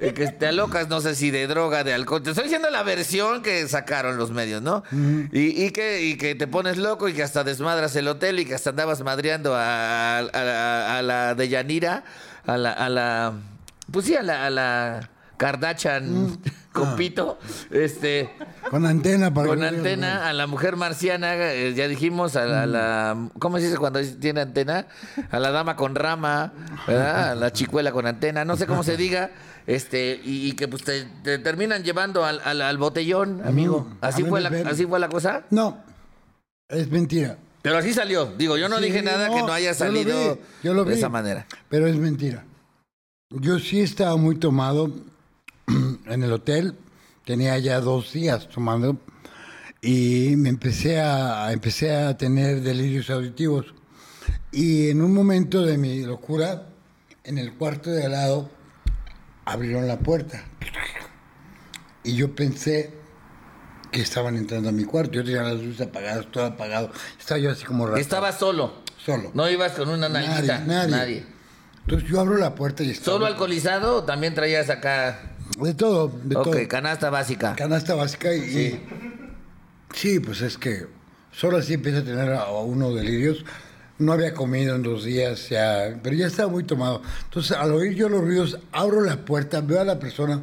eh, 0.00 0.14
que 0.14 0.28
te 0.28 0.46
alocas, 0.46 0.88
no 0.88 1.00
sé 1.00 1.14
si 1.14 1.30
de 1.30 1.46
droga, 1.46 1.84
de 1.84 1.92
alcohol. 1.92 2.22
Te 2.22 2.30
estoy 2.30 2.44
diciendo 2.44 2.70
la 2.70 2.82
versión 2.82 3.42
que 3.42 3.66
sacaron 3.68 4.16
los 4.16 4.30
medios, 4.30 4.62
¿no? 4.62 4.82
y, 5.32 5.64
y 5.64 5.70
que, 5.72 6.02
y 6.02 6.16
que 6.16 6.34
te 6.34 6.46
pones 6.46 6.76
loco 6.78 7.08
y 7.08 7.12
que 7.12 7.22
hasta 7.22 7.44
desmadras 7.44 7.94
el 7.96 8.08
hotel 8.08 8.38
y 8.40 8.44
que 8.44 8.54
hasta 8.54 8.70
andabas 8.70 9.00
madreando 9.02 9.54
a, 9.54 10.18
a- 10.18 10.30
a- 10.32 10.98
a 10.98 11.02
la 11.02 11.34
de 11.34 11.48
Yanira, 11.48 12.04
a 12.46 12.56
la, 12.56 12.72
a 12.72 12.88
la 12.88 13.32
pues 13.90 14.06
sí, 14.06 14.14
a 14.16 14.22
la, 14.22 14.46
a 14.46 14.50
la 14.50 15.10
Kardashian 15.36 16.38
con 16.72 16.96
pito, 16.96 17.38
este, 17.70 18.30
Con 18.70 18.86
antena 18.86 19.32
para 19.32 19.46
con 19.48 19.62
antena, 19.62 20.28
a 20.28 20.32
la 20.32 20.46
mujer 20.46 20.76
marciana, 20.76 21.34
eh, 21.36 21.74
ya 21.74 21.86
dijimos, 21.88 22.34
a 22.36 22.44
la, 22.46 22.62
a 22.62 22.66
la- 22.66 23.28
¿cómo 23.38 23.58
se 23.58 23.64
dice 23.64 23.76
cuando 23.76 24.00
tiene 24.20 24.40
antena? 24.40 24.86
A 25.30 25.38
la 25.38 25.50
dama 25.50 25.76
con 25.76 25.94
rama, 25.94 26.52
¿verdad? 26.86 27.32
A 27.32 27.34
la 27.34 27.52
chicuela 27.52 27.92
con 27.92 28.06
antena, 28.06 28.44
no 28.44 28.56
sé 28.56 28.66
cómo 28.66 28.82
se 28.82 28.96
diga, 28.96 29.30
este, 29.66 30.20
y, 30.24 30.48
y 30.48 30.52
que 30.52 30.66
pues 30.68 30.82
te, 30.82 31.04
te 31.22 31.38
terminan 31.38 31.82
llevando 31.84 32.24
al, 32.24 32.40
al- 32.44 32.62
al 32.62 32.78
botellón, 32.78 33.42
amigo. 33.46 33.80
Mm, 33.90 33.96
¿Así 34.00 34.24
fue, 34.24 34.40
la. 34.40 34.48
¿Así 34.68 34.86
fue 34.86 34.98
la 34.98 35.08
cosa? 35.08 35.42
No, 35.50 35.78
es 36.68 36.90
mentira. 36.90 37.36
Pero 37.60 37.76
así 37.78 37.92
salió. 37.92 38.26
Digo, 38.26 38.56
yo 38.56 38.68
no 38.68 38.78
Sí, 38.78 38.84
dije 38.86 39.02
nada 39.02 39.28
que 39.28 39.40
no 39.42 39.52
haya 39.52 39.72
yo 39.72 39.84
lo 39.84 39.92
vi, 39.92 39.98
salido 40.04 40.38
yo 40.64 40.74
lo 40.74 40.84
de 40.84 40.92
vi, 40.94 40.98
esa 40.98 41.08
manera. 41.08 41.46
Pero 41.68 41.86
es 41.86 41.94
mentira. 41.96 42.44
Yo 43.30 43.58
sí 43.60 43.80
estaba 43.80 44.16
muy 44.16 44.34
tomado 44.36 44.90
en 46.06 46.22
el 46.22 46.32
hotel. 46.32 46.76
Tenía 47.24 47.58
ya 47.58 47.80
dos 47.80 48.12
días 48.12 48.48
tomando 48.48 48.98
y 49.80 50.34
me 50.36 50.48
empecé 50.48 51.00
a, 51.00 51.52
empecé 51.52 51.94
a 51.94 52.16
tener 52.16 52.60
delirios 52.60 53.10
auditivos. 53.10 53.74
Y 54.50 54.90
en 54.90 55.02
un 55.02 55.14
momento 55.14 55.62
de 55.62 55.78
mi 55.78 56.02
locura, 56.02 56.68
en 57.24 57.38
el 57.38 57.54
cuarto 57.54 57.90
de 57.90 58.04
al 58.04 58.12
lado, 58.12 58.50
abrieron 59.44 59.88
la 59.88 59.98
puerta. 59.98 60.44
Y 62.04 62.16
yo 62.16 62.34
pensé 62.34 62.92
que 63.90 64.00
estaban 64.00 64.36
entrando 64.36 64.68
a 64.68 64.72
mi 64.72 64.84
cuarto. 64.84 65.12
Yo 65.12 65.24
tenía 65.24 65.42
las 65.42 65.60
luces 65.60 65.86
apagadas, 65.86 66.26
todo 66.30 66.44
apagado. 66.44 66.90
Estaba 67.18 67.38
yo 67.38 67.50
así 67.50 67.64
como 67.64 67.86
raro. 67.86 67.98
Estaba 67.98 68.32
solo. 68.32 68.82
Solo. 69.04 69.30
No 69.34 69.48
ibas 69.50 69.72
con 69.72 69.88
una 69.88 70.08
nalguita. 70.08 70.60
Nadie, 70.60 70.90
nadie. 70.90 71.26
Entonces 71.80 72.08
yo 72.08 72.20
abro 72.20 72.36
la 72.36 72.54
puerta 72.54 72.84
y 72.84 72.90
estaba... 72.90 73.16
¿Solo 73.16 73.26
alcoholizado 73.26 73.96
o 73.96 74.04
también 74.04 74.34
traías 74.34 74.70
acá? 74.70 75.31
De 75.62 75.74
todo, 75.74 76.12
de 76.24 76.36
ok, 76.36 76.44
todo. 76.44 76.68
canasta 76.68 77.10
básica. 77.10 77.54
Canasta 77.56 77.94
básica 77.94 78.34
y... 78.34 78.40
Sí. 78.50 78.80
Sí, 79.94 80.20
pues 80.20 80.40
es 80.40 80.56
que 80.58 80.86
solo 81.30 81.58
así 81.58 81.74
empieza 81.74 81.98
a 81.98 82.04
tener 82.04 82.32
a 82.32 82.46
uno 82.50 82.92
delirios. 82.94 83.44
No 83.98 84.12
había 84.12 84.34
comido 84.34 84.74
en 84.74 84.82
dos 84.82 85.04
días, 85.04 85.48
ya, 85.50 85.98
pero 86.02 86.16
ya 86.16 86.26
estaba 86.26 86.48
muy 86.50 86.64
tomado. 86.64 87.02
Entonces, 87.24 87.56
al 87.56 87.72
oír 87.72 87.94
yo 87.94 88.08
los 88.08 88.22
ruidos, 88.22 88.58
abro 88.72 89.00
la 89.02 89.24
puerta, 89.24 89.60
veo 89.60 89.80
a 89.80 89.84
la 89.84 89.98
persona, 89.98 90.42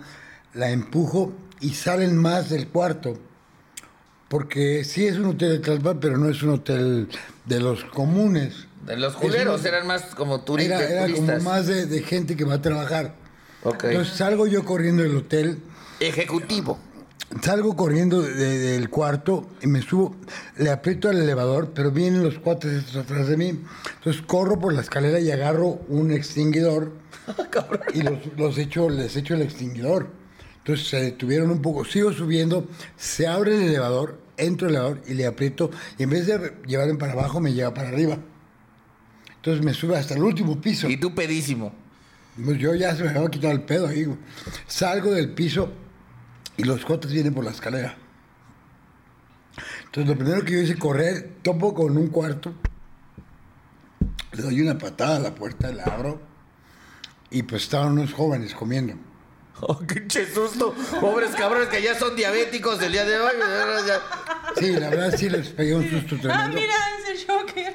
la 0.53 0.69
empujo 0.69 1.33
y 1.59 1.71
salen 1.73 2.15
más 2.15 2.49
del 2.51 2.67
cuarto. 2.67 3.19
Porque 4.27 4.83
sí 4.83 5.07
es 5.07 5.17
un 5.17 5.25
hotel 5.25 5.53
de 5.53 5.59
Tlalpan, 5.59 5.99
pero 5.99 6.17
no 6.17 6.29
es 6.29 6.41
un 6.43 6.51
hotel 6.51 7.09
de 7.45 7.59
los 7.59 7.83
comunes. 7.85 8.67
De 8.85 8.95
los 8.95 9.15
un- 9.15 9.65
eran 9.65 9.87
más 9.87 10.03
como 10.15 10.45
turi- 10.45 10.65
Era, 10.65 10.79
como 11.01 11.05
turistas. 11.15 11.43
más 11.43 11.65
de, 11.67 11.85
de 11.87 12.01
gente 12.03 12.35
que 12.37 12.45
va 12.45 12.55
a 12.55 12.61
trabajar. 12.61 13.15
Entonces 13.63 14.15
salgo 14.15 14.47
yo 14.47 14.63
corriendo 14.63 15.03
del 15.03 15.15
hotel, 15.17 15.59
Ejecutivo. 15.99 16.79
salgo 17.41 17.75
corriendo 17.75 18.21
de- 18.21 18.33
de- 18.33 18.57
del 18.73 18.89
cuarto 18.89 19.47
y 19.61 19.67
me 19.67 19.81
subo, 19.81 20.15
le 20.57 20.69
aprieto 20.71 21.09
al 21.09 21.17
elevador, 21.17 21.71
pero 21.75 21.91
vienen 21.91 22.23
los 22.23 22.39
cuates 22.39 22.71
estos 22.71 22.95
atrás 22.97 23.27
de 23.27 23.37
mí. 23.37 23.59
Entonces 23.97 24.21
corro 24.21 24.59
por 24.59 24.73
la 24.73 24.81
escalera 24.81 25.19
y 25.19 25.29
agarro 25.31 25.81
un 25.89 26.11
extinguidor 26.11 26.93
y 27.93 28.01
los, 28.01 28.19
los 28.37 28.57
echo, 28.57 28.89
les 28.89 29.15
echo 29.15 29.33
el 29.35 29.41
extinguidor. 29.41 30.07
Entonces 30.59 30.87
se 30.87 31.01
detuvieron 31.01 31.51
un 31.51 31.61
poco, 31.61 31.83
sigo 31.85 32.11
subiendo, 32.13 32.67
se 32.97 33.27
abre 33.27 33.55
el 33.55 33.63
elevador, 33.63 34.19
entro 34.37 34.67
al 34.67 34.75
elevador 34.75 35.01
y 35.07 35.13
le 35.15 35.25
aprieto 35.25 35.69
y 35.97 36.03
en 36.03 36.09
vez 36.11 36.27
de 36.27 36.53
llevarme 36.65 36.95
para 36.95 37.11
abajo 37.13 37.39
me 37.41 37.53
lleva 37.53 37.73
para 37.73 37.89
arriba. 37.89 38.17
Entonces 39.35 39.63
me 39.63 39.73
sube 39.73 39.97
hasta 39.97 40.15
el 40.15 40.23
último 40.23 40.59
piso. 40.61 40.89
Y 40.89 40.97
tú 40.97 41.13
pedísimo. 41.15 41.73
Pues 42.43 42.57
yo 42.57 42.73
ya 42.75 42.95
se 42.95 43.03
me 43.03 43.09
había 43.09 43.29
quitado 43.29 43.53
el 43.53 43.63
pedo 43.63 43.87
ahí. 43.87 44.05
Salgo 44.67 45.11
del 45.11 45.33
piso 45.33 45.71
y 46.57 46.63
los 46.63 46.85
cotes 46.85 47.11
vienen 47.11 47.33
por 47.33 47.43
la 47.43 47.51
escalera. 47.51 47.97
Entonces 49.85 50.07
lo 50.07 50.17
primero 50.17 50.45
que 50.45 50.53
yo 50.53 50.59
hice 50.59 50.77
correr, 50.77 51.37
topo 51.41 51.73
con 51.73 51.97
un 51.97 52.07
cuarto, 52.07 52.53
le 54.31 54.41
doy 54.41 54.61
una 54.61 54.77
patada 54.77 55.17
a 55.17 55.19
la 55.19 55.35
puerta, 55.35 55.71
la 55.71 55.83
abro 55.83 56.21
y 57.31 57.43
pues 57.43 57.63
estaban 57.63 57.93
unos 57.93 58.13
jóvenes 58.13 58.53
comiendo. 58.53 58.93
Oh, 59.71 59.77
qué 59.85 60.07
che 60.07 60.25
susto. 60.33 60.73
Pobres 61.01 61.31
cabrones 61.31 61.67
que 61.67 61.81
ya 61.81 61.93
son 61.97 62.15
diabéticos 62.15 62.79
del 62.79 62.93
día 62.93 63.03
de 63.03 63.19
hoy. 63.19 63.31
Sí, 64.57 64.71
la 64.71 64.89
verdad 64.89 65.13
sí 65.17 65.29
les 65.29 65.49
pegué 65.49 65.75
un 65.75 65.89
susto 65.89 66.15
Ah, 66.15 66.47
tremendo. 66.49 66.55
mira, 66.61 66.73
ese 67.13 67.25
Joker. 67.27 67.73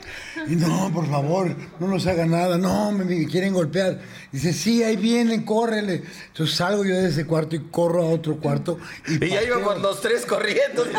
Y 0.48 0.56
no, 0.56 0.90
por 0.92 1.08
favor, 1.10 1.54
no 1.78 1.86
nos 1.86 2.06
haga 2.06 2.24
nada. 2.26 2.56
No, 2.56 2.90
me, 2.92 3.04
me 3.04 3.26
quieren 3.26 3.52
golpear. 3.52 4.00
Dice, 4.32 4.52
sí, 4.54 4.82
ahí 4.82 4.96
vienen, 4.96 5.42
córrele. 5.44 6.02
Entonces 6.28 6.56
salgo 6.56 6.84
yo 6.84 6.94
de 6.94 7.08
ese 7.08 7.26
cuarto 7.26 7.54
y 7.54 7.60
corro 7.70 8.02
a 8.02 8.06
otro 8.06 8.38
cuarto. 8.38 8.78
Y, 9.06 9.22
Y 9.24 9.28
ya 9.28 9.36
pateo. 9.40 9.58
íbamos 9.60 9.82
los 9.82 10.00
tres 10.00 10.24
corriendo. 10.26 10.84
Este 10.84 10.92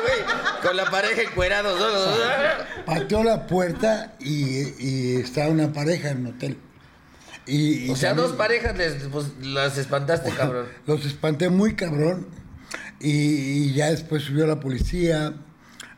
güey 0.00 0.62
con 0.62 0.76
la 0.76 0.90
pareja 0.90 1.22
encuerados. 1.22 1.78
¿no? 1.78 2.84
Pateó 2.86 3.22
la 3.22 3.46
puerta 3.46 4.14
y, 4.20 4.72
y 4.78 5.16
está 5.20 5.48
una 5.48 5.72
pareja 5.72 6.10
en 6.10 6.20
un 6.26 6.26
hotel. 6.34 6.58
Y, 7.48 7.86
y 7.86 7.90
O 7.90 7.96
sea, 7.96 8.10
también 8.10 8.28
dos 8.28 8.36
parejas 8.36 8.76
les, 8.76 8.94
pues, 9.04 9.26
las 9.40 9.76
espantaste, 9.78 10.30
cabrón. 10.36 10.66
Los 10.86 11.04
espanté 11.04 11.48
muy 11.48 11.74
cabrón. 11.74 12.26
Y, 13.00 13.10
y 13.10 13.72
ya 13.74 13.90
después 13.90 14.22
subió 14.24 14.46
la 14.46 14.60
policía, 14.60 15.34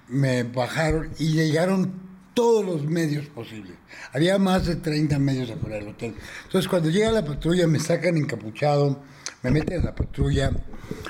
me 0.09 0.45
bajaron 0.45 1.11
y 1.19 1.33
llegaron 1.33 2.11
todos 2.35 2.65
los 2.65 2.85
medios 2.85 3.27
posibles. 3.27 3.73
Había 4.13 4.39
más 4.39 4.67
de 4.67 4.77
30 4.77 5.19
medios 5.19 5.51
afuera 5.51 5.77
del 5.77 5.89
hotel. 5.89 6.15
Entonces, 6.45 6.69
cuando 6.69 6.91
llega 6.91 7.11
la 7.11 7.25
patrulla, 7.25 7.67
me 7.67 7.79
sacan 7.79 8.17
encapuchado, 8.17 9.03
me 9.43 9.51
meten 9.51 9.79
en 9.79 9.85
la 9.85 9.95
patrulla, 9.95 10.53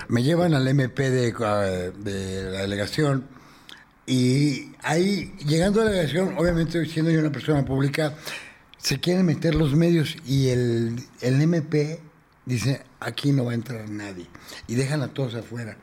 me 0.09 0.23
llevan 0.23 0.55
al 0.55 0.67
MP 0.67 1.11
de, 1.11 1.29
eh, 1.29 1.93
de 1.99 2.51
la 2.51 2.61
delegación. 2.63 3.27
Y 4.07 4.73
ahí, 4.83 5.35
llegando 5.47 5.83
a 5.83 5.85
la 5.85 5.91
delegación, 5.91 6.35
obviamente 6.37 6.85
siendo 6.87 7.11
yo 7.11 7.21
una 7.21 7.31
persona 7.31 7.65
pública, 7.65 8.15
se 8.83 9.01
quieren 9.01 9.27
meter 9.27 9.55
los 9.55 9.75
medios 9.75 10.17
y 10.27 10.49
el, 10.49 11.03
el 11.21 11.41
MP 11.41 12.01
dice, 12.47 12.83
aquí 13.01 13.33
no 13.33 13.45
va 13.45 13.53
a 13.53 13.55
entrar 13.55 13.89
nadie. 13.89 14.27
Y 14.67 14.75
dejan 14.75 15.03
a 15.03 15.09
todos 15.09 15.35
afuera. 15.35 15.77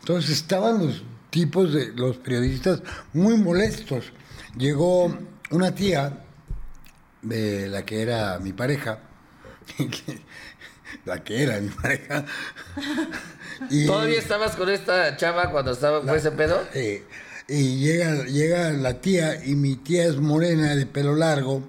Entonces 0.00 0.30
estaban 0.30 0.78
los 0.86 1.02
tipos 1.30 1.72
de 1.72 1.92
los 1.94 2.16
periodistas 2.16 2.82
muy 3.12 3.36
molestos. 3.36 4.12
Llegó 4.56 5.16
una 5.50 5.74
tía 5.74 6.24
de 7.22 7.68
la 7.68 7.84
que 7.84 8.02
era 8.02 8.38
mi 8.38 8.52
pareja, 8.52 9.00
la 11.04 11.22
que 11.22 11.42
era 11.42 11.60
mi 11.60 11.68
pareja. 11.68 12.24
y- 13.70 13.86
¿Todavía 13.86 14.18
estabas 14.18 14.56
con 14.56 14.68
esta 14.70 15.16
chava 15.16 15.50
cuando 15.50 15.72
estaba 15.72 16.16
ese 16.16 16.30
pedo? 16.32 16.60
Sí. 16.72 17.02
Y 17.50 17.78
llega, 17.78 18.24
llega 18.24 18.70
la 18.72 19.00
tía, 19.00 19.42
y 19.44 19.54
mi 19.54 19.76
tía 19.76 20.04
es 20.06 20.16
morena, 20.18 20.74
de 20.76 20.84
pelo 20.84 21.14
largo, 21.16 21.66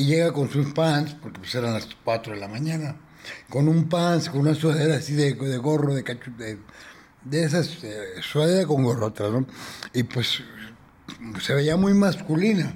y 0.00 0.06
llega 0.06 0.32
con 0.32 0.50
sus 0.50 0.72
pants, 0.72 1.14
porque 1.20 1.40
pues 1.40 1.54
eran 1.54 1.74
las 1.74 1.88
4 2.04 2.34
de 2.34 2.40
la 2.40 2.48
mañana, 2.48 2.96
con 3.48 3.68
un 3.68 3.88
pants, 3.88 4.28
con 4.30 4.40
una 4.40 4.54
sudadera 4.54 4.96
así 4.96 5.14
de, 5.14 5.34
de 5.34 5.56
gorro, 5.58 5.94
de 5.94 6.02
cachu, 6.04 6.30
de, 6.36 6.58
de 7.24 7.44
esas, 7.44 7.82
eh, 7.84 8.14
sudadera 8.22 8.66
con 8.66 8.82
gorro 8.82 9.06
atrás, 9.06 9.30
¿no? 9.30 9.46
Y 9.92 10.02
pues 10.04 10.42
se 11.40 11.54
veía 11.54 11.76
muy 11.76 11.92
masculina, 11.94 12.74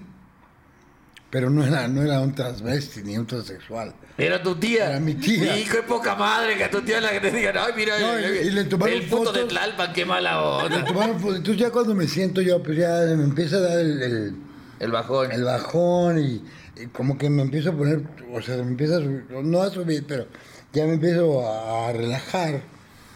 pero 1.31 1.51
no 1.51 1.65
era, 1.65 1.89
no 1.89 2.03
era 2.03 2.21
un 2.21 2.35
transvesti 2.35 3.03
ni 3.03 3.17
un 3.19 3.27
transexual. 3.27 3.95
Era 4.17 4.41
tu 4.41 4.55
tía. 4.55 4.91
Era 4.91 5.01
mi 5.01 5.15
tía. 5.15 5.59
Hijo 5.59 5.79
de 5.79 5.83
poca 5.83 6.15
madre, 6.15 6.57
que 6.57 6.65
a 6.65 6.71
tu 6.71 6.81
tía 6.83 7.01
la 7.01 7.11
que 7.11 7.21
te 7.21 7.33
digan, 7.33 7.57
ay, 7.59 7.73
mira, 7.77 7.99
No, 7.99 8.17
el, 8.17 8.45
y- 8.45 8.49
y 8.49 8.51
le 8.53 8.65
tomaron 8.65 8.95
el 8.95 9.03
puto 9.09 9.33
de 9.33 9.41
fotos. 9.41 9.49
Tlalpan, 9.49 9.93
qué 9.93 10.05
mala 10.05 10.33
Le 10.69 10.77
onda. 10.77 10.85
tomaron 10.85 11.19
foto. 11.19 11.35
Entonces 11.35 11.61
ya 11.61 11.71
cuando 11.73 11.95
me 11.97 12.07
siento 12.07 12.41
yo, 12.41 12.63
pues 12.63 12.79
ya 12.79 12.89
me 13.17 13.25
empieza 13.25 13.57
a 13.57 13.61
dar 13.61 13.79
el- 13.81 14.03
el 14.03 14.37
El 14.79 14.91
bajón. 14.93 15.33
el 15.33 15.43
bajón 15.43 16.19
y 16.21 16.45
como 16.93 17.19
que 17.19 17.31
me 17.31 17.43
empiezo 17.43 17.71
a 17.71 17.77
poner, 17.77 18.03
o 18.33 18.43
sea, 18.43 18.57
me 18.57 18.71
empieza 18.71 18.97
a 18.97 19.01
subir, 19.01 19.25
no 19.43 19.63
a 19.63 19.71
subir, 19.71 20.05
pero 20.07 20.27
ya 20.73 20.87
me 20.87 20.95
empiezo 20.95 21.47
a, 21.47 21.89
a 21.89 21.93
relajar. 21.93 22.63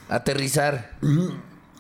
Aterrizar. 0.08 0.98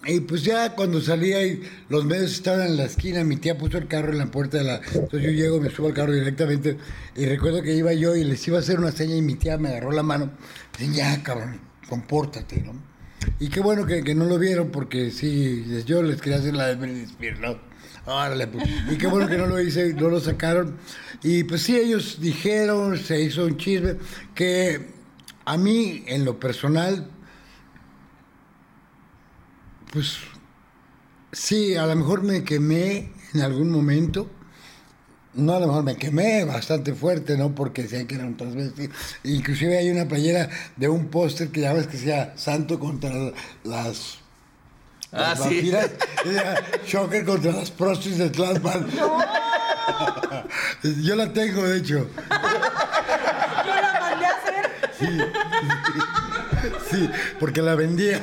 Y 0.04 0.20
pues 0.20 0.42
ya 0.42 0.74
cuando 0.74 1.00
salía 1.00 1.44
y 1.44 1.62
los 1.88 2.04
medios 2.04 2.32
estaban 2.32 2.66
en 2.66 2.76
la 2.76 2.84
esquina, 2.84 3.24
mi 3.24 3.36
tía 3.36 3.58
puso 3.58 3.78
el 3.78 3.88
carro 3.88 4.12
en 4.12 4.18
la 4.18 4.30
puerta 4.30 4.58
de 4.58 4.64
la... 4.64 4.76
Entonces 4.76 5.22
yo 5.22 5.30
llego, 5.30 5.60
me 5.60 5.70
subo 5.70 5.88
al 5.88 5.94
carro 5.94 6.12
directamente 6.12 6.78
y 7.16 7.26
recuerdo 7.26 7.62
que 7.62 7.74
iba 7.74 7.92
yo 7.92 8.14
y 8.14 8.24
les 8.24 8.46
iba 8.46 8.58
a 8.58 8.60
hacer 8.60 8.78
una 8.78 8.92
seña 8.92 9.16
y 9.16 9.22
mi 9.22 9.34
tía 9.34 9.58
me 9.58 9.68
agarró 9.68 9.92
la 9.92 10.02
mano. 10.02 10.30
Dice, 10.78 10.92
ya, 10.92 11.22
cabrón, 11.22 11.60
compórtate, 11.88 12.62
¿no? 12.62 12.87
Y 13.40 13.48
qué 13.48 13.60
bueno 13.60 13.86
que, 13.86 14.14
no 14.14 14.24
lo 14.24 14.38
vieron 14.38 14.70
porque 14.70 15.10
sí, 15.10 15.64
yo 15.86 16.02
les 16.02 16.20
quería 16.20 16.38
hacer 16.38 16.54
la 16.54 16.68
de 16.68 16.74
Britney 16.76 17.06
¿no? 17.40 17.58
Órale, 18.06 18.46
pues. 18.46 18.64
Y 18.90 18.96
qué 18.96 19.06
bueno 19.06 19.28
que 19.28 19.36
no 19.36 19.46
lo 19.46 19.60
hice, 19.60 19.92
no 19.94 20.08
lo 20.08 20.18
sacaron. 20.18 20.78
Y 21.22 21.44
pues 21.44 21.62
sí, 21.62 21.76
ellos 21.76 22.18
dijeron, 22.20 22.96
se 22.98 23.20
hizo 23.20 23.44
un 23.44 23.56
chisme, 23.58 23.96
que 24.34 24.94
a 25.44 25.56
mí, 25.56 26.04
en 26.06 26.24
lo 26.24 26.40
personal, 26.40 27.10
pues 29.92 30.18
sí, 31.32 31.76
a 31.76 31.86
lo 31.86 31.96
mejor 31.96 32.22
me 32.22 32.44
quemé 32.44 33.12
en 33.34 33.40
algún 33.40 33.70
momento. 33.70 34.30
No, 35.34 35.54
a 35.54 35.60
lo 35.60 35.66
mejor 35.66 35.84
me 35.84 35.96
quemé 35.96 36.44
bastante 36.44 36.94
fuerte, 36.94 37.36
¿no? 37.36 37.54
Porque 37.54 37.82
decían 37.82 38.06
que 38.06 38.16
era 38.16 38.24
un 38.24 38.36
transvesti. 38.36 38.88
Inclusive 39.24 39.78
hay 39.78 39.90
una 39.90 40.08
playera 40.08 40.48
de 40.76 40.88
un 40.88 41.08
póster 41.08 41.48
que 41.50 41.60
ya 41.60 41.72
ves 41.72 41.86
que 41.86 41.98
sea 41.98 42.32
Santo 42.36 42.78
contra 42.78 43.10
las... 43.64 44.18
Ah, 45.12 45.34
las 45.38 45.42
sí. 45.48 45.72
Shocker 46.86 47.24
contra 47.24 47.52
las 47.52 47.70
prostis 47.70 48.18
de 48.18 48.30
Tlalpan. 48.30 48.86
Yo 51.02 51.16
la 51.16 51.32
tengo, 51.32 51.62
de 51.64 51.78
hecho. 51.78 51.94
Yo 51.98 53.74
la 53.74 53.98
mandé 54.00 54.26
a 54.26 54.30
hacer. 54.30 54.70
Sí, 56.90 57.10
porque 57.38 57.62
la 57.62 57.74
vendía. 57.74 58.20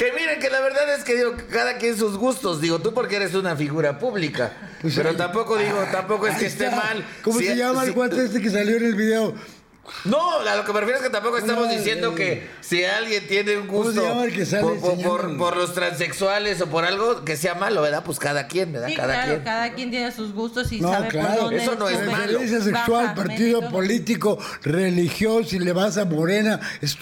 Que 0.00 0.12
miren, 0.12 0.40
que 0.40 0.48
la 0.48 0.60
verdad 0.60 0.94
es 0.94 1.04
que 1.04 1.14
digo, 1.14 1.34
cada 1.52 1.76
quien 1.76 1.94
sus 1.94 2.16
gustos. 2.16 2.62
Digo, 2.62 2.78
tú 2.78 2.94
porque 2.94 3.16
eres 3.16 3.34
una 3.34 3.54
figura 3.54 3.98
pública. 3.98 4.50
Pues, 4.80 4.94
pero 4.96 5.10
ahí- 5.10 5.16
tampoco 5.16 5.58
digo, 5.58 5.76
tampoco 5.92 6.26
es 6.26 6.38
que 6.38 6.46
esté 6.46 6.64
está. 6.68 6.76
mal. 6.76 7.04
¿Cómo 7.22 7.38
Si- 7.38 7.44
se 7.48 7.54
llama 7.56 7.82
si- 7.82 7.88
el 7.88 7.94
cuate 7.94 8.24
este 8.24 8.40
que 8.40 8.48
salió 8.48 8.78
en 8.78 8.86
el 8.86 8.94
video? 8.94 9.34
No, 10.06 10.38
a 10.40 10.56
lo 10.56 10.64
que 10.64 10.72
me 10.72 10.80
refiero 10.80 11.00
es 11.00 11.04
que 11.04 11.10
tampoco 11.10 11.36
estamos 11.36 11.66
No, 11.66 11.72
diciendo 11.72 12.12
eh, 12.12 12.14
que 12.14 12.50
si 12.62 12.82
alguien 12.84 13.26
tiene 13.26 13.58
un 13.58 13.66
¿Cómo 13.66 13.90
se 13.92 14.00
gusto 14.00 14.02
por, 14.02 14.20
por- 14.20 14.28
enseñando? 14.30 15.02
por- 15.18 15.36
por 15.36 15.56
los 15.58 15.74
transexuales 15.74 16.60
o 16.62 16.66
por 16.68 16.86
algo 16.86 17.22
que 17.24 17.36
sea 17.36 17.54
malo, 17.54 17.82
¿verdad? 17.82 18.02
Pues 18.02 18.18
cada 18.18 18.46
quien, 18.46 18.72
¿verdad? 18.72 18.88
Sí, 18.88 18.94
cada 18.94 19.12
claro, 19.14 19.32
quien. 19.32 19.44
cada 19.44 19.72
quien 19.74 19.90
tiene 19.90 20.12
sus 20.12 20.32
gustos 20.32 20.72
y 20.72 20.80
No, 20.80 20.92
sabe 20.92 21.08
claro. 21.08 21.28
por 21.28 21.40
dónde 21.40 21.56
Eso 21.62 21.74
no 21.74 21.88
es 21.90 22.06
malo. 22.06 22.38
Sexual, 22.38 23.06
baja, 23.08 23.14
partido 23.16 23.68
político, 23.68 24.38
religioso, 24.62 25.48
si 25.50 25.58
le 25.58 25.72
vas 25.74 25.98
a 25.98 26.04
Morena, 26.06 26.58
es 26.80 26.96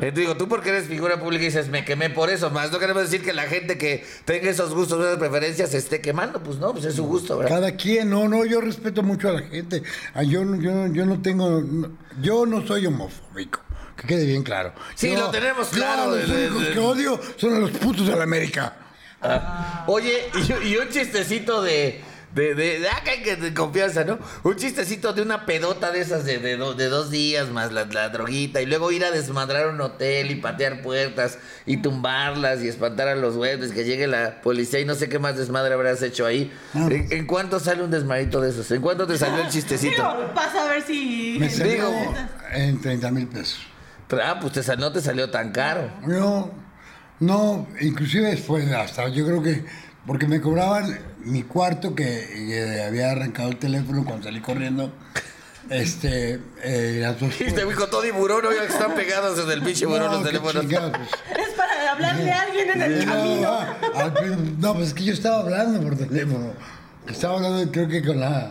te 0.00 0.10
digo, 0.12 0.36
tú 0.36 0.48
porque 0.48 0.70
eres 0.70 0.86
figura 0.86 1.18
pública 1.20 1.42
y 1.42 1.46
dices, 1.46 1.68
me 1.68 1.84
quemé 1.84 2.10
por 2.10 2.30
eso. 2.30 2.50
Más 2.50 2.70
no 2.72 2.78
queremos 2.78 3.02
decir 3.02 3.22
que 3.24 3.32
la 3.32 3.44
gente 3.44 3.78
que 3.78 4.04
tenga 4.24 4.50
esos 4.50 4.74
gustos, 4.74 5.00
esas 5.04 5.18
preferencias, 5.18 5.70
se 5.70 5.78
esté 5.78 6.00
quemando. 6.00 6.42
Pues 6.42 6.58
no, 6.58 6.72
pues 6.72 6.84
es 6.84 6.94
su 6.94 7.04
gusto, 7.04 7.36
¿verdad? 7.38 7.54
Cada 7.56 7.76
quien, 7.76 8.10
no, 8.10 8.28
no, 8.28 8.44
yo 8.44 8.60
respeto 8.60 9.02
mucho 9.02 9.28
a 9.28 9.32
la 9.32 9.42
gente. 9.42 9.82
Ah, 10.14 10.22
Yo, 10.22 10.44
no- 10.44 10.60
yo, 10.60 10.86
yo 10.92 11.06
no 11.06 11.20
tengo, 11.22 11.62
yo 12.20 12.46
no 12.46 12.66
soy 12.66 12.86
homofóbico. 12.86 13.60
Que 13.96 14.06
quede 14.06 14.26
bien 14.26 14.42
claro. 14.42 14.72
Sí, 14.94 15.10
Yo- 15.12 15.20
lo 15.20 15.30
tenemos 15.30 15.70
yo 15.70 15.76
claro, 15.78 16.10
Los 16.14 16.28
de- 16.28 16.36
de- 16.36 16.46
únicos 16.48 16.66
de- 16.66 16.72
que 16.74 16.78
odio 16.78 17.20
son 17.36 17.54
a 17.54 17.58
los 17.60 17.70
putos 17.70 18.06
de 18.06 18.14
la 18.16 18.24
América. 18.24 18.76
Ah. 19.22 19.84
Oye, 19.86 20.28
y, 20.62 20.68
y 20.68 20.76
un 20.76 20.88
chistecito 20.90 21.62
de. 21.62 22.02
De, 22.36 22.54
de, 22.54 22.80
de, 22.80 22.88
ah, 22.88 23.00
de 23.40 23.54
confianza, 23.54 24.04
¿no? 24.04 24.18
Un 24.42 24.56
chistecito 24.56 25.14
de 25.14 25.22
una 25.22 25.46
pedota 25.46 25.90
de 25.90 26.00
esas 26.02 26.26
de, 26.26 26.38
de, 26.38 26.58
do- 26.58 26.74
de 26.74 26.88
dos 26.88 27.10
días 27.10 27.48
más 27.48 27.72
la, 27.72 27.86
la 27.86 28.10
droguita 28.10 28.60
y 28.60 28.66
luego 28.66 28.92
ir 28.92 29.06
a 29.06 29.10
desmadrar 29.10 29.68
un 29.68 29.80
hotel 29.80 30.30
y 30.30 30.34
patear 30.34 30.82
puertas 30.82 31.38
y 31.64 31.78
tumbarlas 31.78 32.62
y 32.62 32.68
espantar 32.68 33.08
a 33.08 33.14
los 33.16 33.36
güeyes, 33.38 33.72
que 33.72 33.84
llegue 33.84 34.06
la 34.06 34.42
policía 34.42 34.80
y 34.80 34.84
no 34.84 34.94
sé 34.94 35.08
qué 35.08 35.18
más 35.18 35.38
desmadre 35.38 35.72
habrás 35.72 36.02
hecho 36.02 36.26
ahí. 36.26 36.52
Ah. 36.74 36.86
¿En, 36.90 37.10
en 37.10 37.26
cuánto 37.26 37.58
sale 37.58 37.82
un 37.82 37.90
desmadrito 37.90 38.40
de 38.42 38.50
esos? 38.50 38.70
¿En 38.70 38.82
cuánto 38.82 39.06
te 39.06 39.16
salió 39.16 39.42
el 39.42 39.48
chistecito? 39.48 40.02
Digo, 40.02 40.34
Pasa 40.34 40.64
a 40.64 40.68
ver 40.68 40.82
si. 40.82 41.38
Me 41.40 41.48
salió 41.48 41.72
Digo. 41.72 42.14
en 42.52 42.80
30 42.82 43.10
mil 43.12 43.28
pesos. 43.28 43.60
Ah, 44.22 44.38
pues 44.38 44.52
te 44.52 44.62
sal- 44.62 44.78
no 44.78 44.92
te 44.92 45.00
salió 45.00 45.30
tan 45.30 45.52
caro. 45.52 45.90
No, 46.06 46.50
no, 47.18 47.66
inclusive 47.80 48.36
fue 48.36 48.62
hasta, 48.74 49.08
yo 49.08 49.24
creo 49.24 49.42
que, 49.42 49.64
porque 50.06 50.26
me 50.28 50.38
cobraban 50.40 51.15
mi 51.26 51.42
cuarto 51.42 51.94
que 51.94 52.82
había 52.86 53.10
arrancado 53.10 53.50
el 53.50 53.56
teléfono 53.58 54.04
cuando 54.04 54.24
salí 54.24 54.40
corriendo, 54.40 54.92
este, 55.70 56.40
eh, 56.62 56.98
las 57.02 57.18
dos... 57.20 57.32
Y 57.40 57.52
te 57.52 57.64
dijo 57.64 57.86
todo 57.88 58.02
tiburón, 58.02 58.44
oiga 58.46 58.62
que 58.66 58.72
están 58.72 58.94
pegados 58.94 59.38
en 59.38 59.50
el 59.50 59.62
pinche 59.62 59.86
burón 59.86 60.10
los 60.12 60.22
teléfonos. 60.24 60.64
pues. 60.64 61.08
Es 61.48 61.54
para 61.54 61.92
hablarle 61.92 62.30
a 62.32 62.42
alguien 62.42 62.70
en 62.70 62.82
el 62.82 63.06
No, 63.06 63.12
camino. 63.12 63.48
ah, 63.50 63.76
al 63.94 64.60
no, 64.60 64.74
pues 64.74 64.88
es 64.88 64.94
que 64.94 65.04
yo 65.04 65.12
estaba 65.12 65.40
hablando 65.40 65.80
por 65.82 65.96
teléfono. 65.96 66.52
Estaba 67.08 67.34
hablando 67.36 67.70
creo 67.72 67.88
que 67.88 68.04
con 68.04 68.20
la 68.20 68.50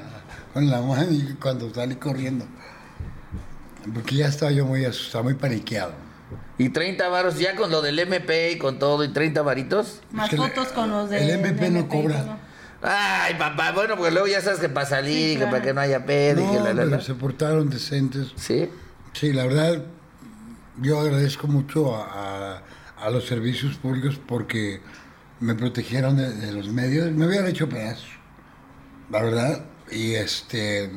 con 0.54 0.70
la 0.70 0.82
mami 0.82 1.36
cuando 1.42 1.74
salí 1.74 1.96
corriendo. 1.96 2.46
Porque 3.94 4.16
ya 4.16 4.28
estaba 4.28 4.52
yo 4.52 4.66
muy 4.66 4.84
asustado, 4.86 5.24
muy 5.26 5.34
paniqueado. 5.36 5.94
Y 6.58 6.70
30 6.70 7.08
varos 7.10 7.38
ya 7.38 7.56
con 7.56 7.70
lo 7.70 7.82
del 7.82 8.00
MP 8.00 8.52
y 8.52 8.58
con 8.58 8.80
todo 8.80 9.04
y 9.04 9.10
30 9.10 9.42
varitos. 9.42 10.02
Más 10.12 10.26
Es 10.26 10.32
que 10.32 10.38
fotos 10.38 10.70
con 10.70 10.90
los 10.90 11.10
de. 11.10 11.24
el 11.24 11.30
MP 11.46 11.70
no 11.70 11.88
cobra. 11.88 12.40
Ay, 12.82 13.34
papá, 13.36 13.72
bueno, 13.72 13.96
porque 13.96 14.12
luego 14.12 14.28
ya 14.28 14.42
sabes 14.42 14.60
que 14.60 14.70
para 14.70 14.86
salir 14.86 15.14
Sí, 15.14 15.34
y 15.34 15.38
que 15.38 15.46
para 15.46 15.62
que 15.62 15.74
no 15.74 15.82
haya 15.82 16.06
pedo 16.06 16.42
y 16.42 16.46
No, 16.46 16.52
que 16.66 16.74
la, 16.74 16.86
la, 16.86 17.02
se 17.02 17.16
portaron 17.16 17.70
decentes. 17.70 18.34
Sí. 18.36 18.70
Sí, 19.14 19.34
la 19.34 19.46
verdad, 19.46 19.84
yo 20.82 21.00
agradezco 21.00 21.48
mucho 21.48 21.96
a, 21.96 22.58
a- 22.58 22.62
a 23.06 23.10
los 23.10 23.26
servicios 23.28 23.76
públicos 23.78 24.20
porque 24.26 24.82
me 25.40 25.54
protegieron 25.56 26.16
de, 26.18 26.30
de 26.34 26.52
los 26.52 26.70
medios. 26.70 27.12
Me 27.12 27.26
hubieran 27.28 27.48
hecho 27.48 27.68
pedazos, 27.70 28.08
la 29.12 29.22
verdad. 29.22 29.66
Y 29.92 30.14
este. 30.14 30.92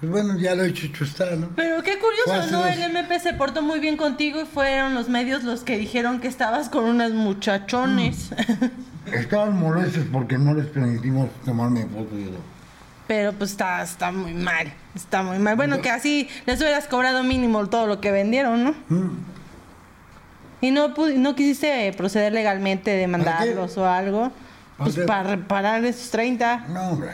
Pues 0.00 0.12
bueno, 0.12 0.38
ya 0.38 0.54
lo 0.54 0.62
he 0.64 0.68
hecho, 0.68 0.86
hecho 0.86 1.04
está, 1.04 1.34
¿no? 1.34 1.50
Pero 1.56 1.82
qué 1.82 1.98
curioso, 1.98 2.50
¿no? 2.52 2.58
dos- 2.62 2.70
El 2.70 2.82
MP 2.82 3.18
se 3.18 3.34
portó 3.34 3.62
muy 3.62 3.80
bien 3.80 3.96
contigo 3.96 4.40
y 4.40 4.44
fueron 4.46 4.94
los 4.94 5.08
medios 5.08 5.42
los 5.42 5.62
que 5.64 5.76
dijeron 5.76 6.20
que 6.20 6.28
estabas 6.28 6.68
con 6.68 6.84
unas 6.84 7.10
muchachones. 7.12 8.30
Estaban 9.14 9.58
molestos 9.58 10.04
porque 10.12 10.38
no 10.38 10.54
les 10.54 10.66
permitimos 10.66 11.28
tomarme 11.44 11.86
foto 11.86 12.18
y 12.18 12.22
eso. 12.24 12.38
Pero 13.06 13.32
pues 13.32 13.52
está, 13.52 13.82
está 13.82 14.12
muy 14.12 14.34
mal. 14.34 14.72
Está 14.94 15.22
muy 15.22 15.38
mal. 15.38 15.56
Bueno, 15.56 15.80
que 15.80 15.90
así 15.90 16.28
les 16.46 16.60
hubieras 16.60 16.86
cobrado 16.88 17.22
mínimo 17.24 17.66
todo 17.68 17.86
lo 17.86 18.00
que 18.00 18.10
vendieron, 18.12 18.64
¿no? 18.64 18.74
Y 20.60 20.70
no, 20.72 20.88
no 21.16 21.34
quisiste 21.36 21.92
proceder 21.96 22.32
legalmente, 22.32 22.90
demandarlos 22.90 23.78
o 23.78 23.86
algo. 23.86 24.32
Pues 24.76 24.94
¿Para 24.94 25.00
qué? 25.00 25.06
para 25.06 25.30
reparar 25.30 25.84
esos 25.84 26.10
30. 26.10 26.66
No, 26.68 26.90
hombre. 26.90 27.10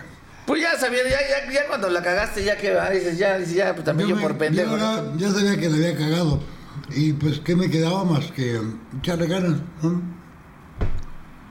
Pues 0.47 0.61
ya 0.61 0.79
sabía, 0.79 0.99
ya, 1.05 1.47
ya, 1.47 1.53
ya 1.53 1.67
cuando 1.69 1.89
la 1.89 2.03
cagaste, 2.03 2.45
ya 2.45 2.57
que 2.59 2.75
va, 2.75 2.91
dices, 2.91 3.17
ya, 3.17 3.39
dices, 3.39 3.55
ya, 3.55 3.73
pues 3.73 3.85
también 3.85 4.09
yo, 4.11 4.17
me- 4.17 4.23
por 4.23 4.37
pendejo. 4.37 4.77
yo 4.77 5.13
ya, 5.17 5.29
ya 5.29 5.31
sabía 5.33 5.57
que 5.57 5.71
le 5.71 5.77
había 5.89 5.97
cagado. 5.97 6.41
Y 6.91 7.13
pues, 7.15 7.41
¿qué 7.41 7.57
me 7.57 7.71
quedaba 7.71 8.05
más 8.05 8.27
que 8.33 8.61
echarle 8.99 9.27
ganas? 9.27 9.61
¿no? 9.83 10.03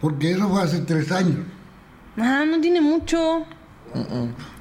Porque 0.03 0.31
eso 0.33 0.49
fue 0.49 0.61
hace 0.61 0.79
tres 0.81 1.09
años. 1.13 1.39
Ah, 2.17 2.43
no 2.45 2.59
tiene 2.59 2.81
mucho. 2.81 3.45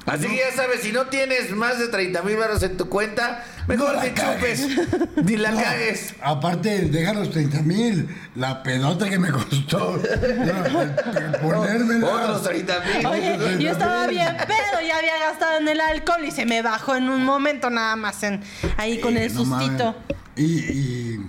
Así 0.05 0.27
que 0.27 0.37
ya 0.37 0.55
sabes, 0.55 0.81
si 0.81 0.91
no 0.93 1.07
tienes 1.07 1.51
más 1.51 1.79
de 1.79 1.87
30 1.89 2.21
mil 2.21 2.37
baros 2.37 2.63
en 2.63 2.77
tu 2.77 2.87
cuenta, 2.87 3.43
mejor 3.67 3.95
No 3.95 4.01
te 4.01 4.13
cagues. 4.13 4.61
chupes. 4.67 5.07
Ni 5.25 5.35
la 5.35 5.51
No, 5.51 5.61
cagues. 5.61 6.13
Aparte, 6.21 6.83
deja 6.83 7.13
los 7.13 7.29
30 7.31 7.61
mil, 7.63 8.07
la 8.35 8.63
pedota 8.63 9.09
que 9.09 9.19
me 9.19 9.31
costó 9.31 9.97
no, 9.97 11.41
ponérmela. 11.41 12.07
Otros 12.07 12.43
30 12.43 12.73
mil. 12.79 13.05
Oye, 13.05 13.57
yo 13.59 13.71
estaba 13.71 14.07
bien 14.07 14.37
pedo, 14.47 14.81
ya 14.87 14.97
había 14.99 15.17
gastado 15.19 15.59
en 15.59 15.67
el 15.67 15.81
alcohol 15.81 16.23
y 16.25 16.31
se 16.31 16.45
me 16.45 16.61
bajó 16.61 16.95
en 16.95 17.09
un 17.09 17.25
momento 17.25 17.69
nada 17.69 17.97
más 17.97 18.23
en 18.23 18.41
ahí 18.77 19.01
con 19.01 19.17
el 19.17 19.29
sustito. 19.29 19.93
Y, 20.37 20.43
y- 20.45 21.19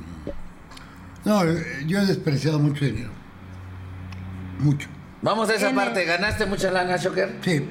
No, 1.24 1.42
yo 1.86 1.98
he 1.98 2.06
despreciado 2.06 2.60
mucho 2.60 2.84
dinero. 2.84 3.10
Mucho. 4.64 4.88
Vamos 5.22 5.48
a 5.50 5.54
esa 5.54 5.68
Tiene- 5.68 5.84
parte. 5.84 6.04
¿Ganaste 6.04 6.46
mucha 6.46 6.70
lana, 6.70 6.96
Shocker? 6.96 7.36
Sí. 7.42 7.68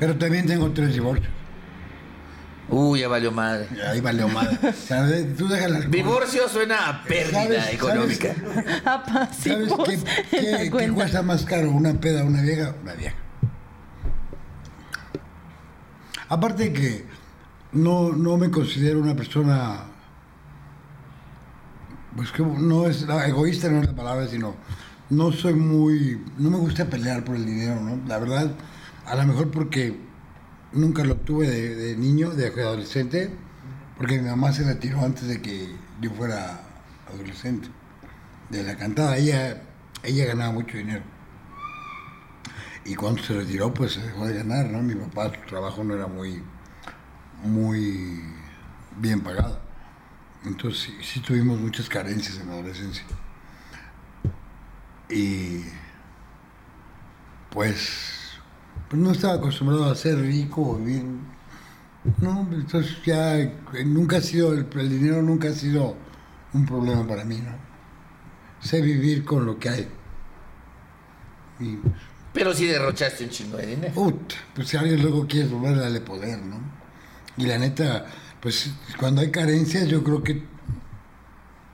Pero 0.00 0.16
también 0.16 0.46
tengo 0.46 0.70
tres 0.72 0.94
divorcios. 0.94 1.28
Uy, 2.70 3.00
ya 3.00 3.08
valió 3.08 3.30
madre. 3.30 3.68
Ahí 3.86 4.00
valió 4.00 4.26
mal. 4.28 4.58
O 4.68 4.72
sea, 4.72 5.02
de- 5.04 5.24
tú 5.24 5.46
déjala. 5.46 5.80
Divorcio 5.80 6.48
suena 6.48 6.88
a 6.88 7.02
pérdida 7.04 7.42
¿Sabes- 7.44 7.74
económica. 7.74 8.34
¿Sabes 8.84 9.70
Pasivos 9.72 9.88
qué, 10.30 10.70
qué- 10.76 10.90
cuesta 10.92 11.20
más 11.22 11.44
caro? 11.44 11.70
¿Una 11.70 11.92
peda 11.92 12.24
una 12.24 12.40
vieja? 12.40 12.74
Una 12.82 12.94
vieja. 12.94 13.14
Aparte 16.28 16.64
de 16.64 16.72
que 16.72 17.04
no, 17.72 18.12
no 18.12 18.36
me 18.38 18.50
considero 18.50 18.98
una 19.00 19.14
persona. 19.14 19.80
Pues 22.16 22.30
que 22.32 22.42
no 22.42 22.86
es. 22.86 23.02
la- 23.02 23.26
egoísta 23.26 23.68
no 23.68 23.80
es 23.82 23.88
la 23.88 23.94
palabra, 23.94 24.26
sino. 24.26 24.54
No 25.10 25.32
soy 25.32 25.54
muy. 25.54 26.20
No 26.38 26.50
me 26.50 26.56
gusta 26.58 26.86
pelear 26.86 27.24
por 27.24 27.36
el 27.36 27.44
dinero, 27.44 27.80
¿no? 27.80 28.00
La 28.08 28.18
verdad, 28.18 28.54
a 29.04 29.14
lo 29.16 29.24
mejor 29.24 29.50
porque 29.50 29.98
nunca 30.72 31.04
lo 31.04 31.14
obtuve 31.14 31.48
de, 31.48 31.96
niño, 31.96 32.30
de 32.30 32.46
adolescente, 32.46 33.30
porque 33.98 34.20
mi 34.20 34.28
mamá 34.28 34.52
se 34.52 34.64
retiró 34.64 35.00
antes 35.04 35.28
de 35.28 35.42
que 35.42 35.68
yo 36.00 36.10
fuera 36.10 36.60
adolescente. 37.12 37.68
De 38.48 38.62
la 38.62 38.76
cantada, 38.76 39.16
ella, 39.16 39.62
ella 40.02 40.26
ganaba 40.26 40.52
mucho 40.52 40.78
dinero. 40.78 41.02
Y 42.86 42.94
cuando 42.94 43.22
se 43.22 43.34
retiró, 43.34 43.72
pues 43.72 43.92
se 43.92 44.00
dejó 44.00 44.26
de 44.26 44.34
ganar, 44.34 44.66
¿no? 44.70 44.82
Mi 44.82 44.94
papá, 44.94 45.32
su 45.34 45.48
trabajo 45.48 45.84
no 45.84 45.94
era 45.94 46.06
muy, 46.06 46.42
muy 47.42 48.22
bien 48.98 49.20
pagado. 49.20 49.60
Entonces 50.44 50.82
sí, 50.82 50.94
sí 51.02 51.20
tuvimos 51.20 51.58
muchas 51.58 51.88
carencias 51.88 52.38
en 52.38 52.48
la 52.48 52.54
adolescencia. 52.54 53.04
Y 55.14 55.62
pues, 57.50 58.32
pues 58.90 59.00
no 59.00 59.12
estaba 59.12 59.34
acostumbrado 59.34 59.88
a 59.88 59.94
ser 59.94 60.18
rico, 60.18 60.74
vivir. 60.76 61.04
No, 62.20 62.48
entonces 62.50 62.96
ya 63.06 63.38
eh, 63.38 63.54
nunca 63.86 64.16
ha 64.16 64.20
sido, 64.20 64.52
el, 64.52 64.66
el 64.74 64.88
dinero 64.90 65.22
nunca 65.22 65.48
ha 65.48 65.52
sido 65.52 65.96
un 66.52 66.66
problema 66.66 67.06
para 67.06 67.24
mí, 67.24 67.36
¿no? 67.36 67.52
Sé 68.60 68.80
vivir 68.82 69.24
con 69.24 69.46
lo 69.46 69.56
que 69.56 69.68
hay. 69.68 69.88
Y, 71.60 71.78
Pero 72.32 72.52
sí 72.52 72.66
derrochaste 72.66 73.22
un 73.22 73.30
chingo 73.30 73.56
de 73.56 73.66
dinero. 73.66 73.92
Ut, 73.94 74.32
pues 74.52 74.66
si 74.66 74.76
alguien 74.76 75.00
luego 75.00 75.28
quiere 75.28 75.46
volver 75.46 75.78
a 75.78 75.82
darle 75.82 76.00
poder, 76.00 76.42
¿no? 76.42 76.58
Y 77.36 77.46
la 77.46 77.56
neta, 77.56 78.06
pues 78.40 78.72
cuando 78.98 79.20
hay 79.20 79.30
carencias, 79.30 79.86
yo 79.86 80.02
creo 80.02 80.24
que, 80.24 80.42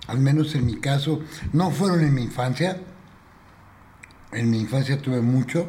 al 0.09 0.19
menos 0.19 0.55
en 0.55 0.67
mi 0.67 0.77
caso, 0.77 1.23
no 1.55 1.71
fueron 1.71 2.01
en 2.01 2.13
mi 2.13 2.23
infancia. 2.23 2.79
En 4.33 4.51
mi 4.51 4.61
infancia 4.61 5.01
tuve 5.01 5.21
mucho. 5.21 5.69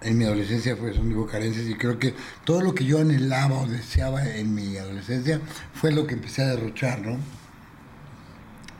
En 0.00 0.16
mi 0.16 0.24
adolescencia 0.24 0.76
fue 0.76 0.94
son 0.94 1.08
digo 1.08 1.26
carencias 1.26 1.66
y 1.66 1.74
creo 1.74 1.98
que 1.98 2.14
todo 2.44 2.60
lo 2.62 2.72
que 2.74 2.84
yo 2.84 3.00
anhelaba 3.00 3.62
o 3.62 3.66
deseaba 3.66 4.24
en 4.28 4.54
mi 4.54 4.76
adolescencia 4.76 5.40
fue 5.74 5.90
lo 5.90 6.06
que 6.06 6.14
empecé 6.14 6.42
a 6.42 6.46
derrochar, 6.48 7.00
¿no? 7.00 7.18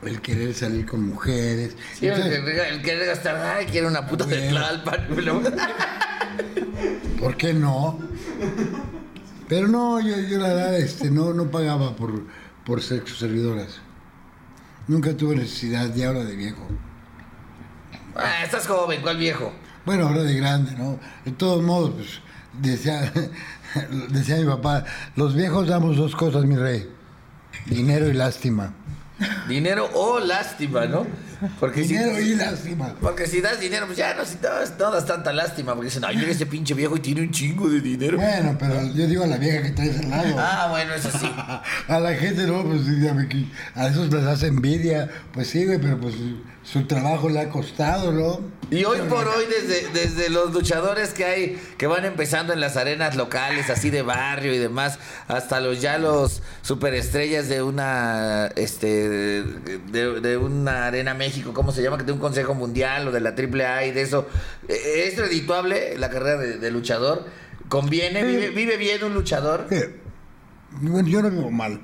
El 0.01 0.21
querer 0.21 0.53
salir 0.53 0.85
con 0.85 1.05
mujeres. 1.05 1.75
Sí, 1.93 2.07
el, 2.07 2.13
Entonces, 2.13 2.39
que- 2.39 2.69
el 2.69 2.81
querer 2.81 3.05
gastar, 3.07 3.35
ay, 3.35 3.65
quiero 3.65 3.89
una 3.89 4.07
puta 4.07 4.25
de 4.25 4.49
Bueno. 4.49 4.59
Tlalpan. 4.81 5.07
¿Por 7.19 7.35
qué 7.35 7.53
no? 7.53 7.99
Pero 9.49 9.67
no, 9.67 9.99
yo, 9.99 10.17
yo 10.21 10.37
la 10.39 10.47
verdad 10.49 10.77
este, 10.79 11.11
no, 11.11 11.33
no 11.33 11.51
pagaba 11.51 11.97
por, 11.97 12.23
por 12.65 12.81
sexo 12.81 13.15
servidoras. 13.15 13.79
Nunca 14.87 15.15
tuve 15.17 15.35
necesidad, 15.35 15.93
y 15.93 16.03
ahora 16.03 16.23
de 16.23 16.35
viejo. 16.35 16.65
Ah, 18.15 18.43
estás 18.43 18.67
joven, 18.67 19.01
¿cuál 19.01 19.17
viejo? 19.17 19.51
Bueno, 19.85 20.07
ahora 20.07 20.23
de 20.23 20.35
grande, 20.35 20.71
¿no? 20.77 20.99
De 21.25 21.31
todos 21.31 21.63
modos, 21.63 21.91
pues, 21.95 22.21
decía, 22.61 23.11
decía 24.09 24.37
mi 24.37 24.45
papá, 24.45 24.85
los 25.15 25.35
viejos 25.35 25.67
damos 25.67 25.97
dos 25.97 26.15
cosas, 26.15 26.45
mi 26.45 26.55
rey. 26.55 26.89
Dinero 27.65 28.07
y 28.07 28.13
lástima. 28.13 28.73
Dinero 29.47 29.89
o 29.93 30.19
lástima, 30.19 30.85
¿no? 30.85 31.05
Porque 31.59 31.81
Dinero 31.81 32.15
si, 32.17 32.31
y 32.31 32.35
lástima. 32.35 32.95
porque 33.01 33.27
si 33.27 33.41
das 33.41 33.59
dinero, 33.59 33.85
pues 33.85 33.97
ya 33.97 34.13
no, 34.13 34.25
si 34.25 34.37
das, 34.41 34.73
no 34.77 34.91
das 34.91 35.05
tanta 35.05 35.31
lástima. 35.33 35.73
Porque 35.73 35.85
dicen, 35.85 36.03
ay, 36.05 36.17
mira 36.17 36.31
ese 36.31 36.45
pinche 36.45 36.73
viejo 36.73 36.95
y 36.97 36.99
tiene 36.99 37.21
un 37.21 37.31
chingo 37.31 37.69
de 37.69 37.81
dinero. 37.81 38.17
Bueno, 38.17 38.55
pero 38.59 38.81
yo 38.93 39.07
digo 39.07 39.23
a 39.23 39.27
la 39.27 39.37
vieja 39.37 39.61
que 39.61 39.71
traes 39.71 39.99
al 39.99 40.09
lado. 40.09 40.35
Ah, 40.37 40.67
bueno, 40.69 40.93
eso 40.93 41.09
sí. 41.17 41.29
A 41.87 41.99
la 41.99 42.13
gente 42.13 42.45
no, 42.45 42.63
pues 42.63 42.81
a 43.75 43.87
esos 43.87 44.11
les 44.13 44.25
hace 44.25 44.47
envidia. 44.47 45.09
Pues 45.33 45.47
sí, 45.49 45.65
güey, 45.65 45.79
pero 45.79 45.99
pues 45.99 46.15
su 46.71 46.83
trabajo 46.83 47.29
le 47.29 47.39
ha 47.39 47.49
costado, 47.49 48.11
¿no? 48.11 48.41
Y 48.69 48.83
hoy 48.83 48.99
por 49.09 49.27
hoy, 49.27 49.45
desde, 49.49 49.89
desde 49.89 50.29
los 50.29 50.53
luchadores 50.53 51.13
que 51.13 51.25
hay, 51.25 51.61
que 51.79 51.87
van 51.87 52.05
empezando 52.05 52.53
en 52.53 52.59
las 52.59 52.77
arenas 52.77 53.15
locales, 53.15 53.71
así 53.71 53.89
de 53.89 54.03
barrio 54.03 54.53
y 54.53 54.59
demás, 54.59 54.99
hasta 55.27 55.61
los 55.61 55.81
ya 55.81 55.97
los 55.97 56.43
superestrellas 56.61 57.49
de 57.49 57.63
una 57.63 58.51
este 58.55 59.09
de, 59.09 60.21
de 60.21 60.37
una 60.37 60.85
arena 60.85 61.15
México, 61.15 61.53
¿cómo 61.55 61.71
se 61.71 61.81
llama? 61.81 61.97
Que 61.97 62.03
de 62.03 62.11
un 62.11 62.19
consejo 62.19 62.53
mundial 62.53 63.07
o 63.07 63.11
de 63.11 63.21
la 63.21 63.31
AAA 63.31 63.85
y 63.85 63.91
de 63.91 64.01
eso. 64.03 64.27
Eh, 64.67 65.07
¿Es 65.07 65.17
redituable 65.17 65.97
la 65.97 66.11
carrera 66.11 66.37
de, 66.37 66.59
de 66.59 66.71
luchador? 66.71 67.25
¿Conviene? 67.67 68.23
¿Vive, 68.23 68.49
vive 68.49 68.77
bien 68.77 69.03
un 69.03 69.15
luchador? 69.15 69.65
Bueno, 70.81 71.07
yo 71.09 71.23
no 71.23 71.31
vivo 71.31 71.49
mal. 71.49 71.81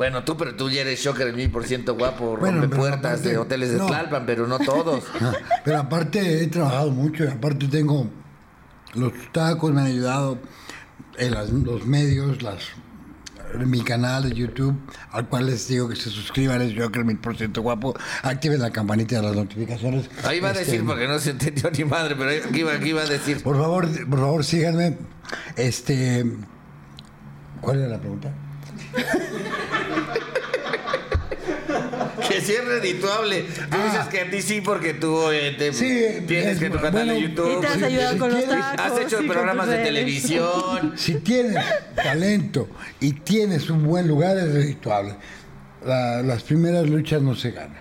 Bueno, 0.00 0.24
tú, 0.24 0.34
pero 0.34 0.54
tú 0.56 0.70
ya 0.70 0.80
eres 0.80 0.98
shocker 0.98 1.26
el 1.26 1.36
mil 1.36 1.50
por 1.50 1.66
ciento 1.66 1.94
guapo, 1.94 2.34
Bueno, 2.38 2.62
rompe 2.62 2.74
puertas 2.74 3.20
aparte- 3.20 3.28
de 3.28 3.36
hoteles 3.36 3.70
de 3.72 3.76
no. 3.76 3.86
Tlalpan, 3.86 4.24
pero 4.24 4.46
no 4.46 4.58
todos. 4.58 5.04
Ah, 5.20 5.32
Pero 5.62 5.76
aparte 5.78 6.42
he 6.42 6.46
trabajado 6.46 6.90
mucho 6.90 7.24
y 7.24 7.26
aparte 7.28 7.68
tengo 7.68 8.08
los 8.94 9.12
tacos 9.30 9.70
me 9.74 9.82
han 9.82 9.88
ayudado 9.88 10.38
en 11.18 11.34
las- 11.34 11.50
los 11.50 11.84
medios, 11.84 12.40
las 12.42 12.64
mi 13.66 13.82
canal 13.82 14.22
de 14.22 14.34
YouTube, 14.34 14.74
al 15.10 15.28
cual 15.28 15.44
les 15.44 15.68
digo 15.68 15.86
que 15.86 15.96
se 15.96 16.08
suscriban, 16.08 16.62
es 16.62 16.72
Joker 16.82 17.04
mil 17.04 17.18
por 17.18 17.36
ciento 17.36 17.60
guapo, 17.60 17.94
activen 18.22 18.58
la 18.58 18.70
campanita 18.70 19.16
de 19.16 19.22
las 19.22 19.36
notificaciones. 19.36 20.08
Ahí 20.24 20.40
va 20.40 20.48
a 20.48 20.52
Este, 20.52 20.64
decir 20.64 20.86
porque 20.86 21.06
no 21.08 21.18
se 21.18 21.32
entendió 21.32 21.70
ni 21.76 21.84
madre, 21.84 22.16
pero 22.16 22.30
aquí 22.48 22.62
va, 22.62 22.72
aquí 22.72 22.92
va 22.92 23.02
a 23.02 23.06
decir. 23.06 23.42
Por 23.42 23.58
favor, 23.58 23.86
por 24.08 24.18
favor, 24.18 24.44
síganme. 24.44 24.96
Este. 25.56 26.24
¿Cuál 27.60 27.80
era 27.80 27.88
la 27.88 27.98
pregunta? 27.98 28.32
Que 32.28 32.40
sí 32.40 32.52
es 32.52 32.64
redituable. 32.64 33.42
Tú 33.42 33.76
dices 33.84 34.06
que 34.10 34.20
a 34.20 34.30
ti 34.30 34.42
sí 34.42 34.60
porque 34.60 34.94
tú 34.94 35.30
eh, 35.30 35.54
te- 35.58 35.70
Ah. 35.70 35.72
Sí, 35.72 36.24
tienes 36.26 36.54
es- 36.54 36.58
que 36.58 36.70
tu 36.70 36.76
canal 36.76 36.92
bueno, 36.92 37.12
de 37.14 37.20
YouTube. 37.22 37.58
Y 37.58 37.60
te 37.60 37.66
has 37.66 37.82
ayudado 37.82 38.12
si 38.12 38.18
con 38.18 38.30
los 38.30 38.44
quieres, 38.44 38.64
tacos. 38.76 38.86
Has 38.86 38.98
hecho 39.00 39.18
programas 39.26 39.68
de 39.68 39.78
televisión. 39.78 40.92
Si 40.96 41.14
tienes 41.16 41.56
talento 41.96 42.68
y 43.00 43.12
tienes 43.14 43.68
un 43.70 43.84
buen 43.84 44.06
lugar, 44.06 44.36
es 44.36 44.52
redituable. 44.52 45.16
La- 45.84 46.22
las 46.22 46.42
primeras 46.42 46.88
luchas 46.88 47.22
no 47.22 47.34
se 47.34 47.50
ganan. 47.52 47.80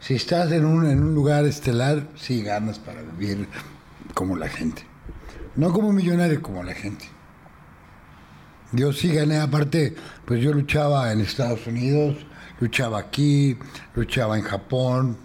Si 0.00 0.14
estás 0.14 0.50
en 0.52 0.64
un, 0.64 0.88
en 0.88 1.02
un 1.02 1.14
lugar 1.14 1.44
estelar, 1.44 2.04
sí 2.16 2.42
ganas 2.42 2.78
para 2.78 3.02
vivir 3.02 3.46
como 4.14 4.36
la 4.36 4.48
gente. 4.48 4.82
No 5.56 5.72
como 5.72 5.92
millonario, 5.92 6.40
como 6.40 6.62
la 6.62 6.72
gente. 6.74 7.06
Yo 8.72 8.92
sí 8.92 9.08
gané, 9.12 9.38
aparte, 9.38 9.94
pues 10.26 10.42
yo 10.42 10.52
luchaba 10.52 11.10
en 11.10 11.20
Estados 11.20 11.66
Unidos, 11.66 12.16
luchaba 12.60 12.98
aquí, 12.98 13.56
luchaba 13.94 14.36
en 14.36 14.44
Japón. 14.44 15.16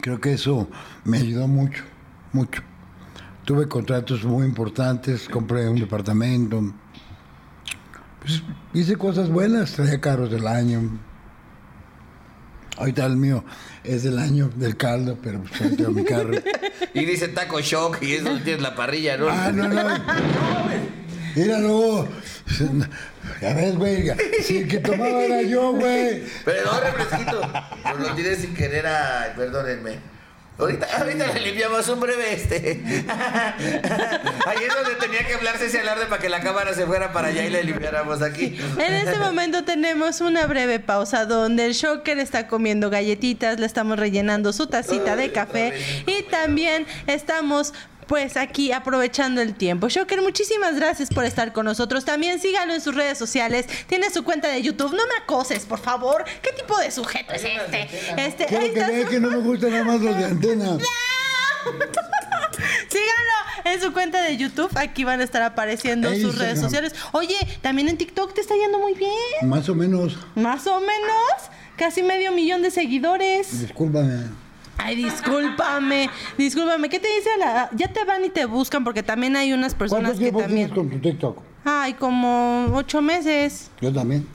Creo 0.00 0.18
que 0.20 0.32
eso 0.32 0.68
me 1.04 1.18
ayudó 1.18 1.46
mucho, 1.46 1.84
mucho. 2.32 2.62
Tuve 3.44 3.68
contratos 3.68 4.24
muy 4.24 4.46
importantes, 4.46 5.28
compré 5.28 5.68
un 5.68 5.80
departamento. 5.80 6.74
Pues 8.20 8.42
hice 8.72 8.96
cosas 8.96 9.28
buenas, 9.28 9.72
traía 9.72 10.00
carros 10.00 10.30
del 10.30 10.46
año. 10.46 10.98
Ahorita 12.78 13.04
el 13.04 13.16
mío 13.16 13.44
es 13.84 14.04
del 14.04 14.18
año 14.18 14.50
del 14.54 14.76
caldo, 14.76 15.18
pero 15.22 15.42
pues 15.42 15.76
tengo 15.76 15.90
mi 15.90 16.04
carro. 16.04 16.34
Y 16.94 17.04
dice 17.04 17.28
taco 17.28 17.60
shock 17.60 18.02
y 18.02 18.14
eso 18.14 18.30
tienes 18.42 18.62
la 18.62 18.74
parrilla, 18.74 19.16
¿no? 19.18 19.28
Ah, 19.28 19.52
no, 19.52 19.68
no. 19.68 19.82
Mira 21.38 21.58
luego. 21.58 22.08
Ya 23.40 23.54
ves, 23.54 23.76
güey. 23.76 24.10
Si 24.42 24.58
el 24.58 24.68
que 24.68 24.78
tomaba 24.78 25.22
era 25.22 25.42
yo, 25.42 25.72
güey. 25.72 26.24
Pero 26.44 26.64
no, 26.64 26.80
refresquito. 26.80 27.52
Pero 27.84 27.98
lo 27.98 28.14
tiré 28.14 28.36
sin 28.36 28.54
querer 28.54 28.86
a. 28.86 29.34
Perdónenme. 29.36 29.98
Ahorita, 30.58 30.88
ahorita 30.98 31.32
le 31.34 31.40
limpiamos 31.40 31.88
un 31.88 32.00
breve 32.00 32.32
este. 32.32 32.82
Ahí 34.46 34.58
es 34.66 34.74
donde 34.74 34.96
tenía 34.98 35.24
que 35.24 35.34
hablarse 35.34 35.66
ese 35.66 35.78
alarde 35.78 36.06
para 36.06 36.20
que 36.20 36.28
la 36.28 36.40
cámara 36.40 36.74
se 36.74 36.84
fuera 36.84 37.12
para 37.12 37.28
allá 37.28 37.44
y 37.44 37.50
le 37.50 37.62
limpiáramos 37.62 38.22
aquí. 38.22 38.58
En 38.76 38.92
este 38.92 39.18
momento 39.18 39.62
tenemos 39.62 40.20
una 40.20 40.48
breve 40.48 40.80
pausa 40.80 41.26
donde 41.26 41.66
el 41.66 41.74
Shocker 41.74 42.18
está 42.18 42.48
comiendo 42.48 42.90
galletitas, 42.90 43.60
le 43.60 43.66
estamos 43.66 44.00
rellenando 44.00 44.52
su 44.52 44.66
tacita 44.66 45.14
de 45.14 45.30
café 45.30 45.74
y 46.06 46.24
también 46.24 46.86
estamos 47.06 47.72
pues 48.08 48.36
aquí 48.36 48.72
aprovechando 48.72 49.40
el 49.40 49.54
tiempo. 49.54 49.88
Shocker, 49.88 50.20
muchísimas 50.22 50.74
gracias 50.74 51.10
por 51.10 51.24
estar 51.24 51.52
con 51.52 51.66
nosotros. 51.66 52.04
También 52.04 52.40
sígalo 52.40 52.74
en 52.74 52.80
sus 52.80 52.94
redes 52.94 53.18
sociales. 53.18 53.66
Tiene 53.86 54.10
su 54.10 54.24
cuenta 54.24 54.48
de 54.48 54.60
YouTube. 54.62 54.90
No 54.94 55.06
me 55.06 55.14
acoses, 55.22 55.64
por 55.66 55.78
favor. 55.78 56.24
¿Qué 56.42 56.50
tipo 56.52 56.76
de 56.78 56.90
sujeto 56.90 57.32
es 57.34 57.44
este? 57.44 57.82
Este, 58.16 58.46
Quiero 58.46 58.64
ahí 58.64 58.72
que 58.72 58.78
está 58.80 58.90
vean 58.90 59.04
su- 59.04 59.10
que 59.10 59.20
no 59.20 59.30
me 59.30 59.36
gustan 59.36 59.70
nada 59.70 59.84
más 59.84 60.00
los 60.00 60.16
de 60.18 60.24
antena. 60.32 60.64
Síganlo 62.88 63.64
en 63.64 63.80
su 63.80 63.92
cuenta 63.92 64.22
de 64.22 64.36
YouTube. 64.36 64.70
Aquí 64.76 65.04
van 65.04 65.20
a 65.20 65.24
estar 65.24 65.42
apareciendo 65.42 66.12
sus 66.14 66.38
redes 66.38 66.58
sociales. 66.60 66.94
Oye, 67.12 67.36
también 67.60 67.88
en 67.88 67.98
TikTok 67.98 68.34
te 68.34 68.40
está 68.40 68.54
yendo 68.56 68.78
muy 68.78 68.94
bien. 68.94 69.12
Más 69.42 69.68
o 69.68 69.74
menos. 69.74 70.16
Más 70.34 70.66
o 70.66 70.80
menos. 70.80 71.50
Casi 71.76 72.02
medio 72.02 72.32
millón 72.32 72.62
de 72.62 72.70
seguidores. 72.70 73.60
Discúlpame. 73.60 74.24
Ay, 74.78 74.96
discúlpame, 74.96 76.08
discúlpame. 76.36 76.88
¿Qué 76.88 76.98
te 77.00 77.08
dice 77.08 77.30
la.? 77.38 77.68
Ya 77.74 77.88
te 77.92 78.04
van 78.04 78.24
y 78.24 78.30
te 78.30 78.44
buscan 78.46 78.84
porque 78.84 79.02
también 79.02 79.36
hay 79.36 79.52
unas 79.52 79.74
personas 79.74 80.12
¿Cuánto 80.12 80.18
que 80.18 80.24
tiempo 80.30 80.38
tienes 80.46 80.68
también. 80.68 80.88
con 80.88 80.90
tu 80.90 80.98
TikTok? 81.08 81.42
Ay, 81.64 81.94
como 81.94 82.66
ocho 82.74 83.02
meses. 83.02 83.70
Yo 83.80 83.92
también. 83.92 84.26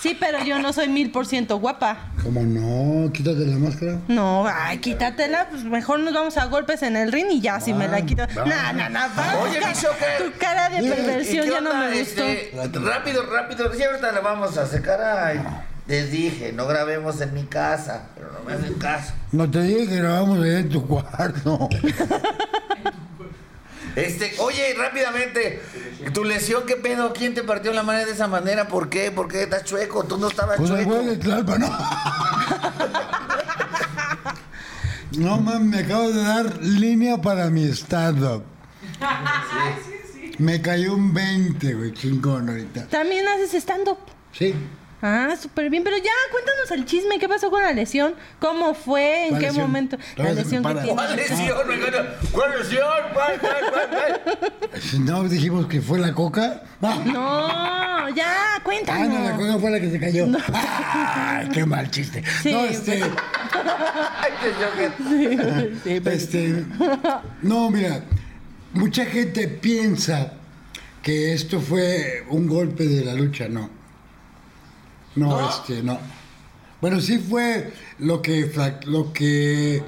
Sí, 0.00 0.16
pero 0.18 0.42
yo 0.44 0.58
no 0.58 0.72
soy 0.72 0.88
mil 0.88 1.10
por 1.12 1.26
ciento 1.26 1.58
guapa. 1.58 1.98
¿Cómo 2.22 2.42
no? 2.42 3.12
Quítate 3.12 3.46
la 3.46 3.56
máscara. 3.56 3.98
No, 4.08 4.46
ay, 4.46 4.78
quítatela. 4.78 5.48
Pues 5.50 5.62
mejor 5.64 6.00
nos 6.00 6.12
vamos 6.14 6.36
a 6.36 6.46
golpes 6.46 6.82
en 6.82 6.96
el 6.96 7.12
ring 7.12 7.26
y 7.30 7.40
ya, 7.40 7.60
si 7.60 7.72
me 7.72 7.86
la 7.86 8.02
quito. 8.02 8.26
No, 8.34 8.44
no, 8.72 8.88
no. 8.88 9.00
Oye, 9.42 9.58
mi 9.60 9.72
Shocker. 9.72 10.18
Tu 10.32 10.38
cara 10.38 10.68
de 10.68 10.82
¿Y 10.84 10.88
perversión 10.88 11.44
¿Y 11.44 11.48
qué 11.48 11.54
ya 11.54 11.60
no 11.60 11.70
onda? 11.70 11.88
me 11.88 11.98
gustó. 12.00 12.24
Este, 12.24 12.78
rápido, 12.80 13.22
rápido. 13.26 13.72
Sí, 13.74 13.82
ahorita 13.84 14.12
le 14.12 14.20
vamos 14.20 14.56
a 14.58 14.62
hacer. 14.62 14.82
Caray. 14.82 15.40
Les 15.88 16.10
dije, 16.10 16.52
no 16.52 16.66
grabemos 16.66 17.20
en 17.20 17.32
mi 17.32 17.44
casa, 17.44 18.08
pero 18.16 18.32
no 18.32 18.40
me 18.44 18.54
hacen 18.54 18.74
caso. 18.74 19.12
No 19.30 19.48
te 19.50 19.62
dije 19.62 19.86
que 19.88 19.96
grabamos 19.96 20.44
en 20.44 20.68
tu 20.68 20.84
cuarto. 20.86 21.68
Este, 23.94 24.34
oye, 24.40 24.74
rápidamente, 24.76 25.62
tu 26.12 26.24
lesión, 26.24 26.64
¿qué 26.66 26.76
pedo? 26.76 27.12
¿Quién 27.14 27.34
te 27.34 27.42
partió 27.44 27.72
la 27.72 27.82
mano 27.82 28.04
de 28.04 28.12
esa 28.12 28.26
manera? 28.26 28.68
¿Por 28.68 28.90
qué? 28.90 29.10
¿Por 29.10 29.26
qué 29.28 29.44
estás 29.44 29.64
chueco? 29.64 30.04
Tú 30.04 30.18
no 30.18 30.28
estabas 30.28 30.56
Pues 30.58 30.68
chueco. 30.68 30.90
güey 30.90 31.06
de 31.06 31.16
Tlalpan, 31.16 31.60
no. 31.60 31.78
No 35.18 35.40
mames, 35.40 35.60
me 35.68 35.78
acabo 35.78 36.10
de 36.10 36.22
dar 36.22 36.58
línea 36.62 37.16
para 37.16 37.48
mi 37.48 37.64
stand-up. 37.72 38.42
Me 40.38 40.60
cayó 40.60 40.94
un 40.94 41.14
20, 41.14 41.72
güey, 41.74 41.92
chingón 41.94 42.50
ahorita. 42.50 42.88
También 42.88 43.26
haces 43.28 43.54
stand-up. 43.62 43.96
Sí. 44.32 44.54
Ah, 45.02 45.34
súper 45.40 45.68
bien. 45.70 45.84
Pero 45.84 45.96
ya, 45.98 46.10
cuéntanos 46.32 46.70
el 46.70 46.84
chisme. 46.86 47.18
¿Qué 47.18 47.28
pasó 47.28 47.50
con 47.50 47.62
la 47.62 47.72
lesión? 47.72 48.14
¿Cómo 48.40 48.72
fue? 48.74 49.24
¿En 49.24 49.28
¿Cuál 49.30 49.40
qué 49.40 49.46
lesión? 49.48 49.66
momento? 49.66 49.98
La 50.16 50.32
lesión 50.32 50.62
que 50.62 50.68
para. 50.68 50.82
tienes. 50.82 50.94
¿Cuál 51.02 51.16
lesión? 51.16 51.48
¿Cuál 52.32 52.58
lesión? 52.58 52.82
¿Cuál, 53.12 53.38
cuál, 53.40 53.56
cuál, 53.70 53.88
cuál? 53.90 54.52
No 55.00 55.24
dijimos 55.28 55.66
que 55.66 55.80
fue 55.80 55.98
la 55.98 56.12
coca. 56.12 56.62
No, 56.80 58.08
ya, 58.10 58.26
Ah, 58.26 58.58
no, 58.58 58.58
la 58.58 58.62
cuéntanos. 58.64 59.38
coca 59.38 59.58
fue 59.58 59.70
la 59.70 59.80
que 59.80 59.90
se 59.90 59.98
cayó. 60.00 60.26
Ay, 60.52 61.48
qué 61.52 61.64
mal 61.66 61.90
chiste. 61.90 62.22
Sí, 62.42 62.52
no, 62.52 62.64
este. 62.64 63.02
Sí, 65.84 66.00
pero- 66.02 66.10
Este, 66.16 66.64
no, 67.42 67.70
mira, 67.70 68.02
mucha 68.72 69.04
gente 69.06 69.48
piensa 69.48 70.32
que 71.02 71.32
esto 71.32 71.60
fue 71.60 72.24
un 72.28 72.46
golpe 72.46 72.84
de 72.86 73.04
la 73.04 73.14
lucha, 73.14 73.48
no. 73.48 73.70
No, 75.16 75.28
¿No? 75.30 75.48
este, 75.48 75.82
no. 75.82 75.98
Bueno, 76.80 77.00
sí 77.00 77.18
fue 77.18 77.72
lo 77.98 78.22
que 78.22 78.50
lo 78.84 79.12
que 79.12 79.82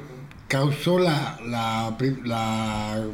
causó 0.49 0.99
la 0.99 1.39
la, 1.47 1.97
la 2.24 3.05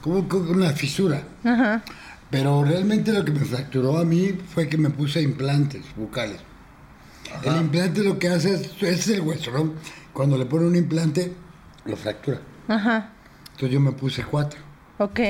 como 0.00 0.18
una 0.18 0.70
fisura. 0.70 1.22
Ajá. 1.44 1.82
Pero 2.30 2.64
realmente 2.64 3.12
lo 3.12 3.24
que 3.24 3.30
me 3.30 3.44
fracturó 3.44 3.96
a 3.98 4.04
mí 4.04 4.36
fue 4.52 4.68
que 4.68 4.76
me 4.76 4.90
puse 4.90 5.22
implantes 5.22 5.84
bucales. 5.96 6.40
El 7.42 7.56
implante 7.56 8.02
lo 8.02 8.18
que 8.18 8.28
hace 8.28 8.54
es, 8.54 8.82
es 8.82 9.08
el 9.08 9.20
hueso, 9.20 9.50
¿no? 9.52 9.74
Cuando 10.12 10.36
le 10.36 10.46
pone 10.46 10.66
un 10.66 10.76
implante, 10.76 11.32
lo 11.84 11.96
fractura. 11.96 12.40
Ajá. 12.68 13.10
Entonces 13.52 13.70
yo 13.70 13.80
me 13.80 13.92
puse 13.92 14.24
cuatro. 14.24 14.58
Ok. 14.98 15.20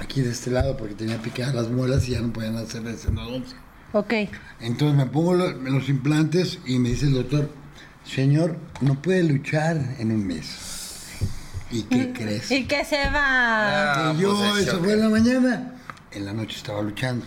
Aquí 0.00 0.20
de 0.20 0.30
este 0.30 0.50
lado 0.50 0.76
porque 0.76 0.94
tenía 0.94 1.20
picadas 1.20 1.54
las 1.54 1.68
muelas 1.68 2.06
y 2.08 2.12
ya 2.12 2.20
no 2.20 2.32
podían 2.32 2.56
hacer 2.56 2.86
ese 2.86 3.08
endodoncia. 3.08 3.58
Ok. 3.92 4.12
Entonces 4.60 4.96
me 4.96 5.06
pongo 5.06 5.34
lo- 5.34 5.52
los 5.52 5.88
implantes 5.88 6.58
y 6.66 6.78
me 6.78 6.90
dice 6.90 7.06
el 7.06 7.14
doctor, 7.14 7.50
señor, 8.04 8.56
no 8.80 9.00
puede 9.00 9.22
luchar 9.22 9.76
en 9.98 10.10
un 10.12 10.26
mes. 10.26 11.04
¿Y 11.70 11.82
qué 11.84 12.12
crees? 12.14 12.50
Y 12.50 12.64
que 12.64 12.84
se 12.84 12.96
va. 13.10 14.10
Ah, 14.10 14.14
yo, 14.18 14.36
pues, 14.36 14.52
el 14.62 14.68
eso 14.68 14.78
fue 14.80 14.92
en 14.94 15.00
la 15.00 15.08
mañana. 15.08 15.74
En 16.12 16.24
la 16.24 16.32
noche 16.32 16.56
estaba 16.56 16.80
luchando. 16.82 17.24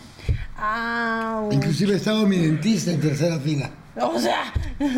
Au. 0.58 1.52
Inclusive 1.52 1.96
estaba 1.96 2.24
mi 2.26 2.38
dentista 2.38 2.92
en 2.92 3.00
tercera 3.00 3.40
fila. 3.40 3.70
O 4.00 4.20
sea, 4.20 4.54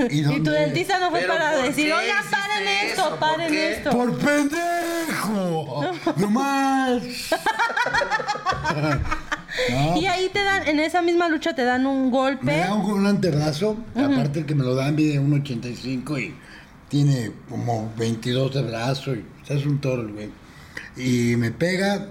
¿Y 0.09 0.20
y, 0.36 0.39
tu 0.43 0.51
dentista 0.51 0.99
no 0.99 1.09
fue 1.09 1.22
¿Pero 1.22 1.34
para 1.34 1.57
decir, 1.57 1.88
qué 1.88 1.93
oiga, 1.93 2.24
paren 2.30 2.68
esto, 2.89 3.09
¿Por 3.09 3.20
paren 3.20 3.51
qué? 3.51 3.74
esto. 3.74 3.89
¡Por 3.89 4.18
pendejo! 4.20 5.91
¡No 6.18 6.30
más! 6.30 7.01
No, 9.72 9.97
Y 9.97 10.06
ahí 10.08 10.30
te 10.34 10.43
dan, 10.43 10.68
en 10.68 10.80
esa 10.80 11.01
misma 11.01 11.30
lucha 11.30 11.54
te 11.54 11.64
dan 11.64 11.86
un 11.86 12.06
Me 12.06 12.10
golpe. 12.12 12.58
da 12.58 12.74
un, 12.74 12.91
un 12.91 13.06
antebrazo, 13.06 13.78
aparte 13.95 14.39
el 14.39 14.45
que 14.45 14.56
me 14.56 14.64
lo 14.64 14.74
dan 14.76 14.95
mide 14.95 15.20
1.85 15.22 16.22
y 16.22 16.34
tiene 16.89 17.32
como 17.49 17.91
22 17.97 18.54
de 18.54 18.62
brazo, 18.64 19.14
y 19.16 19.26
o 19.41 19.45
sea, 19.45 19.58
es 19.58 19.66
un 19.66 19.80
toro 19.80 20.08
güey. 20.12 20.30
Y 20.95 21.36
me 21.38 21.51
pega 21.51 22.08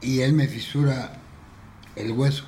y 0.00 0.20
él 0.20 0.32
me 0.32 0.46
fisura 0.46 1.12
el 1.96 2.12
hueso. 2.12 2.44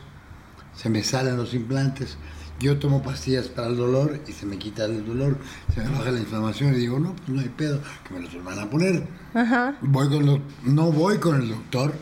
Se 0.74 0.88
me 0.90 1.02
salen 1.02 1.36
los 1.36 1.54
implantes. 1.54 2.16
Yo 2.60 2.78
tomo 2.78 3.02
pastillas 3.02 3.48
para 3.48 3.68
el 3.68 3.76
dolor 3.76 4.20
y 4.26 4.32
se 4.32 4.44
me 4.44 4.58
quita 4.58 4.84
el 4.86 5.06
dolor, 5.06 5.38
se 5.74 5.80
me 5.80 5.90
baja 5.90 6.10
la 6.10 6.18
inflamación 6.18 6.74
y 6.74 6.78
digo, 6.78 6.98
no, 6.98 7.14
pues 7.14 7.28
no 7.28 7.40
hay 7.40 7.48
pedo, 7.50 7.80
que 8.06 8.14
me 8.14 8.20
los 8.20 8.44
van 8.44 8.58
a 8.58 8.68
poner. 8.68 9.04
Ajá. 9.32 9.76
Voy 9.80 10.08
con 10.08 10.42
no 10.64 10.90
voy 10.92 11.18
con 11.18 11.40
el 11.40 11.48
doctor 11.50 11.94